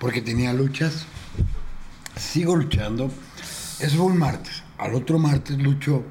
porque 0.00 0.20
tenía 0.22 0.52
luchas. 0.52 1.06
Sigo 2.16 2.56
luchando. 2.56 3.10
Eso 3.78 3.96
fue 3.96 4.06
un 4.06 4.18
martes. 4.18 4.62
Al 4.78 4.94
otro 4.94 5.18
martes 5.18 5.56
lucho 5.58 6.02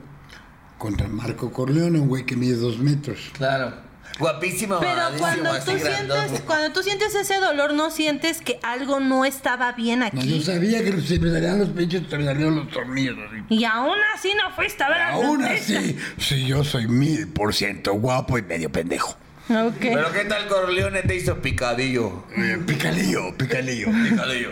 contra 0.77 1.07
Marco 1.09 1.51
Corleone, 1.51 1.99
un 1.99 2.07
güey 2.07 2.25
que 2.25 2.35
mide 2.37 2.55
dos 2.55 2.77
metros. 2.79 3.19
Claro. 3.33 3.89
Guapísimo, 4.17 4.79
Pero 4.79 5.01
cuando 5.17 5.51
tú 5.59 5.71
sientes, 5.77 6.41
cuando 6.45 6.71
tú 6.73 6.83
sientes 6.83 7.15
ese 7.15 7.35
dolor, 7.35 7.73
no 7.73 7.89
sientes 7.89 8.41
que 8.41 8.59
algo 8.63 8.99
no 8.99 9.23
estaba 9.23 9.71
bien 9.73 9.99
No, 9.99 10.05
aquí. 10.07 10.39
yo 10.39 10.41
sabía 10.43 10.83
que 10.83 10.99
se 11.01 11.19
me 11.19 11.31
salían 11.31 11.59
los 11.59 11.69
pinches, 11.69 12.03
se 12.09 12.17
me 12.17 12.25
salían 12.25 12.55
los 12.55 12.69
tornillos. 12.69 13.15
así. 13.29 13.43
Y 13.55 13.63
aún 13.65 13.95
así 14.15 14.31
no 14.35 14.53
fuiste 14.55 14.83
a 14.83 14.89
ver 14.89 14.97
al 15.01 15.13
Aún 15.13 15.41
dentista. 15.41 15.79
así, 15.79 15.97
sí, 16.17 16.45
yo 16.45 16.63
soy 16.65 16.87
mil 16.87 17.27
por 17.29 17.53
ciento 17.53 17.93
guapo 17.93 18.37
y 18.37 18.41
medio 18.41 18.69
pendejo. 18.71 19.15
Ok. 19.67 19.75
Pero 19.79 20.11
¿qué 20.13 20.25
tal 20.25 20.47
Corleone 20.47 21.01
te 21.03 21.15
hizo 21.15 21.41
picadillo? 21.41 22.23
Eh, 22.37 22.59
picalillo, 22.65 23.35
picalillo. 23.37 23.87
Picadillo. 24.09 24.49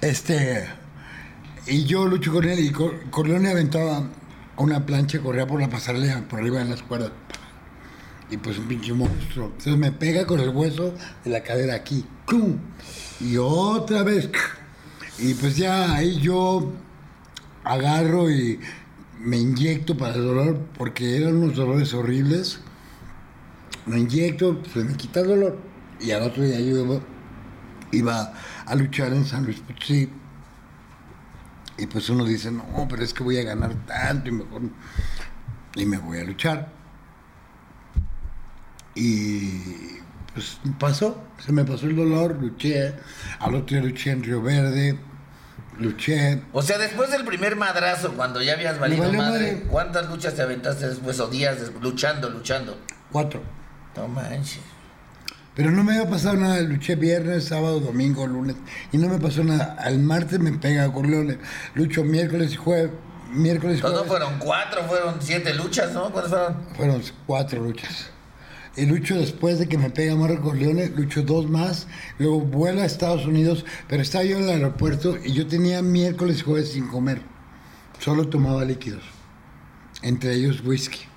Este. 0.00 0.66
Y 1.66 1.84
yo 1.84 2.06
lucho 2.06 2.32
con 2.32 2.44
él 2.44 2.58
y 2.60 2.70
Cor- 2.70 2.98
Corleone 3.10 3.50
aventaba 3.50 4.08
una 4.56 4.84
plancha, 4.86 5.20
corría 5.20 5.46
por 5.46 5.60
la 5.60 5.68
pasarela, 5.68 6.26
por 6.28 6.40
arriba 6.40 6.58
de 6.58 6.66
las 6.70 6.82
cuerdas. 6.82 7.10
Y 8.30 8.36
pues 8.36 8.58
un 8.58 8.68
pinche 8.68 8.92
monstruo. 8.92 9.46
Entonces 9.46 9.76
me 9.76 9.92
pega 9.92 10.26
con 10.26 10.40
el 10.40 10.50
hueso 10.50 10.94
de 11.24 11.30
la 11.30 11.42
cadera 11.42 11.74
aquí. 11.74 12.04
¡Cum! 12.26 12.58
Y 13.20 13.36
otra 13.38 14.02
vez. 14.02 14.28
Y 15.18 15.34
pues 15.34 15.56
ya 15.56 15.94
ahí 15.94 16.20
yo 16.20 16.72
agarro 17.64 18.30
y 18.30 18.60
me 19.20 19.36
inyecto 19.38 19.96
para 19.96 20.14
el 20.14 20.24
dolor, 20.24 20.58
porque 20.76 21.16
eran 21.16 21.36
unos 21.36 21.56
dolores 21.56 21.92
horribles. 21.94 22.60
Me 23.88 23.98
inyecto, 24.00 24.62
se 24.72 24.84
me 24.84 24.94
quita 24.94 25.20
el 25.20 25.28
dolor. 25.28 25.58
Y 25.98 26.10
al 26.10 26.22
otro 26.22 26.42
día 26.42 26.60
yo 26.60 27.00
iba, 27.90 28.32
a 28.66 28.74
luchar 28.74 29.12
en 29.14 29.24
San 29.24 29.44
Luis 29.44 29.60
Potosí. 29.60 30.10
Y 31.78 31.86
pues 31.86 32.08
uno 32.10 32.24
dice, 32.24 32.50
no, 32.50 32.86
pero 32.88 33.02
es 33.02 33.14
que 33.14 33.22
voy 33.22 33.38
a 33.38 33.44
ganar 33.44 33.74
tanto 33.86 34.28
y 34.28 34.32
mejor. 34.32 34.62
Y 35.74 35.86
me 35.86 35.96
voy 35.96 36.18
a 36.18 36.24
luchar. 36.24 36.70
Y 38.94 39.98
pues 40.34 40.58
pasó, 40.78 41.22
se 41.38 41.52
me 41.52 41.64
pasó 41.64 41.86
el 41.86 41.96
dolor, 41.96 42.36
luché. 42.38 42.94
Al 43.38 43.54
otro 43.54 43.76
día 43.76 43.80
luché 43.80 44.10
en 44.10 44.22
Río 44.22 44.42
Verde, 44.42 44.98
luché. 45.78 46.42
O 46.52 46.60
sea, 46.62 46.76
después 46.78 47.10
del 47.10 47.24
primer 47.24 47.56
madrazo, 47.56 48.12
cuando 48.14 48.42
ya 48.42 48.54
habías 48.54 48.78
valido 48.78 49.04
madre, 49.04 49.18
madre. 49.18 49.64
¿cuántas 49.68 50.10
luchas 50.10 50.34
te 50.34 50.42
aventaste 50.42 50.88
después 50.88 51.18
o 51.20 51.28
días 51.28 51.58
luchando, 51.80 52.28
luchando? 52.28 52.76
Cuatro. 53.12 53.40
No 53.98 54.08
manches. 54.08 54.60
Pero 55.56 55.72
no 55.72 55.82
me 55.82 55.96
había 55.96 56.08
pasado 56.08 56.36
nada. 56.36 56.60
Luché 56.60 56.94
viernes, 56.94 57.46
sábado, 57.46 57.80
domingo, 57.80 58.26
lunes. 58.28 58.54
Y 58.92 58.98
no 58.98 59.08
me 59.08 59.18
pasó 59.18 59.42
nada. 59.42 59.76
Al 59.80 59.98
martes 59.98 60.38
me 60.38 60.52
pega 60.52 60.92
Corleone. 60.92 61.38
Lucho 61.74 62.04
miércoles 62.04 62.52
y 62.52 62.56
jueves. 62.56 62.92
Miércoles 63.32 63.82
no 63.82 63.88
jueves. 63.88 64.06
fueron 64.06 64.38
cuatro, 64.38 64.84
fueron 64.84 65.16
siete 65.20 65.52
luchas, 65.54 65.92
¿no? 65.92 66.12
¿Cuántas 66.12 66.30
fueron? 66.30 66.56
Fueron 66.76 67.02
cuatro 67.26 67.60
luchas. 67.60 68.10
Y 68.76 68.86
lucho 68.86 69.16
después 69.16 69.58
de 69.58 69.68
que 69.68 69.76
me 69.76 69.90
pega 69.90 70.14
Marco 70.14 70.42
Corleone, 70.42 70.90
lucho 70.90 71.22
dos 71.22 71.50
más, 71.50 71.88
luego 72.20 72.40
vuelo 72.40 72.82
a 72.82 72.84
Estados 72.84 73.26
Unidos, 73.26 73.64
pero 73.88 74.02
estaba 74.02 74.22
yo 74.22 74.36
en 74.36 74.44
el 74.44 74.50
aeropuerto 74.50 75.18
y 75.22 75.32
yo 75.32 75.48
tenía 75.48 75.82
miércoles 75.82 76.38
y 76.38 76.42
jueves 76.42 76.70
sin 76.70 76.86
comer. 76.86 77.20
Solo 77.98 78.28
tomaba 78.28 78.64
líquidos. 78.64 79.02
Entre 80.02 80.32
ellos 80.34 80.62
whisky, 80.64 81.07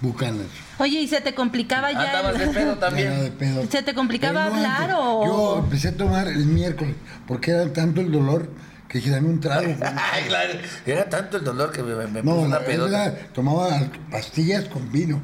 bucanas. 0.00 0.46
Oye, 0.78 1.00
¿y 1.00 1.08
se 1.08 1.20
te 1.20 1.34
complicaba 1.34 1.90
ya? 1.92 2.00
Andabas 2.18 2.34
el- 2.40 2.40
de 2.40 2.46
pedo 2.54 2.60
Era 2.62 2.74
de 2.74 2.80
también. 2.80 3.32
pedo. 3.38 3.66
¿Se 3.70 3.82
te 3.82 3.94
complicaba 3.94 4.48
no 4.48 4.54
hablar 4.56 4.82
antes. 4.82 4.96
o- 4.98 5.24
Yo 5.26 5.58
empecé 5.64 5.88
a 5.88 5.96
tomar 5.96 6.28
el 6.28 6.46
miércoles, 6.46 6.94
porque 7.26 7.50
era 7.50 7.72
tanto 7.72 8.00
el 8.00 8.10
dolor 8.12 8.48
que 8.88 8.98
dije, 8.98 9.10
dame 9.10 9.28
un 9.28 9.40
trago. 9.40 9.66
Ay, 10.12 10.24
claro. 10.28 10.52
Era 10.86 11.08
tanto 11.08 11.36
el 11.38 11.44
dolor 11.44 11.72
que 11.72 11.82
me, 11.82 11.94
me 12.06 12.22
puso 12.22 12.34
No, 12.36 12.40
una 12.42 12.60
pedota. 12.60 13.14
tomaba 13.34 13.68
pastillas 14.10 14.64
con 14.66 14.90
vino 14.92 15.20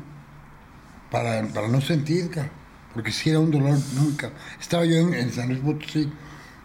para, 1.10 1.42
para 1.48 1.68
no 1.68 1.80
sentir, 1.80 2.30
porque 2.92 3.12
sí 3.12 3.30
era 3.30 3.38
un 3.38 3.50
dolor 3.50 3.78
nunca. 3.94 4.30
Estaba 4.60 4.84
yo 4.84 4.96
en, 4.96 5.14
en 5.14 5.32
San 5.32 5.48
Luis 5.48 5.60
Potosí 5.60 6.12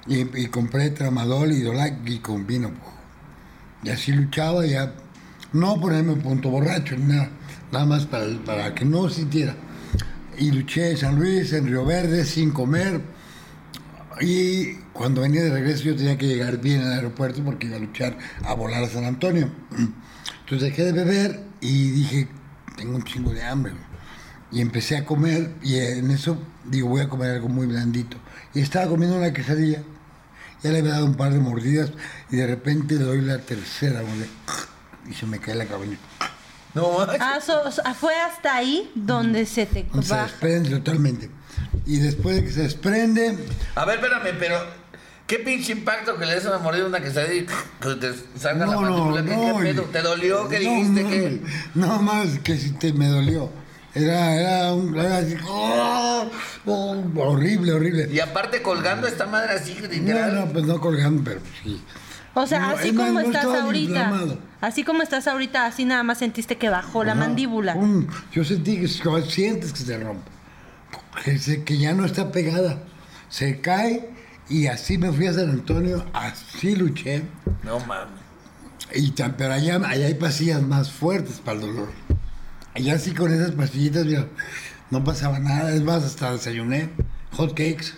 y, 0.08 0.42
y 0.42 0.48
compré 0.48 0.90
tramadol 0.90 1.52
y 1.52 1.62
dolac 1.62 1.94
y 2.08 2.20
con 2.20 2.46
vino. 2.48 2.72
Y 3.84 3.90
así 3.92 4.12
luchaba, 4.12 4.66
ya 4.66 4.94
no 5.54 5.80
ponerme 5.80 6.16
punto 6.16 6.50
borracho 6.50 6.98
ni 6.98 7.14
nada, 7.14 7.30
nada 7.72 7.86
más 7.86 8.06
para, 8.06 8.26
para 8.46 8.74
que 8.74 8.86
no 8.86 9.10
sintiera. 9.10 9.56
Y 10.38 10.52
luché 10.52 10.92
en 10.92 10.98
San 10.98 11.16
Luis, 11.16 11.52
en 11.54 11.68
Río 11.68 11.86
Verde, 11.86 12.26
sin 12.26 12.52
comer. 12.52 13.02
Y 14.22 14.76
cuando 14.94 15.22
venía 15.22 15.44
de 15.44 15.50
regreso 15.50 15.84
yo 15.84 15.96
tenía 15.96 16.18
que 16.18 16.28
llegar 16.28 16.60
bien 16.60 16.82
al 16.82 16.94
aeropuerto 16.94 17.44
porque 17.44 17.68
iba 17.68 17.78
a 17.78 17.80
luchar 17.80 18.18
a 18.44 18.54
volar 18.54 18.84
a 18.84 18.90
San 18.90 19.06
Antonio. 19.06 19.50
Entonces 20.42 20.70
dejé 20.70 20.84
de 20.86 20.92
beber 20.92 21.44
y 21.62 21.92
dije, 21.92 22.28
tengo 22.76 22.96
un 22.96 23.04
chingo 23.04 23.32
de 23.32 23.44
hambre. 23.44 23.74
Y 24.52 24.62
empecé 24.62 24.98
a 24.98 25.06
comer 25.06 25.54
y 25.62 25.76
en 25.76 26.10
eso 26.12 26.38
digo, 26.66 26.90
voy 26.90 27.02
a 27.02 27.10
comer 27.10 27.32
algo 27.32 27.50
muy 27.50 27.68
blandito. 27.68 28.18
Y 28.54 28.62
estaba 28.62 28.88
comiendo 28.88 29.18
una 29.18 29.32
quesadilla. 29.32 29.84
Ya 30.64 30.72
le 30.72 30.80
había 30.80 30.94
dado 30.94 31.06
un 31.06 31.16
par 31.16 31.32
de 31.32 31.40
mordidas 31.40 31.92
y 32.30 32.36
de 32.36 32.48
repente 32.48 32.96
le 32.96 33.06
doy 33.06 33.22
la 33.22 33.38
tercera 33.38 34.02
y 35.10 35.14
se 35.14 35.26
me 35.26 35.40
cae 35.40 35.56
la 35.56 35.66
cabeza. 35.66 35.98
No. 36.80 37.08
Ah, 37.20 37.40
so- 37.46 37.72
so- 37.72 37.82
fue 38.00 38.14
hasta 38.16 38.56
ahí 38.56 38.92
donde 38.96 39.46
se 39.46 39.66
te 39.66 39.86
Se 40.02 40.14
baja. 40.14 40.24
desprende 40.24 40.70
totalmente. 40.70 41.30
Y 41.86 41.98
después 41.98 42.36
de 42.38 42.44
que 42.46 42.52
se 42.52 42.62
desprende, 42.64 43.38
A 43.76 43.86
ver, 43.86 43.96
espérame, 44.00 44.36
pero. 44.40 44.58
¿Qué 45.28 45.38
pinche 45.38 45.74
impacto 45.74 46.18
que 46.18 46.26
le 46.26 46.34
des 46.34 46.46
una 46.46 46.58
mordida 46.58 46.86
a 46.86 46.88
una 46.88 47.02
quesadilla 47.02 47.42
y 47.44 47.46
que 47.46 47.96
te 47.96 48.14
salga 48.40 48.66
la 48.66 48.74
No, 48.74 48.82
no, 48.82 49.06
mandíbula? 49.06 49.24
¿Qué, 49.24 49.36
no. 49.36 49.58
qué 49.60 49.64
pedo? 49.64 49.82
¿Te 49.84 50.02
dolió? 50.02 50.50
¿Qué 50.50 50.60
no, 50.60 50.70
dijiste? 50.72 51.04
no, 51.04 51.10
que 51.10 51.42
No 51.76 52.02
más 52.02 52.40
que 52.40 52.58
si 52.58 52.72
te 52.72 52.94
me 52.94 53.08
dolió. 53.08 53.52
Era, 53.94 54.36
era, 54.36 54.74
un, 54.74 54.98
era 54.98 55.18
así, 55.18 55.36
¡oh! 55.48 56.30
Oh, 56.66 56.96
horrible, 57.18 57.74
horrible. 57.74 58.10
Y 58.12 58.20
aparte 58.20 58.62
colgando 58.64 59.06
esta 59.08 59.26
madre 59.28 59.54
así, 59.54 59.78
No, 59.82 59.88
literal. 59.88 60.34
no, 60.36 60.46
pues 60.52 60.66
no 60.66 60.80
colgando, 60.80 61.22
pero 61.24 61.42
sí. 61.64 61.80
O 62.34 62.48
sea, 62.48 62.60
No, 62.60 62.68
así 62.70 62.94
como 62.96 63.12
no 63.12 63.20
estás 63.22 63.46
ahorita. 63.46 63.92
inflamado. 64.00 64.38
Así 64.62 64.84
como 64.84 65.02
estás 65.02 65.28
ahorita, 65.28 65.66
así 65.66 65.86
nada 65.86 66.04
más 66.04 66.18
sentiste 66.18 66.58
que 66.58 66.70
bajó 66.70 67.04
la 67.04 67.14
Ajá. 67.14 67.22
mandíbula. 67.22 67.74
Pum. 67.74 68.08
Yo 68.34 68.44
sentí 68.44 68.80
que 68.80 68.88
sientes 68.88 69.72
que 69.72 69.80
se 69.80 69.98
rompe. 69.98 70.30
Que, 71.66 71.78
ya 71.78 71.94
no 71.94 72.06
está 72.06 72.32
pegada. 72.32 72.84
Se 73.30 73.62
cae 73.62 74.10
y 74.50 74.68
así 74.68 74.98
me 74.98 75.12
fui 75.12 75.28
a 75.28 75.34
San 75.34 75.50
Antonio, 75.50 76.06
así 76.14 76.76
luché. 76.76 77.24
No 77.64 77.80
mames. 77.82 78.20
Y 78.94 79.12
pero 79.12 79.54
allá, 79.54 79.76
allá 79.76 80.08
hay 80.08 80.16
pastillas 80.16 80.62
más 80.62 80.92
fuertes 80.92 81.40
para 81.44 81.60
el 81.60 81.68
dolor. 81.68 81.92
Allá 82.74 82.98
sí 82.98 83.14
con 83.14 83.32
esas 83.34 83.52
pastillitas, 83.52 84.06
mira, 84.06 84.28
no 84.90 85.04
pasaba 85.04 85.40
nada. 85.40 85.72
Es 85.74 85.84
más, 85.84 86.04
hasta 86.04 86.32
desayuné 86.32 86.90
hot 87.34 87.52
cakes. 87.52 87.94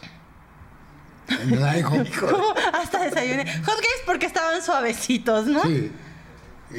En 1.30 1.54
el 1.54 1.78
iHop. 1.80 2.08
¿Cómo? 2.20 2.54
Hasta 2.74 3.04
desayuné. 3.04 3.46
Hotcakes 3.46 4.04
porque 4.06 4.26
estaban 4.26 4.62
suavecitos, 4.62 5.48
¿no? 5.48 5.64
Sí. 5.64 5.92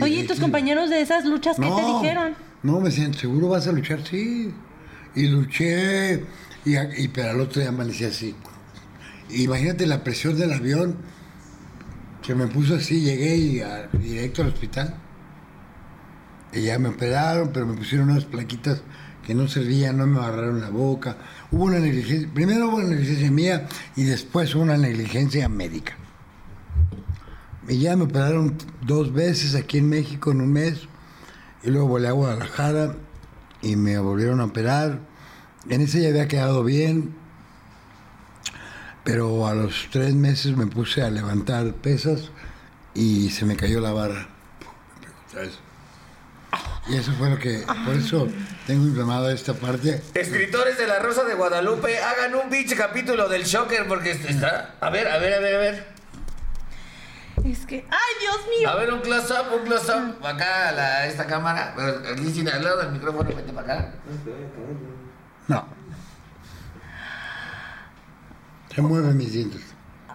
Oye, 0.01 0.21
¿y 0.21 0.27
tus 0.27 0.41
compañeros 0.41 0.91
de 0.91 1.01
esas 1.01 1.25
luchas 1.25 1.57
qué 1.57 1.67
te 1.69 1.85
dijeron? 2.01 2.35
No, 2.63 2.81
me 2.81 2.89
decían, 2.91 3.13
¿seguro 3.15 3.49
vas 3.49 3.67
a 3.67 3.73
luchar? 3.73 4.03
Sí. 4.05 4.53
Y 5.15 5.27
luché, 5.29 6.25
y, 6.65 6.77
y 6.97 7.09
pero 7.09 7.31
al 7.31 7.41
otro 7.41 7.61
día 7.61 7.69
amanecí 7.71 8.05
así. 8.05 8.35
Imagínate 9.31 9.87
la 9.87 10.03
presión 10.05 10.39
del 10.39 10.53
avión 10.53 10.97
que 12.23 12.35
me 12.35 12.47
puso 12.47 12.77
así, 12.77 13.01
llegué 13.01 13.37
y 13.37 13.61
a- 13.61 13.89
directo 13.93 14.43
al 14.43 14.49
hospital. 14.49 14.95
Y 16.53 16.63
ya 16.63 16.79
me 16.79 16.89
operaron, 16.91 17.51
pero 17.53 17.67
me 17.67 17.75
pusieron 17.75 18.11
unas 18.11 18.25
plaquitas 18.25 18.83
que 19.27 19.35
no 19.35 19.49
servían, 19.49 19.97
no 19.99 20.07
me 20.07 20.19
agarraron 20.19 20.61
la 20.61 20.69
boca. 20.71 21.17
Hubo 21.51 21.65
una 21.65 21.79
negligencia, 21.79 22.29
primero 22.33 22.69
hubo 22.69 22.77
una 22.77 22.89
negligencia 22.89 23.31
mía 23.31 23.67
y 23.97 24.05
después 24.05 24.55
hubo 24.55 24.63
una 24.63 24.77
negligencia 24.77 25.49
médica. 25.49 25.97
Y 27.69 27.79
ya 27.79 27.97
me 27.97 28.05
operaron 28.05 28.57
dos 28.81 29.13
veces 29.13 29.55
aquí 29.55 29.79
en 29.79 29.89
México 29.89 30.33
en 30.33 30.41
un 30.41 30.53
mes. 30.53 30.89
Y 31.63 31.71
luego 31.71 31.87
volé 31.87 32.09
a 32.09 32.13
Guadalajara 32.13 32.97
y 33.61 33.77
me 33.77 33.99
volvieron 33.99 34.41
a 34.41 34.47
operar. 34.47 35.01
En 35.69 35.81
ese 35.81 36.03
ya 36.03 36.09
había 36.09 36.29
quedado 36.29 36.65
bien. 36.65 37.15
Pero 39.05 39.47
a 39.47 39.55
los 39.55 39.89
tres 39.91 40.15
meses 40.15 40.57
me 40.57 40.67
puse 40.67 41.03
a 41.03 41.11
levantar 41.11 41.73
pesas 41.75 42.31
y 42.95 43.31
se 43.31 43.45
me 43.45 43.57
cayó 43.57 43.81
la 43.81 43.93
barra. 43.93 44.29
Vez. 45.35 45.59
Y 46.89 46.97
eso 46.97 47.13
fue 47.13 47.31
lo 47.31 47.39
que... 47.39 47.65
Por 47.85 47.95
eso 47.95 48.29
tengo 48.67 48.87
inflamada 48.87 49.33
esta 49.33 49.55
parte. 49.55 50.03
Escritores 50.15 50.77
de 50.79 50.87
La 50.87 50.99
Rosa 50.99 51.25
de 51.25 51.35
Guadalupe, 51.35 51.99
hagan 51.99 52.35
un 52.35 52.51
pinche 52.51 52.77
capítulo 52.77 53.29
del 53.29 53.45
Shocker 53.45 53.87
porque 53.87 54.11
está. 54.11 54.75
A 54.81 54.91
ver, 54.91 55.09
a 55.09 55.19
ver, 55.19 55.35
a 55.35 55.39
ver, 55.39 55.55
a 55.55 55.59
ver. 55.59 56.02
Es 57.45 57.67
que, 57.67 57.85
¡ay, 57.91 58.13
Dios 58.21 58.39
mío! 58.57 58.71
A 58.71 58.77
ver, 58.77 58.93
un 58.93 59.01
close-up, 59.01 59.53
un 59.53 59.65
close-up. 59.67 60.25
Acá 60.25 60.69
a 60.69 60.73
la, 60.73 61.07
esta 61.07 61.27
cámara. 61.27 61.75
Aquí 62.13 62.33
sin 62.33 62.49
al 62.49 62.63
lado 62.63 62.83
del 62.83 62.93
micrófono, 62.93 63.31
vete 63.35 63.53
para 63.53 63.75
acá. 63.75 63.93
No. 65.49 65.67
Se 68.75 68.81
mueven 68.81 69.17
mis 69.17 69.33
dientes. 69.33 69.61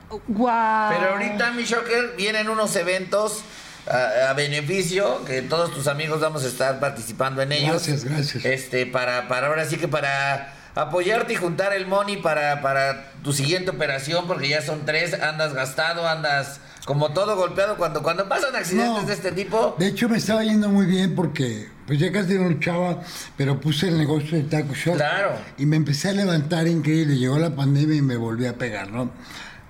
¡Guau! 0.09 0.93
Pero 0.93 1.11
ahorita, 1.11 1.51
mi 1.51 1.63
Shocker, 1.65 2.15
vienen 2.15 2.49
unos 2.49 2.75
eventos 2.77 3.41
a, 3.89 4.29
a 4.29 4.33
beneficio 4.33 5.25
que 5.25 5.41
todos 5.41 5.73
tus 5.73 5.87
amigos 5.87 6.21
vamos 6.21 6.45
a 6.45 6.47
estar 6.47 6.79
participando 6.79 7.41
en 7.41 7.51
ellos. 7.51 7.85
Gracias, 7.85 8.05
gracias. 8.05 8.45
Este, 8.45 8.85
para, 8.85 9.27
para 9.27 9.47
ahora 9.47 9.65
sí 9.65 9.77
que 9.77 9.89
para 9.89 10.53
apoyarte 10.75 11.33
y 11.33 11.35
juntar 11.35 11.73
el 11.73 11.87
money 11.87 12.17
para, 12.17 12.61
para 12.61 13.11
tu 13.23 13.33
siguiente 13.33 13.71
operación, 13.71 14.27
porque 14.27 14.47
ya 14.47 14.61
son 14.61 14.85
tres, 14.85 15.13
andas 15.21 15.53
gastado, 15.53 16.07
andas 16.07 16.61
como 16.87 17.09
todo 17.09 17.35
golpeado 17.35 17.75
cuando, 17.75 18.01
cuando 18.01 18.29
pasan 18.29 18.55
accidentes 18.55 19.01
No. 19.01 19.07
de 19.07 19.13
este 19.13 19.33
tipo. 19.33 19.75
De 19.77 19.87
hecho, 19.87 20.07
me 20.07 20.17
estaba 20.19 20.41
yendo 20.45 20.69
muy 20.69 20.85
bien 20.85 21.15
porque 21.15 21.67
pues 21.85 21.99
ya 21.99 22.13
casi 22.13 22.35
no 22.35 22.47
luchaba, 22.47 23.01
pero 23.35 23.59
puse 23.59 23.89
el 23.89 23.97
negocio 23.97 24.37
de 24.37 24.45
Taco 24.45 24.73
Shop. 24.73 24.95
Claro. 24.95 25.33
Y 25.57 25.65
me 25.65 25.75
empecé 25.75 26.07
a 26.09 26.13
levantar 26.13 26.65
increíble. 26.65 27.17
Llegó 27.17 27.37
la 27.39 27.53
pandemia 27.53 27.97
y 27.97 28.01
me 28.01 28.15
volví 28.15 28.45
a 28.45 28.57
pegar, 28.57 28.89
¿no? 28.89 29.11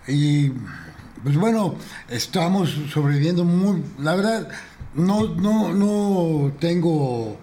Y 0.07 0.51
pues 1.24 1.36
bueno, 1.38 1.76
estamos 2.07 2.70
sobreviviendo 2.93 3.43
muy. 3.43 3.84
La 3.97 4.15
verdad, 4.15 4.47
no, 4.93 5.28
no, 5.34 5.74
no 5.74 6.53
tengo 6.59 7.36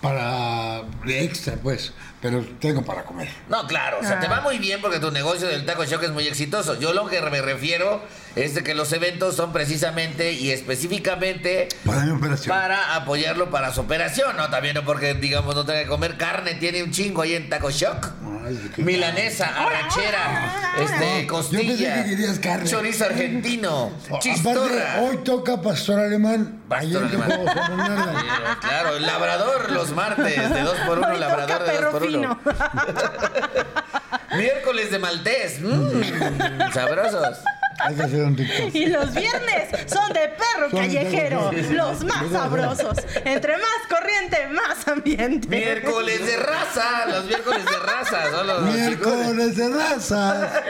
para 0.00 0.82
de 1.06 1.22
extra, 1.22 1.54
pues, 1.54 1.92
pero 2.20 2.44
tengo 2.60 2.82
para 2.84 3.02
comer. 3.04 3.28
No, 3.48 3.66
claro, 3.66 3.98
o 4.00 4.04
sea, 4.04 4.20
te 4.20 4.28
va 4.28 4.40
muy 4.42 4.58
bien 4.58 4.80
porque 4.80 4.98
tu 4.98 5.10
negocio 5.10 5.48
del 5.48 5.64
taco 5.64 5.84
shock 5.84 6.02
es 6.02 6.10
muy 6.10 6.26
exitoso. 6.26 6.78
Yo 6.78 6.92
lo 6.92 7.06
que 7.06 7.20
me 7.22 7.40
refiero 7.40 8.02
es 8.36 8.54
de 8.54 8.62
que 8.62 8.74
los 8.74 8.92
eventos 8.92 9.36
son 9.36 9.52
precisamente 9.52 10.32
y 10.32 10.50
específicamente 10.50 11.68
Para 11.84 12.02
mi 12.02 12.10
operación. 12.12 12.54
para 12.56 12.94
apoyarlo 12.94 13.50
para 13.50 13.72
su 13.72 13.80
operación, 13.80 14.36
¿no? 14.36 14.50
También 14.50 14.74
no 14.74 14.84
porque, 14.84 15.14
digamos, 15.14 15.54
no 15.54 15.64
tenga 15.64 15.80
que 15.82 15.88
comer 15.88 16.16
carne, 16.16 16.54
tiene 16.54 16.82
un 16.82 16.90
chingo 16.90 17.22
ahí 17.22 17.34
en 17.34 17.48
Taco 17.48 17.70
Shock. 17.70 18.08
Ay, 18.46 18.70
Milanesa, 18.78 19.46
arrachera, 19.46 20.72
este, 20.78 20.94
No, 20.96 21.00
yo 21.00 21.00
pensé 21.10 21.26
costilla, 21.26 22.04
que 22.04 22.10
querías 22.10 22.38
carne. 22.38 22.68
chorizo 22.70 23.04
argentino, 23.04 23.92
Aparte, 24.06 24.18
chistorra. 24.30 25.00
hoy 25.02 25.18
toca 25.24 25.60
pastor 25.60 26.00
alemán. 26.00 26.60
Pastor 26.68 27.04
alemán. 27.04 27.30
Claro, 28.60 28.96
el 28.96 29.06
labrador 29.06 29.70
los 29.72 29.90
martes, 29.92 30.50
de 30.54 30.60
2 30.60 30.76
por 30.86 30.98
1 30.98 31.08
Hoy 31.08 31.18
labrador 31.18 31.64
de 31.64 31.72
2 31.72 31.78
perro 31.78 31.90
por 31.90 32.02
1 32.02 32.09
Miércoles 34.36 34.90
de 34.90 34.98
maltés, 34.98 35.60
mmm, 35.60 36.70
sabrosos. 36.72 37.38
Hay 37.82 37.94
que 37.94 38.02
hacer 38.02 38.22
un 38.22 38.36
TikTok. 38.36 38.74
Y 38.74 38.86
los 38.86 39.14
viernes 39.14 39.68
son 39.86 40.12
de 40.12 40.28
perro 40.28 40.70
Son 40.70 40.80
de 40.80 40.86
callejero, 40.86 41.50
los 41.70 42.04
más 42.04 42.30
sabrosos. 42.30 42.98
Entre 43.24 43.56
más 43.56 43.80
corriente, 43.88 44.46
más 44.48 44.86
ambiente. 44.88 45.48
Miércoles 45.48 46.26
de 46.26 46.36
raza, 46.36 47.06
los 47.06 47.24
miércoles 47.24 47.64
de 47.64 47.78
raza, 47.78 48.30
son 48.30 48.46
los 48.46 48.62
Miércoles 48.62 49.56
de 49.56 49.68
raza. 49.68 50.50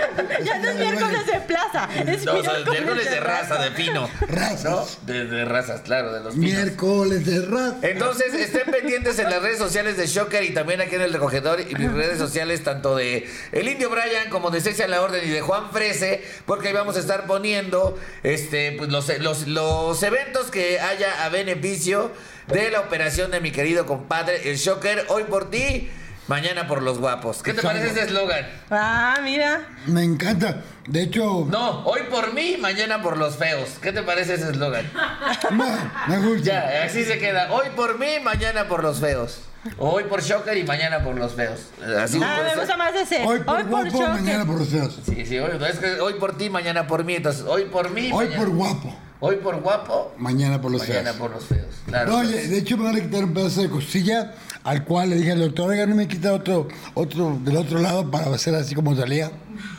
Ya 0.45 0.59
no 0.59 0.69
es 0.71 0.77
miércoles 0.77 1.27
de 1.27 1.41
plaza, 1.41 1.89
es 2.07 2.25
No, 2.25 2.33
miércoles, 2.35 2.67
miércoles 2.71 3.11
de 3.11 3.21
raza, 3.21 3.63
de 3.63 3.71
pino. 3.73 4.09
Razas. 4.29 4.99
De, 5.05 5.27
de 5.27 5.45
razas, 5.45 5.83
claro, 5.83 6.13
de 6.13 6.21
los 6.21 6.35
pinos. 6.35 6.51
Miércoles 6.51 7.27
de 7.27 7.47
raza. 7.47 7.77
Entonces, 7.83 8.33
estén 8.35 8.71
pendientes 8.71 9.19
en 9.19 9.29
las 9.29 9.43
redes 9.43 9.59
sociales 9.59 9.97
de 9.97 10.07
Shocker 10.07 10.43
y 10.45 10.55
también 10.55 10.81
aquí 10.81 10.95
en 10.95 11.03
el 11.03 11.13
recogedor 11.13 11.61
y 11.61 11.75
mis 11.75 11.93
redes 11.93 12.19
sociales, 12.19 12.63
tanto 12.65 12.97
de 12.97 13.29
El 13.53 13.69
Indio 13.69 13.91
Brian 13.91 14.31
como 14.31 14.51
de 14.51 14.61
Cecia 14.61 14.89
La 14.89 15.03
Orden 15.03 15.23
y 15.27 15.31
de 15.31 15.41
Juan 15.41 15.71
Frese, 15.71 16.25
porque 16.47 16.69
ahí 16.69 16.75
vamos 16.75 16.97
a 16.97 17.00
estar 17.01 17.27
poniendo 17.27 17.99
este, 18.23 18.73
pues, 18.73 18.91
los, 18.91 19.09
los, 19.19 19.47
los 19.49 20.03
eventos 20.03 20.51
que 20.51 20.79
haya 20.81 21.25
a 21.25 21.29
beneficio 21.29 22.13
de 22.49 22.71
la 22.71 22.81
operación 22.81 23.31
de 23.31 23.41
mi 23.41 23.51
querido 23.53 23.87
compadre, 23.87 24.51
el 24.51 24.57
Shocker, 24.57 25.07
hoy 25.09 25.25
por 25.25 25.51
ti, 25.51 25.91
mañana 26.29 26.67
por 26.67 26.83
los 26.83 26.99
guapos. 26.99 27.43
¿Qué 27.43 27.53
te 27.53 27.61
Exacto. 27.61 27.79
parece 27.79 27.95
ese 28.01 28.09
eslogan? 28.09 28.47
Ah, 28.71 29.19
mira. 29.23 29.69
Me 29.87 30.03
encanta. 30.05 30.63
De 30.87 31.03
hecho, 31.03 31.47
No, 31.49 31.85
hoy 31.85 32.01
por 32.11 32.33
mí, 32.35 32.57
mañana 32.61 33.01
por 33.03 33.17
los 33.17 33.37
feos. 33.37 33.69
¿Qué 33.81 33.93
te 33.93 34.03
parece 34.03 34.35
ese 34.35 34.51
eslogan? 34.51 34.91
me, 35.53 35.65
me 36.09 36.27
gusta. 36.27 36.43
Ya, 36.45 36.85
así 36.85 37.05
se 37.05 37.19
queda. 37.19 37.53
Hoy 37.53 37.69
por 37.77 37.99
mí, 37.99 38.19
mañana 38.23 38.67
por 38.67 38.83
los 38.83 38.99
feos. 39.01 39.43
Hoy 39.79 40.05
por 40.05 40.23
Shocker 40.23 40.57
y 40.57 40.65
mañana 40.65 41.03
por 41.05 41.17
los 41.17 41.35
feos. 41.35 41.61
Así 42.03 42.19
Ah, 42.23 42.43
me 42.55 42.61
gusta 42.61 42.77
más 42.79 42.95
ese. 42.95 43.23
Hoy 43.25 43.41
por 43.41 43.63
guapo, 43.67 43.91
choque. 43.91 44.09
mañana 44.09 44.45
por 44.47 44.59
los 44.59 44.69
feos. 44.69 44.99
Sí, 45.05 45.27
sí, 45.27 45.39
hoy, 45.39 45.51
es 45.71 45.79
que 45.79 46.01
hoy 46.01 46.15
por 46.15 46.37
ti, 46.39 46.49
mañana 46.49 46.87
por 46.87 47.05
mí. 47.05 47.15
Entonces, 47.17 47.45
hoy 47.47 47.65
por 47.67 47.91
mí. 47.91 48.11
Hoy 48.13 48.25
mañana- 48.27 48.37
por 48.39 48.49
guapo, 48.55 48.97
Hoy 49.23 49.37
por 49.37 49.61
guapo, 49.61 50.15
mañana 50.17 50.63
por 50.63 50.71
los 50.73 50.81
mañana 50.81 51.03
feos. 51.13 51.17
por 51.17 51.31
los 51.33 51.45
feos. 51.45 51.67
Claro. 51.87 52.11
No, 52.13 52.19
oye, 52.21 52.49
de 52.49 52.59
hecho 52.59 52.79
me 52.79 52.85
van 52.85 52.97
a 52.97 53.01
quitar 53.01 53.23
un 53.25 53.35
pedazo 53.35 53.61
de 53.61 53.69
costilla 53.69 54.33
al 54.65 54.83
cual 54.85 55.11
le 55.11 55.17
dije 55.17 55.33
al 55.33 55.41
doctor, 55.41 55.69
oiga, 55.69 55.85
no 55.85 55.95
me 55.95 56.09
quita 56.09 56.33
otro, 56.33 56.67
otro 56.95 57.39
del 57.45 57.57
otro 57.59 57.81
lado 57.81 58.11
para 58.11 58.35
hacer 58.35 58.55
así 58.55 58.75
como 58.75 58.97
salía. 58.97 59.31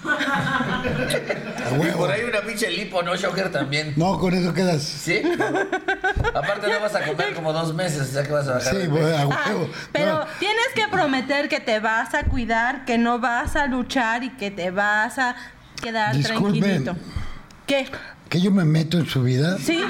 A 1.71 1.87
y 1.87 1.91
por 1.91 2.11
ahí 2.11 2.23
una 2.23 2.41
pinche 2.41 2.69
lipo, 2.69 3.01
¿no, 3.03 3.15
Shocker? 3.15 3.51
También. 3.51 3.93
No, 3.95 4.17
con 4.19 4.33
eso 4.33 4.53
quedas. 4.53 4.81
¿Sí? 4.83 5.21
Aparte 6.33 6.67
no 6.67 6.79
vas 6.79 6.95
a 6.95 7.01
comer 7.05 7.33
como 7.33 7.53
dos 7.53 7.73
meses, 7.73 8.01
o 8.01 8.05
sea 8.13 8.23
que 8.23 8.31
vas 8.31 8.47
a 8.47 8.53
bajar. 8.55 8.71
Sí, 8.73 8.77
de 8.79 8.89
pues, 8.89 9.03
peso. 9.05 9.17
a 9.17 9.21
Ah, 9.21 9.45
huevo. 9.49 9.69
pero 9.91 10.19
No, 10.19 10.25
tienes 10.39 10.67
que 10.75 10.87
prometer 10.89 11.49
que 11.49 11.59
te 11.59 11.79
vas 11.79 12.13
a 12.13 12.23
cuidar, 12.23 12.85
que 12.85 12.97
no 12.97 13.19
vas 13.19 13.55
a 13.55 13.67
luchar 13.67 14.23
y 14.23 14.29
que 14.31 14.51
te 14.51 14.71
vas 14.71 15.17
a 15.19 15.35
quedar 15.81 16.15
Disculpen. 16.15 16.61
tranquilito. 16.61 16.95
¿Qué? 17.67 17.89
que 18.29 18.39
yo 18.39 18.49
me 18.51 18.63
meto 18.63 18.97
en 18.97 19.05
su 19.07 19.23
vida. 19.23 19.57
¿Sí? 19.57 19.83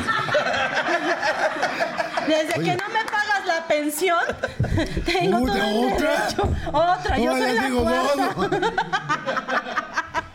Desde 2.27 2.53
que 2.53 2.75
no 2.75 2.87
me 2.89 3.03
pagas 3.05 3.45
la 3.45 3.67
pensión, 3.67 4.19
tengo 5.05 5.39
Puta, 5.39 5.53
todo 5.53 5.63
el 5.63 5.93
¿otra? 5.93 6.11
derecho. 6.17 6.49
Otra, 6.71 7.17
yo 7.19 7.31
soy 7.33 7.53
la 7.53 7.65
digo 7.65 7.83
cuarta. 7.83 8.35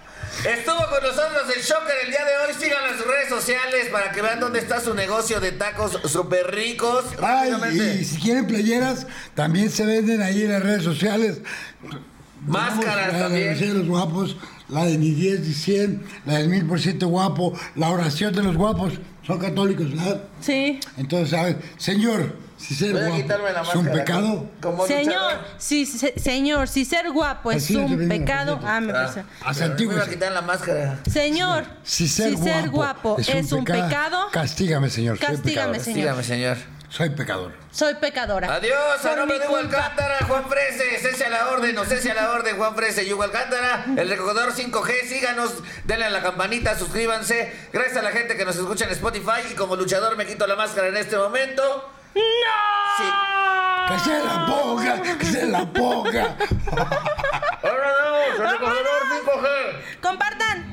Estuvo 0.46 0.76
con 0.76 1.02
nosotros 1.02 1.42
el 1.56 1.60
Shocker 1.62 1.94
el 2.04 2.10
día 2.10 2.24
de 2.24 2.46
hoy. 2.46 2.54
Síganlo 2.56 2.92
en 2.92 2.98
sus 2.98 3.06
redes 3.06 3.28
sociales 3.28 3.88
para 3.90 4.12
que 4.12 4.22
vean 4.22 4.38
dónde 4.38 4.60
está 4.60 4.80
su 4.80 4.94
negocio 4.94 5.40
de 5.40 5.50
tacos 5.52 5.98
súper 6.04 6.54
ricos. 6.54 7.04
Ay, 7.20 7.52
y 8.00 8.04
si 8.04 8.20
quieren 8.20 8.46
playeras, 8.46 9.08
también 9.34 9.70
se 9.70 9.84
venden 9.84 10.22
ahí 10.22 10.42
en 10.42 10.52
las 10.52 10.62
redes 10.62 10.84
sociales. 10.84 11.40
Máscaras 12.46 13.12
La 13.12 13.18
también. 13.18 13.58
de 13.58 13.66
los 13.74 13.88
guapos, 13.88 14.36
la 14.68 14.84
de 14.84 14.98
ni 14.98 15.10
10 15.10 15.40
ni 15.40 15.52
100, 15.52 16.04
la 16.26 16.34
del 16.34 16.48
mil 16.48 16.64
por 16.64 16.80
ciento 16.80 17.08
guapo, 17.08 17.58
la 17.74 17.90
oración 17.90 18.32
de 18.32 18.42
los 18.44 18.56
guapos. 18.56 18.92
Son 19.26 19.40
católicos, 19.40 19.90
¿verdad? 19.90 20.22
Sí. 20.40 20.78
Entonces, 20.96 21.30
¿sabes? 21.30 21.56
Señor, 21.76 22.36
si 22.58 22.74
ser 22.74 22.92
Voy 22.92 23.00
a 23.02 23.04
guapo 23.08 23.22
quitarme 23.22 23.52
la 23.52 23.62
es 23.62 23.74
un 23.74 23.86
pecado, 23.88 24.46
Como 24.62 24.86
Señor, 24.86 25.32
si, 25.58 25.84
se- 25.86 26.18
señor, 26.18 26.68
si 26.68 26.84
ser 26.84 27.10
guapo 27.10 27.52
es 27.52 27.64
Así 27.64 27.76
un 27.76 28.08
pecado. 28.08 28.58
Ah, 28.64 28.80
me 28.80 28.92
Ah, 28.92 28.94
parece. 28.94 29.24
Haz 29.44 29.58
me 29.58 29.64
antiguo. 29.66 29.94
iba 29.94 30.04
a 30.04 30.08
quitar 30.08 30.32
la 30.32 30.42
máscara. 30.42 30.98
Señor, 31.10 31.64
si 31.82 32.08
ser, 32.08 32.34
guapo, 32.70 33.16
es, 33.18 33.52
un, 33.52 33.64
pecado, 33.64 34.28
castígame, 34.32 34.88
señor. 34.90 35.18
Soy 35.18 35.26
Castígame, 35.26 35.66
pecador. 35.72 35.80
señor. 35.84 35.98
Dígame, 36.00 36.22
señor. 36.24 36.56
Soy 36.88 37.10
pecador. 37.10 37.52
soy 37.72 37.94
pecadora. 37.96 38.54
Adiós, 38.54 39.04
a 39.04 39.16
nombre 39.16 39.38
de 39.40 39.46
Hugo 39.48 39.58
culpa. 39.58 39.76
Alcántara, 39.78 40.24
Juan 40.26 40.44
Frese, 40.48 40.98
cese 41.00 41.24
a 41.26 41.28
la 41.30 41.48
orden, 41.48 41.76
o 41.76 41.84
cese 41.84 42.12
a 42.12 42.14
la 42.14 42.30
orden, 42.30 42.56
Juan 42.56 42.74
Frese 42.76 43.02
y 43.04 43.12
Hugo 43.12 43.24
Alcántara, 43.24 43.84
el 43.96 44.08
recogedor 44.08 44.52
5G, 44.54 45.02
síganos, 45.08 45.52
denle 45.84 46.06
a 46.06 46.10
la 46.10 46.22
campanita, 46.22 46.78
suscríbanse, 46.78 47.52
gracias 47.72 47.96
a 47.98 48.02
la 48.02 48.12
gente 48.12 48.36
que 48.36 48.44
nos 48.44 48.54
escucha 48.56 48.84
en 48.84 48.92
Spotify 48.92 49.42
y 49.50 49.54
como 49.54 49.74
luchador 49.76 50.16
me 50.16 50.26
quito 50.26 50.46
la 50.46 50.54
máscara 50.54 50.86
en 50.88 50.96
este 50.96 51.16
momento. 51.18 51.90
¡No! 52.16 52.22
Sí. 52.96 53.04
¡Que 53.88 53.98
se 54.00 54.24
la 54.24 54.46
ponga! 54.46 55.02
¡Que 55.02 55.24
se 55.26 55.46
la 55.46 55.66
ponga! 55.66 56.36
¡Ahora 57.62 57.90
no! 58.00 58.36
¡Se 58.36 58.42
5G! 59.22 60.00
¡Compartan! 60.00 60.65